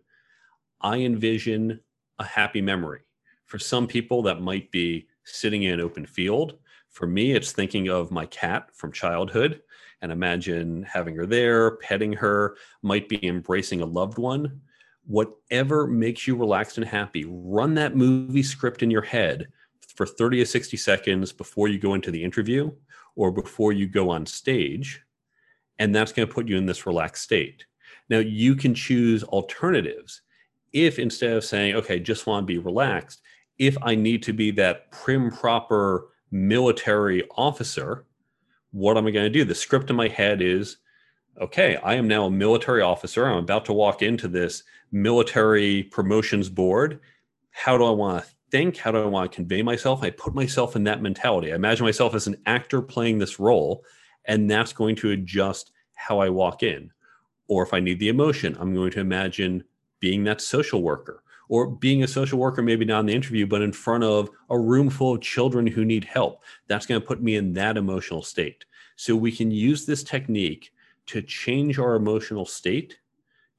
I 0.81 0.97
envision 0.97 1.79
a 2.19 2.23
happy 2.23 2.61
memory. 2.61 3.01
For 3.45 3.59
some 3.59 3.87
people, 3.87 4.21
that 4.23 4.41
might 4.41 4.71
be 4.71 5.07
sitting 5.23 5.63
in 5.63 5.73
an 5.73 5.81
open 5.81 6.05
field. 6.05 6.57
For 6.89 7.05
me, 7.05 7.33
it's 7.33 7.51
thinking 7.51 7.89
of 7.89 8.11
my 8.11 8.25
cat 8.25 8.69
from 8.73 8.91
childhood 8.91 9.61
and 10.01 10.11
imagine 10.11 10.83
having 10.83 11.15
her 11.15 11.25
there, 11.25 11.77
petting 11.77 12.13
her, 12.13 12.55
might 12.81 13.07
be 13.07 13.23
embracing 13.25 13.81
a 13.81 13.85
loved 13.85 14.17
one 14.17 14.61
whatever 15.05 15.87
makes 15.87 16.27
you 16.27 16.35
relaxed 16.35 16.77
and 16.77 16.87
happy, 16.87 17.25
run 17.27 17.73
that 17.75 17.95
movie 17.95 18.43
script 18.43 18.83
in 18.83 18.91
your 18.91 19.01
head 19.01 19.47
for 19.95 20.05
30 20.05 20.39
to 20.39 20.45
60 20.45 20.77
seconds 20.77 21.31
before 21.31 21.67
you 21.67 21.79
go 21.79 21.93
into 21.93 22.11
the 22.11 22.23
interview 22.23 22.71
or 23.15 23.31
before 23.31 23.73
you 23.73 23.87
go 23.87 24.09
on 24.09 24.25
stage. 24.25 25.01
And 25.81 25.95
that's 25.95 26.11
going 26.11 26.27
to 26.27 26.33
put 26.33 26.47
you 26.47 26.57
in 26.57 26.67
this 26.67 26.85
relaxed 26.85 27.23
state. 27.23 27.65
Now, 28.07 28.19
you 28.19 28.55
can 28.55 28.75
choose 28.75 29.23
alternatives. 29.23 30.21
If 30.73 30.99
instead 30.99 31.33
of 31.33 31.43
saying, 31.43 31.75
okay, 31.75 31.99
just 31.99 32.27
want 32.27 32.43
to 32.43 32.53
be 32.53 32.59
relaxed, 32.59 33.21
if 33.57 33.75
I 33.81 33.95
need 33.95 34.21
to 34.23 34.31
be 34.31 34.51
that 34.51 34.91
prim, 34.91 35.31
proper 35.31 36.09
military 36.29 37.27
officer, 37.35 38.05
what 38.69 38.95
am 38.95 39.07
I 39.07 39.11
going 39.11 39.25
to 39.25 39.39
do? 39.39 39.43
The 39.43 39.55
script 39.55 39.89
in 39.89 39.95
my 39.95 40.07
head 40.07 40.43
is 40.43 40.77
okay, 41.41 41.77
I 41.77 41.95
am 41.95 42.07
now 42.07 42.25
a 42.25 42.31
military 42.31 42.83
officer. 42.83 43.25
I'm 43.25 43.37
about 43.37 43.65
to 43.65 43.73
walk 43.73 44.03
into 44.03 44.27
this 44.27 44.63
military 44.91 45.83
promotions 45.83 46.47
board. 46.47 46.99
How 47.49 47.75
do 47.75 47.85
I 47.85 47.91
want 47.91 48.23
to 48.23 48.29
think? 48.51 48.77
How 48.77 48.91
do 48.91 49.01
I 49.01 49.05
want 49.05 49.31
to 49.31 49.35
convey 49.35 49.63
myself? 49.63 50.03
I 50.03 50.11
put 50.11 50.35
myself 50.35 50.75
in 50.75 50.83
that 50.83 51.01
mentality. 51.01 51.51
I 51.51 51.55
imagine 51.55 51.85
myself 51.85 52.13
as 52.13 52.27
an 52.27 52.37
actor 52.45 52.83
playing 52.83 53.17
this 53.17 53.39
role, 53.39 53.83
and 54.25 54.49
that's 54.49 54.73
going 54.73 54.95
to 54.97 55.11
adjust 55.11 55.71
how 55.95 56.19
I 56.19 56.29
walk 56.29 56.63
in. 56.63 56.91
Or 57.47 57.63
if 57.63 57.73
I 57.73 57.79
need 57.79 57.99
the 57.99 58.09
emotion, 58.09 58.57
I'm 58.59 58.73
going 58.73 58.91
to 58.91 58.99
imagine 58.99 59.63
being 59.99 60.23
that 60.23 60.41
social 60.41 60.81
worker 60.81 61.23
or 61.49 61.67
being 61.67 62.01
a 62.01 62.07
social 62.07 62.39
worker, 62.39 62.61
maybe 62.61 62.85
not 62.85 63.01
in 63.01 63.07
the 63.07 63.13
interview, 63.13 63.45
but 63.45 63.61
in 63.61 63.73
front 63.73 64.05
of 64.05 64.29
a 64.49 64.57
room 64.57 64.89
full 64.89 65.15
of 65.15 65.21
children 65.21 65.67
who 65.67 65.83
need 65.83 66.05
help. 66.05 66.43
That's 66.67 66.85
going 66.85 67.01
to 67.01 67.05
put 67.05 67.21
me 67.21 67.35
in 67.35 67.53
that 67.53 67.75
emotional 67.75 68.23
state. 68.23 68.63
So 68.95 69.17
we 69.17 69.33
can 69.33 69.51
use 69.51 69.85
this 69.85 70.01
technique 70.01 70.71
to 71.07 71.21
change 71.21 71.77
our 71.77 71.95
emotional 71.95 72.45
state 72.45 72.99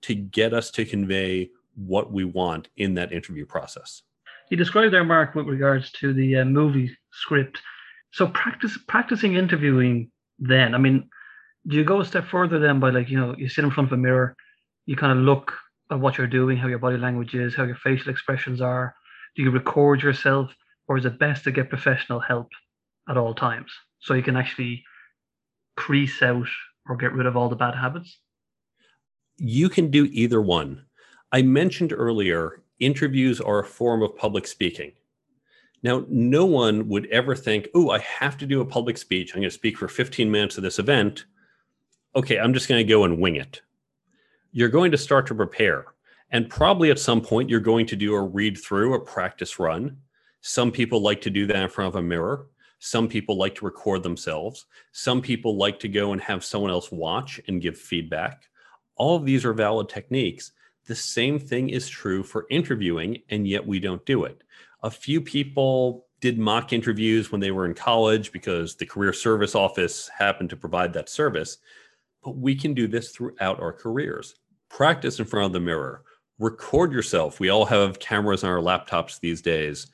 to 0.02 0.14
get 0.14 0.54
us 0.54 0.70
to 0.70 0.86
convey 0.86 1.50
what 1.74 2.12
we 2.12 2.24
want 2.24 2.68
in 2.76 2.94
that 2.94 3.12
interview 3.12 3.44
process. 3.44 4.02
You 4.50 4.56
described 4.56 4.92
there, 4.92 5.04
Mark, 5.04 5.34
with 5.34 5.46
regards 5.46 5.90
to 5.92 6.12
the 6.12 6.38
uh, 6.38 6.44
movie 6.44 6.96
script. 7.10 7.58
So 8.10 8.26
practice 8.28 8.78
practicing 8.86 9.36
interviewing. 9.36 10.10
Then, 10.38 10.74
I 10.74 10.78
mean, 10.78 11.08
do 11.66 11.76
you 11.76 11.84
go 11.84 12.00
a 12.00 12.04
step 12.04 12.26
further 12.26 12.58
then 12.58 12.80
by 12.80 12.90
like 12.90 13.08
you 13.08 13.18
know 13.18 13.34
you 13.38 13.48
sit 13.48 13.64
in 13.64 13.70
front 13.70 13.88
of 13.88 13.92
a 13.92 13.96
mirror, 14.00 14.36
you 14.86 14.96
kind 14.96 15.16
of 15.16 15.24
look 15.24 15.52
at 15.90 16.00
what 16.00 16.18
you're 16.18 16.26
doing, 16.26 16.56
how 16.56 16.68
your 16.68 16.78
body 16.78 16.96
language 16.96 17.34
is, 17.34 17.54
how 17.54 17.64
your 17.64 17.76
facial 17.76 18.10
expressions 18.10 18.60
are. 18.60 18.94
Do 19.36 19.42
you 19.42 19.50
record 19.50 20.02
yourself, 20.02 20.54
or 20.88 20.98
is 20.98 21.04
it 21.04 21.18
best 21.18 21.44
to 21.44 21.52
get 21.52 21.68
professional 21.68 22.20
help 22.20 22.48
at 23.08 23.16
all 23.16 23.34
times 23.34 23.72
so 24.00 24.14
you 24.14 24.22
can 24.22 24.36
actually 24.36 24.84
crease 25.76 26.22
out 26.22 26.48
or 26.88 26.96
get 26.96 27.12
rid 27.12 27.26
of 27.26 27.36
all 27.36 27.48
the 27.48 27.56
bad 27.56 27.74
habits? 27.74 28.18
You 29.36 29.68
can 29.68 29.90
do 29.90 30.08
either 30.12 30.40
one. 30.40 30.84
I 31.30 31.42
mentioned 31.42 31.92
earlier, 31.92 32.62
interviews 32.78 33.40
are 33.40 33.60
a 33.60 33.64
form 33.64 34.02
of 34.02 34.16
public 34.16 34.46
speaking. 34.46 34.92
Now, 35.82 36.04
no 36.08 36.46
one 36.46 36.88
would 36.88 37.06
ever 37.06 37.34
think, 37.34 37.68
oh, 37.74 37.90
I 37.90 37.98
have 37.98 38.36
to 38.38 38.46
do 38.46 38.60
a 38.60 38.66
public 38.66 38.96
speech. 38.96 39.32
I'm 39.34 39.40
going 39.40 39.50
to 39.50 39.54
speak 39.54 39.76
for 39.76 39.88
15 39.88 40.30
minutes 40.30 40.56
of 40.56 40.62
this 40.62 40.78
event. 40.78 41.24
Okay, 42.14 42.38
I'm 42.38 42.54
just 42.54 42.68
going 42.68 42.84
to 42.84 42.90
go 42.90 43.04
and 43.04 43.18
wing 43.18 43.36
it. 43.36 43.62
You're 44.52 44.68
going 44.68 44.92
to 44.92 44.98
start 44.98 45.26
to 45.28 45.34
prepare. 45.34 45.86
And 46.30 46.48
probably 46.48 46.90
at 46.90 46.98
some 46.98 47.20
point, 47.20 47.50
you're 47.50 47.60
going 47.60 47.86
to 47.86 47.96
do 47.96 48.14
a 48.14 48.22
read 48.22 48.58
through, 48.58 48.94
a 48.94 49.00
practice 49.00 49.58
run. 49.58 49.96
Some 50.40 50.70
people 50.70 51.02
like 51.02 51.20
to 51.22 51.30
do 51.30 51.46
that 51.46 51.62
in 51.62 51.68
front 51.68 51.88
of 51.88 51.96
a 51.96 52.02
mirror. 52.02 52.46
Some 52.78 53.08
people 53.08 53.36
like 53.36 53.54
to 53.56 53.64
record 53.64 54.02
themselves. 54.02 54.66
Some 54.92 55.20
people 55.20 55.56
like 55.56 55.78
to 55.80 55.88
go 55.88 56.12
and 56.12 56.20
have 56.20 56.44
someone 56.44 56.70
else 56.70 56.90
watch 56.90 57.40
and 57.48 57.62
give 57.62 57.78
feedback. 57.78 58.44
All 58.96 59.16
of 59.16 59.24
these 59.24 59.44
are 59.44 59.52
valid 59.52 59.88
techniques. 59.88 60.52
The 60.86 60.94
same 60.94 61.38
thing 61.38 61.70
is 61.70 61.88
true 61.88 62.22
for 62.22 62.46
interviewing, 62.50 63.22
and 63.30 63.46
yet 63.46 63.64
we 63.64 63.78
don't 63.78 64.04
do 64.04 64.24
it. 64.24 64.42
A 64.82 64.90
few 64.90 65.20
people 65.20 66.06
did 66.20 66.38
mock 66.38 66.72
interviews 66.72 67.30
when 67.30 67.40
they 67.40 67.50
were 67.50 67.66
in 67.66 67.74
college 67.74 68.32
because 68.32 68.74
the 68.74 68.86
career 68.86 69.12
service 69.12 69.54
office 69.54 70.08
happened 70.08 70.50
to 70.50 70.56
provide 70.56 70.92
that 70.92 71.08
service. 71.08 71.58
But 72.22 72.36
we 72.36 72.54
can 72.54 72.74
do 72.74 72.86
this 72.86 73.10
throughout 73.10 73.60
our 73.60 73.72
careers. 73.72 74.36
Practice 74.68 75.18
in 75.18 75.24
front 75.24 75.46
of 75.46 75.52
the 75.52 75.60
mirror, 75.60 76.02
record 76.38 76.92
yourself. 76.92 77.40
We 77.40 77.48
all 77.48 77.64
have 77.64 77.98
cameras 77.98 78.44
on 78.44 78.50
our 78.50 78.58
laptops 78.58 79.20
these 79.20 79.42
days, 79.42 79.88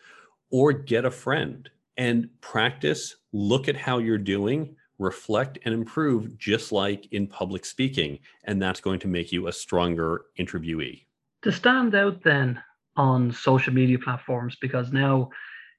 or 0.51 0.73
get 0.73 1.05
a 1.05 1.11
friend 1.11 1.69
and 1.97 2.31
practice, 2.41 3.17
look 3.33 3.69
at 3.69 3.77
how 3.77 3.99
you're 3.99 4.19
doing, 4.19 4.77
reflect 4.99 5.59
and 5.65 5.75
improve, 5.75 6.39
just 6.39 6.73
like 6.73 7.12
in 7.12 7.27
public 7.27 7.65
speaking. 7.65 8.19
And 8.45 8.62
that's 8.62 8.81
going 8.81 9.01
to 9.01 9.09
make 9.09 9.33
you 9.33 9.49
a 9.49 9.53
stronger 9.53 10.27
interviewee. 10.39 11.05
To 11.43 11.53
stand 11.53 11.95
out 11.95 12.23
then 12.23 12.62
on 12.99 13.33
social 13.33 13.73
media 13.73 13.99
platforms, 13.99 14.57
because 14.61 14.93
now 14.93 15.31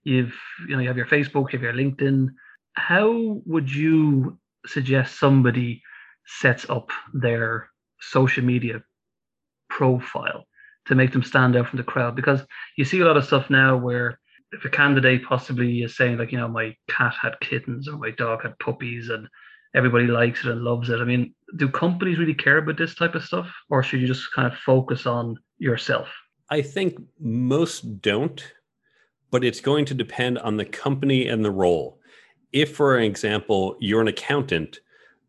you've 0.03 0.33
you 0.67 0.75
know 0.75 0.81
you 0.81 0.87
have 0.87 0.97
your 0.97 1.05
Facebook, 1.05 1.51
you 1.51 1.59
have 1.59 1.61
your 1.61 1.73
LinkedIn. 1.73 2.29
How 2.73 3.41
would 3.45 3.69
you 3.69 4.39
suggest 4.65 5.19
somebody 5.19 5.83
sets 6.25 6.67
up 6.69 6.89
their 7.13 7.69
social 7.99 8.43
media 8.43 8.81
profile 9.69 10.45
to 10.85 10.95
make 10.95 11.11
them 11.11 11.23
stand 11.23 11.55
out 11.55 11.67
from 11.67 11.77
the 11.77 11.83
crowd? 11.83 12.15
Because 12.15 12.41
you 12.77 12.85
see 12.85 13.01
a 13.01 13.05
lot 13.05 13.17
of 13.17 13.25
stuff 13.25 13.49
now 13.49 13.77
where 13.77 14.19
if 14.51 14.63
a 14.65 14.69
candidate 14.69 15.25
possibly 15.25 15.83
is 15.83 15.95
saying 15.95 16.17
like 16.17 16.31
you 16.31 16.37
know 16.37 16.47
my 16.47 16.75
cat 16.87 17.13
had 17.21 17.39
kittens 17.41 17.87
or 17.87 17.97
my 17.97 18.11
dog 18.11 18.43
had 18.43 18.57
puppies 18.59 19.09
and 19.09 19.27
everybody 19.75 20.07
likes 20.07 20.43
it 20.45 20.51
and 20.51 20.63
loves 20.63 20.89
it. 20.89 20.99
I 20.99 21.03
mean 21.03 21.35
do 21.57 21.67
companies 21.67 22.17
really 22.17 22.33
care 22.33 22.59
about 22.59 22.77
this 22.77 22.95
type 22.95 23.15
of 23.15 23.25
stuff 23.25 23.51
or 23.69 23.83
should 23.83 23.99
you 23.99 24.07
just 24.07 24.31
kind 24.33 24.51
of 24.51 24.57
focus 24.59 25.05
on 25.05 25.35
yourself 25.57 26.07
i 26.49 26.61
think 26.61 26.99
most 27.19 28.01
don't 28.01 28.53
but 29.31 29.43
it's 29.43 29.61
going 29.61 29.85
to 29.85 29.93
depend 29.93 30.39
on 30.39 30.57
the 30.57 30.65
company 30.65 31.27
and 31.27 31.43
the 31.43 31.51
role 31.51 31.99
if 32.51 32.75
for 32.75 32.99
example 32.99 33.75
you're 33.79 34.01
an 34.01 34.07
accountant 34.07 34.79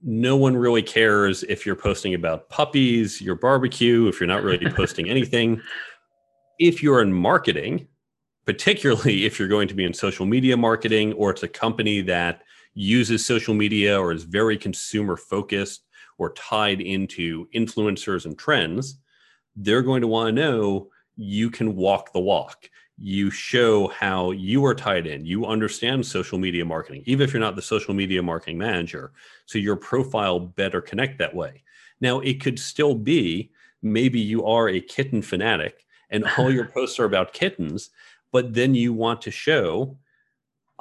no 0.02 0.36
one 0.36 0.56
really 0.56 0.82
cares 0.82 1.42
if 1.44 1.66
you're 1.66 1.76
posting 1.76 2.14
about 2.14 2.48
puppies, 2.48 3.20
your 3.20 3.34
barbecue, 3.34 4.06
if 4.08 4.18
you're 4.18 4.26
not 4.26 4.42
really 4.42 4.70
posting 4.70 5.08
anything. 5.08 5.60
If 6.58 6.82
you're 6.82 7.02
in 7.02 7.12
marketing, 7.12 7.86
particularly 8.46 9.26
if 9.26 9.38
you're 9.38 9.48
going 9.48 9.68
to 9.68 9.74
be 9.74 9.84
in 9.84 9.92
social 9.92 10.26
media 10.26 10.56
marketing 10.56 11.12
or 11.14 11.30
it's 11.30 11.42
a 11.42 11.48
company 11.48 12.00
that 12.02 12.42
uses 12.74 13.24
social 13.24 13.54
media 13.54 13.98
or 13.98 14.12
is 14.12 14.24
very 14.24 14.56
consumer 14.56 15.16
focused 15.16 15.86
or 16.18 16.32
tied 16.32 16.80
into 16.80 17.46
influencers 17.54 18.24
and 18.24 18.38
trends, 18.38 18.98
they're 19.56 19.82
going 19.82 20.00
to 20.00 20.06
want 20.06 20.28
to 20.28 20.32
know 20.32 20.88
you 21.20 21.50
can 21.50 21.76
walk 21.76 22.12
the 22.12 22.20
walk 22.20 22.68
you 23.02 23.30
show 23.30 23.88
how 23.88 24.30
you 24.30 24.64
are 24.66 24.74
tied 24.74 25.06
in. 25.06 25.24
You 25.24 25.46
understand 25.46 26.04
social 26.04 26.38
media 26.38 26.66
marketing, 26.66 27.02
even 27.06 27.24
if 27.24 27.32
you're 27.32 27.40
not 27.40 27.56
the 27.56 27.62
social 27.62 27.94
media 27.94 28.22
marketing 28.22 28.58
manager. 28.58 29.12
So 29.46 29.58
your 29.58 29.76
profile 29.76 30.38
better 30.38 30.82
connect 30.82 31.18
that 31.18 31.34
way. 31.34 31.62
Now, 32.02 32.20
it 32.20 32.42
could 32.42 32.58
still 32.58 32.94
be 32.94 33.52
maybe 33.82 34.20
you 34.20 34.44
are 34.44 34.68
a 34.68 34.82
kitten 34.82 35.22
fanatic 35.22 35.86
and 36.10 36.26
all 36.36 36.52
your 36.52 36.66
posts 36.74 37.00
are 37.00 37.06
about 37.06 37.32
kittens, 37.32 37.88
but 38.32 38.52
then 38.52 38.74
you 38.74 38.92
want 38.92 39.22
to 39.22 39.30
show 39.30 39.96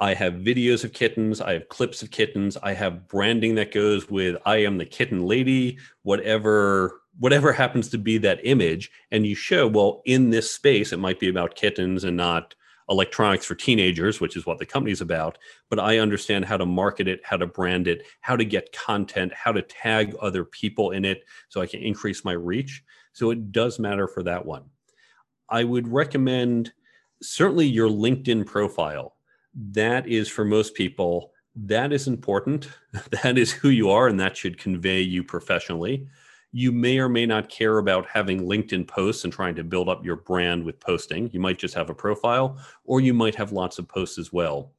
I 0.00 0.14
have 0.14 0.34
videos 0.34 0.82
of 0.82 0.92
kittens, 0.92 1.40
I 1.40 1.52
have 1.52 1.68
clips 1.68 2.02
of 2.02 2.10
kittens, 2.10 2.56
I 2.62 2.72
have 2.72 3.06
branding 3.06 3.54
that 3.56 3.72
goes 3.72 4.08
with 4.08 4.36
I 4.46 4.56
am 4.56 4.78
the 4.78 4.86
kitten 4.86 5.26
lady, 5.26 5.78
whatever 6.02 7.00
whatever 7.18 7.52
happens 7.52 7.88
to 7.90 7.98
be 7.98 8.16
that 8.18 8.40
image 8.44 8.90
and 9.10 9.26
you 9.26 9.34
show 9.34 9.66
well 9.66 10.00
in 10.06 10.30
this 10.30 10.50
space 10.50 10.92
it 10.92 10.98
might 10.98 11.18
be 11.20 11.28
about 11.28 11.56
kittens 11.56 12.04
and 12.04 12.16
not 12.16 12.54
electronics 12.88 13.44
for 13.44 13.56
teenagers 13.56 14.20
which 14.20 14.36
is 14.36 14.46
what 14.46 14.58
the 14.58 14.64
company's 14.64 15.00
about 15.00 15.36
but 15.68 15.80
i 15.80 15.98
understand 15.98 16.44
how 16.44 16.56
to 16.56 16.64
market 16.64 17.08
it 17.08 17.20
how 17.24 17.36
to 17.36 17.48
brand 17.48 17.88
it 17.88 18.06
how 18.20 18.36
to 18.36 18.44
get 18.44 18.72
content 18.72 19.32
how 19.34 19.50
to 19.50 19.60
tag 19.60 20.14
other 20.22 20.44
people 20.44 20.92
in 20.92 21.04
it 21.04 21.24
so 21.48 21.60
i 21.60 21.66
can 21.66 21.82
increase 21.82 22.24
my 22.24 22.32
reach. 22.32 22.82
So 23.12 23.30
it 23.30 23.52
does 23.52 23.78
matter 23.78 24.06
for 24.06 24.22
that 24.24 24.44
one. 24.44 24.64
I 25.48 25.64
would 25.64 25.88
recommend 25.88 26.72
certainly 27.22 27.66
your 27.66 27.88
linkedin 27.88 28.46
profile 28.46 29.16
that 29.54 30.06
is 30.06 30.28
for 30.28 30.44
most 30.44 30.74
people 30.74 31.32
that 31.56 31.92
is 31.92 32.06
important 32.06 32.68
that 33.22 33.36
is 33.36 33.50
who 33.50 33.68
you 33.68 33.90
are 33.90 34.08
and 34.08 34.20
that 34.20 34.36
should 34.36 34.58
convey 34.58 35.00
you 35.00 35.22
professionally 35.22 36.06
you 36.52 36.72
may 36.72 36.98
or 36.98 37.08
may 37.08 37.26
not 37.26 37.48
care 37.48 37.78
about 37.78 38.08
having 38.08 38.42
LinkedIn 38.42 38.88
posts 38.88 39.24
and 39.24 39.32
trying 39.32 39.54
to 39.54 39.64
build 39.64 39.88
up 39.88 40.04
your 40.04 40.16
brand 40.16 40.64
with 40.64 40.80
posting. 40.80 41.30
You 41.32 41.40
might 41.40 41.58
just 41.58 41.74
have 41.74 41.90
a 41.90 41.94
profile, 41.94 42.58
or 42.84 43.00
you 43.00 43.14
might 43.14 43.36
have 43.36 43.52
lots 43.52 43.78
of 43.78 43.88
posts 43.88 44.18
as 44.18 44.32
well. 44.32 44.72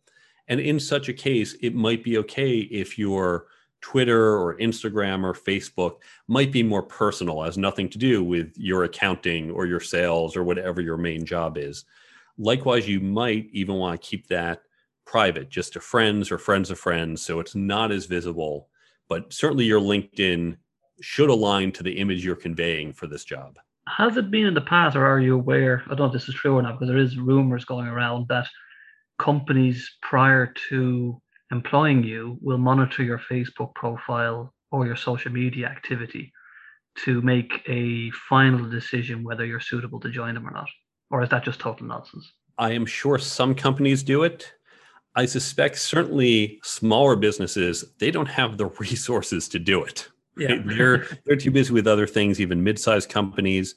And 0.48 0.60
in 0.60 0.80
such 0.80 1.08
a 1.08 1.14
case, 1.14 1.56
it 1.62 1.74
might 1.74 2.04
be 2.04 2.18
okay 2.18 2.60
if 2.60 3.00
your 3.00 3.48
Twitter 3.80 4.38
or 4.38 4.58
Instagram 4.58 5.24
or 5.24 5.34
Facebook 5.34 6.00
might 6.28 6.52
be 6.52 6.62
more 6.62 6.84
personal, 6.84 7.42
has 7.42 7.58
nothing 7.58 7.90
to 7.90 7.98
do 7.98 8.24
with 8.24 8.54
your 8.58 8.84
accounting 8.84 9.50
or 9.50 9.66
your 9.66 9.80
sales 9.80 10.36
or 10.36 10.44
whatever 10.44 10.82
your 10.82 10.98
main 10.98 11.26
job 11.26 11.58
is. 11.58 11.86
Likewise, 12.38 12.88
you 12.88 13.00
might 13.00 13.48
even 13.52 13.76
want 13.76 14.02
to 14.02 14.08
keep 14.08 14.28
that 14.28 14.62
private, 15.06 15.50
just 15.50 15.74
to 15.74 15.80
friends 15.80 16.32
or 16.32 16.38
friends 16.38 16.72
of 16.72 16.80
friends, 16.80 17.22
so 17.22 17.40
it's 17.40 17.56
not 17.56 17.92
as 17.92 18.06
visible. 18.06 18.70
But 19.10 19.34
certainly 19.34 19.66
your 19.66 19.82
LinkedIn 19.82 20.58
should 21.02 21.30
align 21.30 21.72
to 21.74 21.84
the 21.84 21.98
image 21.98 22.24
you're 22.24 22.36
conveying 22.36 22.94
for 22.94 23.08
this 23.08 23.26
job. 23.26 23.58
Has 23.88 24.16
it 24.16 24.32
been 24.32 24.46
in 24.46 24.54
the 24.54 24.62
past, 24.62 24.96
or 24.96 25.06
are 25.06 25.20
you 25.20 25.36
aware? 25.36 25.84
I 25.86 25.90
don't 25.90 26.00
know 26.00 26.06
if 26.06 26.14
this 26.14 26.30
is 26.30 26.36
true 26.36 26.58
or 26.58 26.62
not, 26.62 26.74
because 26.74 26.88
there 26.88 26.98
is 27.02 27.18
rumors 27.18 27.66
going 27.66 27.88
around 27.88 28.28
that 28.30 28.48
companies 29.20 29.98
prior 30.02 30.54
to 30.70 31.22
employing 31.52 32.04
you 32.04 32.38
will 32.42 32.58
monitor 32.58 33.04
your 33.04 33.20
Facebook 33.20 33.76
profile 33.76 34.54
or 34.72 34.86
your 34.86 34.96
social 34.96 35.32
media 35.32 35.68
activity 35.68 36.32
to 37.04 37.22
make 37.22 37.62
a 37.68 38.10
final 38.30 38.70
decision 38.70 39.24
whether 39.24 39.46
you're 39.46 39.60
suitable 39.60 40.00
to 40.00 40.10
join 40.10 40.34
them 40.34 40.48
or 40.48 40.52
not. 40.52 40.70
Or 41.12 41.22
is 41.24 41.30
that 41.30 41.44
just 41.44 41.60
total 41.60 41.86
nonsense? 41.86 42.32
I 42.58 42.72
am 42.72 42.86
sure 42.86 43.18
some 43.18 43.54
companies 43.54 44.04
do 44.04 44.24
it. 44.24 44.54
I 45.16 45.26
suspect 45.26 45.78
certainly 45.78 46.60
smaller 46.64 47.16
businesses, 47.16 47.84
they 48.00 48.12
don't 48.12 48.28
have 48.28 48.58
the 48.58 48.66
resources 48.80 49.50
to 49.50 49.60
do 49.60 49.84
it. 49.84 50.08
Yeah. 50.38 50.62
they're 50.66 51.06
they're 51.26 51.36
too 51.36 51.52
busy 51.52 51.74
with 51.74 51.88
other 51.88 52.08
things, 52.08 52.40
even 52.40 52.64
mid-sized 52.64 53.10
companies. 53.10 53.76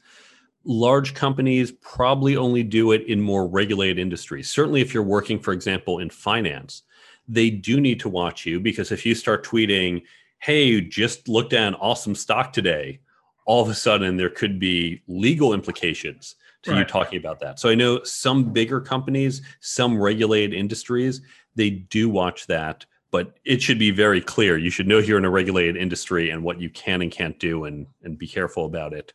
Large 0.65 1.13
companies 1.15 1.73
probably 1.73 2.37
only 2.37 2.63
do 2.63 2.93
it 2.93 3.03
in 3.07 3.21
more 3.21 3.47
regulated 3.47 3.99
industries. 3.99 4.51
Certainly 4.51 4.81
if 4.81 4.95
you're 4.95 5.03
working, 5.03 5.41
for 5.41 5.53
example, 5.53 5.99
in 5.99 6.09
finance, 6.09 6.83
they 7.27 7.51
do 7.51 7.81
need 7.81 8.01
to 8.01 8.09
watch 8.09 8.47
you 8.47 8.61
because 8.61 8.93
if 8.93 9.05
you 9.05 9.15
start 9.15 9.45
tweeting, 9.45 10.03
hey, 10.39 10.65
you 10.65 10.81
just 10.81 11.29
looked 11.29 11.53
at 11.53 11.67
an 11.67 11.75
awesome 11.75 12.15
stock 12.15 12.53
today, 12.53 13.01
all 13.47 13.63
of 13.63 13.69
a 13.69 13.75
sudden 13.75 14.17
there 14.17 14.31
could 14.31 14.59
be 14.59 15.03
legal 15.09 15.53
implications 15.53 16.37
to 16.65 16.73
right. 16.73 16.81
you 16.81 16.85
talking 16.85 17.19
about 17.19 17.41
that. 17.41 17.59
So 17.59 17.69
I 17.69 17.75
know 17.75 18.03
some 18.03 18.53
bigger 18.53 18.81
companies, 18.81 19.43
some 19.61 19.99
regulated 19.99 20.53
industries, 20.53 21.21
they 21.55 21.71
do 21.71 22.09
watch 22.09 22.47
that 22.49 22.85
but 23.15 23.39
it 23.45 23.63
should 23.63 23.79
be 23.79 23.93
very 23.93 24.21
clear. 24.21 24.59
You 24.59 24.71
should 24.71 24.89
know 24.89 24.99
you're 24.99 25.19
in 25.19 25.25
a 25.25 25.31
regulated 25.31 25.77
industry 25.77 26.31
and 26.31 26.43
what 26.43 26.61
you 26.61 26.69
can 26.69 27.01
and 27.01 27.13
can't 27.13 27.39
do 27.39 27.67
and, 27.67 27.87
and 28.03 28.19
be 28.19 28.27
careful 28.27 28.67
about 28.67 28.93
it. 28.93 29.13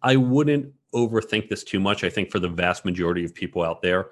I 0.00 0.16
wouldn't 0.16 0.72
overthink 0.94 1.50
this 1.50 1.62
too 1.62 1.78
much. 1.78 2.04
I 2.04 2.08
think 2.08 2.30
for 2.30 2.38
the 2.38 2.48
vast 2.48 2.86
majority 2.86 3.22
of 3.22 3.34
people 3.34 3.62
out 3.62 3.82
there, 3.82 4.06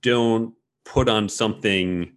don't 0.00 0.54
put 0.86 1.10
on 1.10 1.28
something 1.28 2.10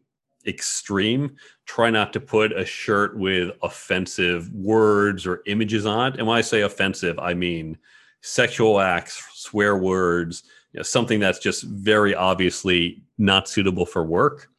extreme. 0.46 1.36
Try 1.66 1.90
not 1.90 2.14
to 2.14 2.22
put 2.22 2.58
a 2.58 2.64
shirt 2.64 3.18
with 3.18 3.52
offensive 3.62 4.50
words 4.54 5.28
or 5.28 5.42
images 5.48 5.86
on 5.86 6.14
it. 6.14 6.18
And 6.18 6.26
when 6.26 6.38
I 6.38 6.42
say 6.42 6.62
offensive, 6.62 7.20
I 7.20 7.34
mean 7.34 7.78
sexual 8.22 8.80
acts, 8.80 9.24
swear 9.34 9.78
words, 9.78 10.44
you 10.74 10.80
know, 10.80 10.84
something 10.84 11.20
that's 11.20 11.40
just 11.40 11.64
very 11.64 12.14
obviously 12.16 13.02
not 13.18 13.48
suitable 13.48 13.86
for 13.86 14.04
work 14.04 14.50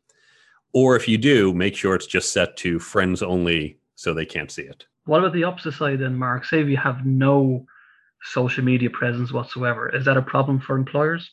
or 0.72 0.96
if 0.96 1.08
you 1.08 1.18
do, 1.18 1.52
make 1.54 1.76
sure 1.76 1.94
it's 1.94 2.06
just 2.06 2.32
set 2.32 2.56
to 2.58 2.78
friends 2.78 3.22
only 3.22 3.78
so 3.94 4.12
they 4.12 4.26
can't 4.26 4.50
see 4.50 4.62
it. 4.62 4.86
What 5.04 5.20
about 5.20 5.32
the 5.32 5.44
opposite 5.44 5.72
side 5.72 6.00
then, 6.00 6.14
Mark? 6.14 6.44
Say 6.44 6.60
if 6.60 6.68
you 6.68 6.76
have 6.76 7.06
no 7.06 7.66
social 8.22 8.64
media 8.64 8.90
presence 8.90 9.32
whatsoever, 9.32 9.88
is 9.94 10.04
that 10.04 10.16
a 10.16 10.22
problem 10.22 10.60
for 10.60 10.76
employers? 10.76 11.30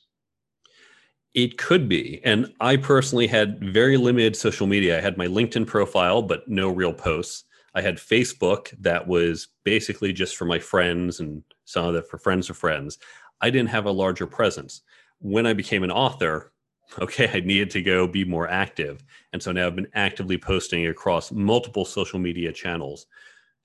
It 1.33 1.57
could 1.57 1.89
be. 1.89 2.21
And 2.23 2.53
I 2.61 2.77
personally 2.77 3.27
had 3.27 3.59
very 3.59 3.97
limited 3.97 4.37
social 4.37 4.67
media. 4.67 4.97
I 4.97 5.01
had 5.01 5.17
my 5.17 5.27
LinkedIn 5.27 5.67
profile, 5.67 6.21
but 6.21 6.47
no 6.47 6.69
real 6.69 6.93
posts. 6.93 7.43
I 7.73 7.81
had 7.81 7.97
Facebook 7.97 8.69
that 8.79 9.05
was 9.05 9.49
basically 9.65 10.13
just 10.13 10.37
for 10.37 10.45
my 10.45 10.59
friends 10.59 11.19
and 11.19 11.43
some 11.65 11.85
of 11.85 11.95
it 11.95 12.07
for 12.07 12.17
friends 12.17 12.49
of 12.49 12.57
friends. 12.57 12.97
I 13.41 13.49
didn't 13.49 13.69
have 13.69 13.85
a 13.85 13.91
larger 13.91 14.27
presence. 14.27 14.81
When 15.19 15.45
I 15.45 15.53
became 15.53 15.83
an 15.83 15.91
author, 15.91 16.51
okay, 16.99 17.29
I 17.33 17.39
needed 17.41 17.71
to 17.71 17.81
go 17.81 18.07
be 18.07 18.23
more 18.23 18.47
active. 18.47 19.03
And 19.33 19.41
so 19.41 19.51
now 19.51 19.67
I've 19.67 19.75
been 19.75 19.87
actively 19.93 20.37
posting 20.37 20.87
across 20.87 21.31
multiple 21.31 21.85
social 21.85 22.19
media 22.19 22.51
channels. 22.51 23.07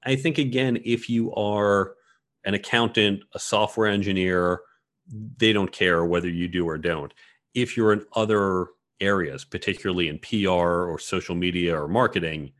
I 0.05 0.17
think, 0.17 0.39
again, 0.39 0.79
if 0.85 1.09
you 1.11 1.33
are 1.35 1.95
an 2.45 2.55
accountant, 2.55 3.23
a 3.35 3.39
software 3.39 3.89
engineer, 3.89 4.61
they 5.37 5.53
don't 5.53 5.73
care 5.73 6.05
whether 6.05 6.29
you 6.29 6.49
do 6.49 6.67
or 6.67 6.79
don't. 6.79 7.13
If 7.55 7.77
you're 7.77 7.93
in 7.93 8.05
other 8.15 8.69
areas, 9.01 9.45
particularly 9.45 10.09
in 10.09 10.19
PR 10.19 10.49
or 10.89 10.99
social 10.99 11.35
media 11.35 11.79
or 11.79 11.89
marketing, 11.89 12.53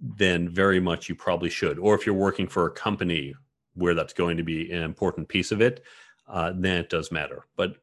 then 0.00 0.48
very 0.48 0.80
much 0.80 1.08
you 1.08 1.14
probably 1.14 1.48
should. 1.48 1.78
Or 1.78 1.94
if 1.94 2.04
you're 2.04 2.14
working 2.14 2.46
for 2.46 2.66
a 2.66 2.70
company 2.70 3.34
where 3.76 3.94
that's 3.94 4.12
going 4.12 4.36
to 4.36 4.42
be 4.42 4.70
an 4.72 4.82
important 4.82 5.28
piece 5.28 5.52
of 5.52 5.60
it, 5.60 5.82
uh, 6.28 6.52
then 6.56 6.78
it 6.78 6.90
does 6.90 7.12
matter. 7.12 7.46
But 7.56 7.76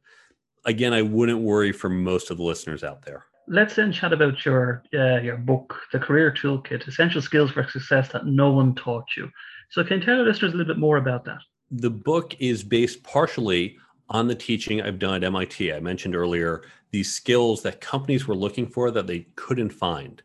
again, 0.65 0.93
I 0.93 1.01
wouldn't 1.01 1.41
worry 1.41 1.71
for 1.71 1.89
most 1.89 2.31
of 2.31 2.37
the 2.37 2.43
listeners 2.43 2.83
out 2.83 3.03
there. 3.03 3.25
Let's 3.47 3.75
then 3.75 3.91
chat 3.91 4.13
about 4.13 4.45
your 4.45 4.83
uh, 4.93 5.19
your 5.19 5.37
book, 5.37 5.75
The 5.91 5.99
Career 5.99 6.31
Toolkit: 6.31 6.87
Essential 6.87 7.21
Skills 7.21 7.51
for 7.51 7.67
Success 7.67 8.09
That 8.09 8.25
No 8.25 8.51
One 8.51 8.73
Taught 8.75 9.05
You. 9.17 9.29
So, 9.69 9.83
can 9.83 9.99
you 9.99 10.05
tell 10.05 10.19
our 10.19 10.23
listeners 10.23 10.53
a 10.53 10.57
little 10.57 10.73
bit 10.73 10.79
more 10.79 10.97
about 10.97 11.25
that? 11.25 11.39
The 11.71 11.89
book 11.89 12.35
is 12.39 12.63
based 12.63 13.03
partially 13.03 13.77
on 14.09 14.27
the 14.27 14.35
teaching 14.35 14.81
I've 14.81 14.99
done 14.99 15.15
at 15.15 15.23
MIT. 15.23 15.73
I 15.73 15.79
mentioned 15.79 16.15
earlier 16.15 16.63
these 16.91 17.11
skills 17.11 17.63
that 17.63 17.81
companies 17.81 18.27
were 18.27 18.35
looking 18.35 18.67
for 18.67 18.91
that 18.91 19.07
they 19.07 19.27
couldn't 19.35 19.71
find. 19.71 20.21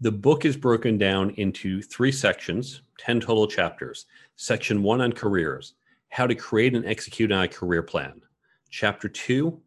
The 0.00 0.12
book 0.12 0.44
is 0.44 0.58
broken 0.58 0.98
down 0.98 1.30
into 1.30 1.80
three 1.80 2.12
sections, 2.12 2.82
10 2.98 3.20
total 3.20 3.46
chapters. 3.46 4.04
Section 4.36 4.82
one 4.82 5.00
on 5.00 5.12
careers, 5.12 5.72
how 6.10 6.26
to 6.26 6.34
create 6.34 6.74
and 6.74 6.84
execute 6.84 7.32
on 7.32 7.44
a 7.44 7.48
career 7.48 7.82
plan. 7.82 8.20
Chapter 8.68 9.08
two, 9.08 9.58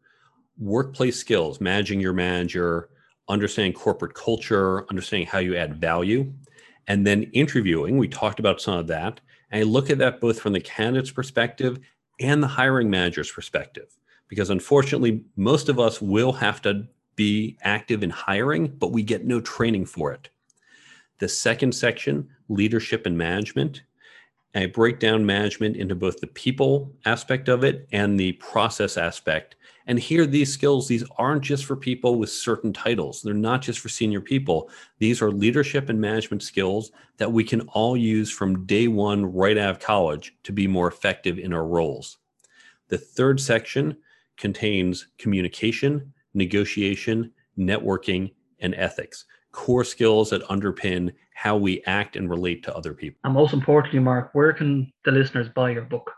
workplace 0.60 1.18
skills, 1.18 1.60
managing 1.60 2.00
your 2.00 2.14
manager, 2.14 2.90
understanding 3.28 3.74
corporate 3.74 4.14
culture, 4.14 4.86
understanding 4.92 5.28
how 5.28 5.40
you 5.40 5.56
add 5.56 5.82
value. 5.82 6.32
And 6.88 7.08
then 7.08 7.24
interviewing, 7.34 7.98
we 7.98 8.08
talked 8.08 8.40
about 8.40 8.62
some 8.62 8.78
of 8.78 8.86
that. 8.88 9.22
And 9.50 9.62
I 9.62 9.64
look 9.64 9.90
at 9.90 9.98
that 9.98 10.22
both 10.22 10.40
from 10.40 10.54
the 10.54 10.60
candidate's 10.60 11.12
perspective 11.12 11.80
and 12.20 12.44
the 12.44 12.48
hiring 12.48 12.90
manager's 12.92 13.32
perspective. 13.32 13.98
Because 14.28 14.52
unfortunately, 14.52 15.24
most 15.36 15.70
of 15.70 15.80
us 15.80 16.00
will 16.00 16.34
have 16.34 16.62
to 16.62 16.88
be 17.20 17.58
active 17.64 18.02
in 18.02 18.10
hiring, 18.10 18.70
but 18.70 18.94
we 18.94 19.04
get 19.04 19.26
no 19.26 19.42
training 19.42 19.86
for 19.86 20.14
it. 20.14 20.30
The 21.18 21.28
second 21.28 21.76
section, 21.76 22.30
leadership 22.48 23.06
and 23.06 23.18
management, 23.18 23.84
I 24.56 24.68
break 24.68 25.02
down 25.02 25.26
management 25.26 25.76
into 25.76 25.96
both 25.96 26.22
the 26.22 26.28
people 26.28 26.94
aspect 27.04 27.50
of 27.50 27.66
it 27.66 27.90
and 27.92 28.18
the 28.18 28.32
process 28.34 28.96
aspect. 28.96 29.58
And 29.86 30.00
here, 30.00 30.26
these 30.26 30.54
skills, 30.54 30.88
these 30.88 31.04
aren't 31.18 31.44
just 31.44 31.66
for 31.66 31.76
people 31.76 32.16
with 32.16 32.30
certain 32.30 32.72
titles. 32.72 33.22
They're 33.22 33.34
not 33.34 33.62
just 33.62 33.80
for 33.80 33.90
senior 33.90 34.22
people. 34.22 34.70
These 35.00 35.22
are 35.22 35.30
leadership 35.30 35.90
and 35.90 36.00
management 36.00 36.42
skills 36.42 36.94
that 37.18 37.34
we 37.34 37.44
can 37.44 37.62
all 37.74 37.98
use 37.98 38.32
from 38.32 38.66
day 38.66 38.88
one, 38.88 39.26
right 39.26 39.58
out 39.58 39.72
of 39.72 39.80
college, 39.82 40.38
to 40.44 40.54
be 40.54 40.68
more 40.68 40.88
effective 40.88 41.38
in 41.38 41.52
our 41.52 41.66
roles. 41.66 42.18
The 42.88 42.98
third 42.98 43.42
section 43.42 43.98
contains 44.38 45.08
communication, 45.18 46.14
negotiation, 46.34 47.32
networking, 47.58 48.32
and 48.60 48.76
ethics 48.76 49.26
core 49.52 49.84
skills 49.84 50.30
that 50.30 50.44
underpin 50.44 51.12
how 51.34 51.56
we 51.58 51.82
act 51.86 52.16
and 52.16 52.30
relate 52.30 52.64
to 52.64 52.76
other 52.76 52.94
people. 52.94 53.20
And 53.24 53.34
most 53.34 53.54
importantly, 53.54 54.00
Mark, 54.00 54.30
where 54.34 54.54
can 54.54 54.92
the 55.06 55.12
listeners 55.12 55.50
buy 55.50 55.72
your 55.72 55.84
book? 55.84 56.12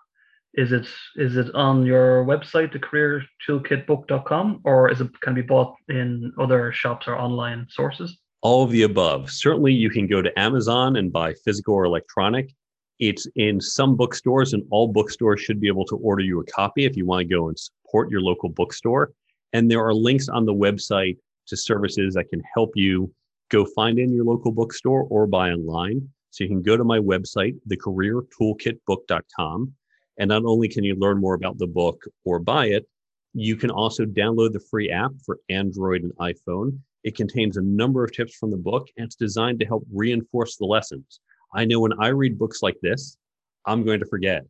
Is 0.53 0.73
it 0.73 0.85
is 1.15 1.37
it 1.37 1.53
on 1.55 1.85
your 1.85 2.25
website, 2.25 2.73
the 2.73 2.79
careertoolkitbook.com, 2.79 4.61
or 4.65 4.91
is 4.91 4.99
it 4.99 5.21
can 5.21 5.33
be 5.33 5.41
bought 5.41 5.75
in 5.87 6.33
other 6.37 6.73
shops 6.73 7.07
or 7.07 7.15
online 7.15 7.67
sources? 7.69 8.17
All 8.41 8.63
of 8.63 8.71
the 8.71 8.81
above. 8.83 9.29
Certainly, 9.31 9.73
you 9.73 9.89
can 9.89 10.07
go 10.07 10.21
to 10.21 10.37
Amazon 10.37 10.97
and 10.97 11.13
buy 11.13 11.33
physical 11.45 11.75
or 11.75 11.85
electronic. 11.85 12.53
It's 12.99 13.27
in 13.35 13.61
some 13.61 13.95
bookstores, 13.95 14.51
and 14.51 14.63
all 14.71 14.89
bookstores 14.89 15.39
should 15.39 15.61
be 15.61 15.69
able 15.69 15.85
to 15.85 15.95
order 15.95 16.21
you 16.21 16.41
a 16.41 16.45
copy 16.45 16.83
if 16.83 16.97
you 16.97 17.05
want 17.05 17.21
to 17.21 17.33
go 17.33 17.47
and 17.47 17.57
support 17.57 18.11
your 18.11 18.21
local 18.21 18.49
bookstore. 18.49 19.13
And 19.53 19.69
there 19.69 19.85
are 19.85 19.93
links 19.93 20.29
on 20.29 20.45
the 20.45 20.53
website 20.53 21.17
to 21.47 21.57
services 21.57 22.13
that 22.15 22.29
can 22.29 22.41
help 22.53 22.71
you 22.75 23.13
go 23.49 23.65
find 23.65 23.99
in 23.99 24.13
your 24.13 24.25
local 24.25 24.51
bookstore 24.51 25.03
or 25.09 25.27
buy 25.27 25.51
online. 25.51 26.07
So 26.29 26.43
you 26.43 26.49
can 26.49 26.61
go 26.61 26.77
to 26.77 26.83
my 26.83 26.99
website, 26.99 27.55
thecareertoolkitbook.com. 27.69 29.73
And 30.17 30.29
not 30.29 30.45
only 30.45 30.69
can 30.69 30.83
you 30.83 30.95
learn 30.95 31.19
more 31.19 31.33
about 31.33 31.57
the 31.57 31.67
book 31.67 32.03
or 32.25 32.39
buy 32.39 32.67
it, 32.67 32.87
you 33.33 33.55
can 33.55 33.69
also 33.69 34.05
download 34.05 34.53
the 34.53 34.59
free 34.59 34.89
app 34.89 35.11
for 35.25 35.39
Android 35.49 36.03
and 36.03 36.15
iPhone. 36.17 36.77
It 37.03 37.15
contains 37.15 37.57
a 37.57 37.61
number 37.61 38.03
of 38.03 38.13
tips 38.13 38.35
from 38.35 38.51
the 38.51 38.57
book 38.57 38.87
and 38.97 39.05
it's 39.05 39.15
designed 39.15 39.59
to 39.59 39.65
help 39.65 39.85
reinforce 39.91 40.57
the 40.57 40.65
lessons. 40.65 41.19
I 41.53 41.65
know 41.65 41.79
when 41.79 41.93
I 41.99 42.09
read 42.09 42.37
books 42.37 42.61
like 42.61 42.77
this, 42.81 43.17
I'm 43.65 43.83
going 43.83 43.99
to 43.99 44.05
forget. 44.05 44.45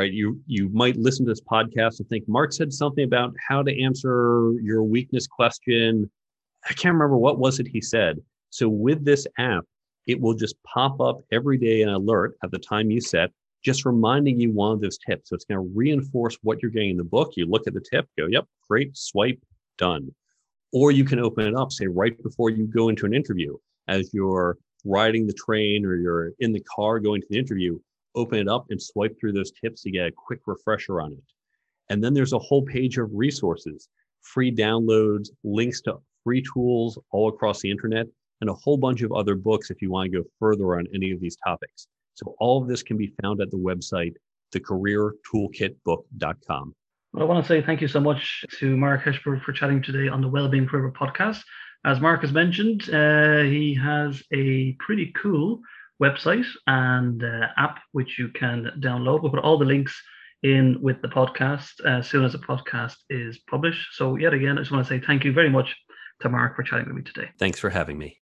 Right? 0.00 0.14
You 0.14 0.40
you 0.46 0.70
might 0.70 0.96
listen 0.96 1.26
to 1.26 1.30
this 1.30 1.42
podcast 1.42 2.00
and 2.00 2.08
think 2.08 2.26
Mark 2.26 2.54
said 2.54 2.72
something 2.72 3.04
about 3.04 3.34
how 3.46 3.62
to 3.62 3.82
answer 3.82 4.54
your 4.62 4.82
weakness 4.82 5.26
question. 5.26 6.10
I 6.64 6.72
can't 6.72 6.94
remember 6.94 7.18
what 7.18 7.38
was 7.38 7.60
it 7.60 7.68
he 7.68 7.82
said, 7.82 8.16
so 8.48 8.66
with 8.66 9.04
this 9.04 9.26
app, 9.36 9.64
it 10.06 10.18
will 10.18 10.32
just 10.32 10.56
pop 10.62 11.02
up 11.02 11.18
every 11.32 11.58
day 11.58 11.82
an 11.82 11.90
alert 11.90 12.38
at 12.42 12.50
the 12.50 12.58
time 12.58 12.90
you 12.90 13.02
set, 13.02 13.30
just 13.62 13.84
reminding 13.84 14.40
you 14.40 14.52
one 14.52 14.72
of 14.72 14.80
those 14.80 14.96
tips. 14.96 15.28
So 15.28 15.34
it's 15.34 15.44
going 15.44 15.60
to 15.60 15.72
reinforce 15.74 16.38
what 16.40 16.62
you're 16.62 16.70
getting 16.70 16.92
in 16.92 16.96
the 16.96 17.04
book. 17.04 17.32
You 17.36 17.44
look 17.44 17.66
at 17.66 17.74
the 17.74 17.84
tip, 17.92 18.08
go, 18.16 18.26
yep, 18.26 18.46
great, 18.70 18.96
swipe, 18.96 19.38
done. 19.76 20.14
Or 20.72 20.92
you 20.92 21.04
can 21.04 21.18
open 21.18 21.46
it 21.46 21.54
up, 21.54 21.72
say 21.72 21.88
right 21.88 22.16
before 22.22 22.48
you 22.48 22.66
go 22.66 22.88
into 22.88 23.04
an 23.04 23.12
interview, 23.12 23.54
as 23.86 24.14
you're 24.14 24.56
riding 24.82 25.26
the 25.26 25.34
train 25.34 25.84
or 25.84 25.96
you're 25.96 26.32
in 26.38 26.52
the 26.52 26.64
car 26.74 27.00
going 27.00 27.20
to 27.20 27.26
the 27.28 27.38
interview, 27.38 27.78
open 28.14 28.38
it 28.38 28.48
up 28.48 28.66
and 28.70 28.80
swipe 28.80 29.18
through 29.18 29.32
those 29.32 29.52
tips 29.52 29.82
to 29.82 29.90
get 29.90 30.06
a 30.06 30.12
quick 30.12 30.40
refresher 30.46 31.00
on 31.00 31.12
it. 31.12 31.22
And 31.88 32.02
then 32.02 32.14
there's 32.14 32.32
a 32.32 32.38
whole 32.38 32.62
page 32.62 32.98
of 32.98 33.10
resources, 33.12 33.88
free 34.22 34.54
downloads, 34.54 35.30
links 35.44 35.80
to 35.82 35.98
free 36.24 36.42
tools 36.54 36.98
all 37.10 37.28
across 37.28 37.60
the 37.60 37.70
internet 37.70 38.06
and 38.40 38.50
a 38.50 38.54
whole 38.54 38.76
bunch 38.76 39.02
of 39.02 39.12
other 39.12 39.34
books 39.34 39.70
if 39.70 39.82
you 39.82 39.90
want 39.90 40.10
to 40.10 40.18
go 40.18 40.24
further 40.38 40.78
on 40.78 40.86
any 40.94 41.10
of 41.10 41.20
these 41.20 41.36
topics. 41.44 41.88
So 42.14 42.34
all 42.38 42.62
of 42.62 42.68
this 42.68 42.82
can 42.82 42.96
be 42.96 43.12
found 43.22 43.40
at 43.40 43.50
the 43.50 43.56
website, 43.56 44.14
thecareertoolkitbook.com. 44.54 46.74
Well, 47.12 47.24
I 47.24 47.26
want 47.26 47.44
to 47.44 47.48
say 47.48 47.60
thank 47.60 47.80
you 47.80 47.88
so 47.88 48.00
much 48.00 48.44
to 48.58 48.76
Mark 48.76 49.02
Herschberg 49.02 49.42
for 49.42 49.52
chatting 49.52 49.82
today 49.82 50.08
on 50.08 50.20
the 50.20 50.28
Wellbeing 50.28 50.68
Forever 50.68 50.92
podcast. 50.92 51.42
As 51.84 52.00
Mark 52.00 52.20
has 52.20 52.32
mentioned, 52.32 52.88
uh, 52.92 53.42
he 53.42 53.74
has 53.74 54.22
a 54.32 54.76
pretty 54.78 55.12
cool 55.20 55.60
website 56.00 56.46
and 56.66 57.22
uh, 57.22 57.46
app 57.56 57.78
which 57.92 58.18
you 58.18 58.28
can 58.28 58.70
download. 58.80 59.22
We'll 59.22 59.32
put 59.32 59.40
all 59.40 59.58
the 59.58 59.64
links 59.64 60.00
in 60.42 60.78
with 60.80 61.02
the 61.02 61.08
podcast 61.08 61.84
as 61.84 62.08
soon 62.08 62.24
as 62.24 62.32
the 62.32 62.38
podcast 62.38 62.96
is 63.10 63.38
published. 63.48 63.94
So, 63.94 64.16
yet 64.16 64.32
again, 64.32 64.56
I 64.56 64.62
just 64.62 64.72
want 64.72 64.86
to 64.86 64.88
say 64.88 65.04
thank 65.04 65.24
you 65.24 65.32
very 65.32 65.50
much 65.50 65.76
to 66.20 66.28
Mark 66.28 66.56
for 66.56 66.62
chatting 66.62 66.86
with 66.86 66.96
me 66.96 67.02
today. 67.02 67.28
Thanks 67.38 67.58
for 67.58 67.70
having 67.70 67.98
me. 67.98 68.20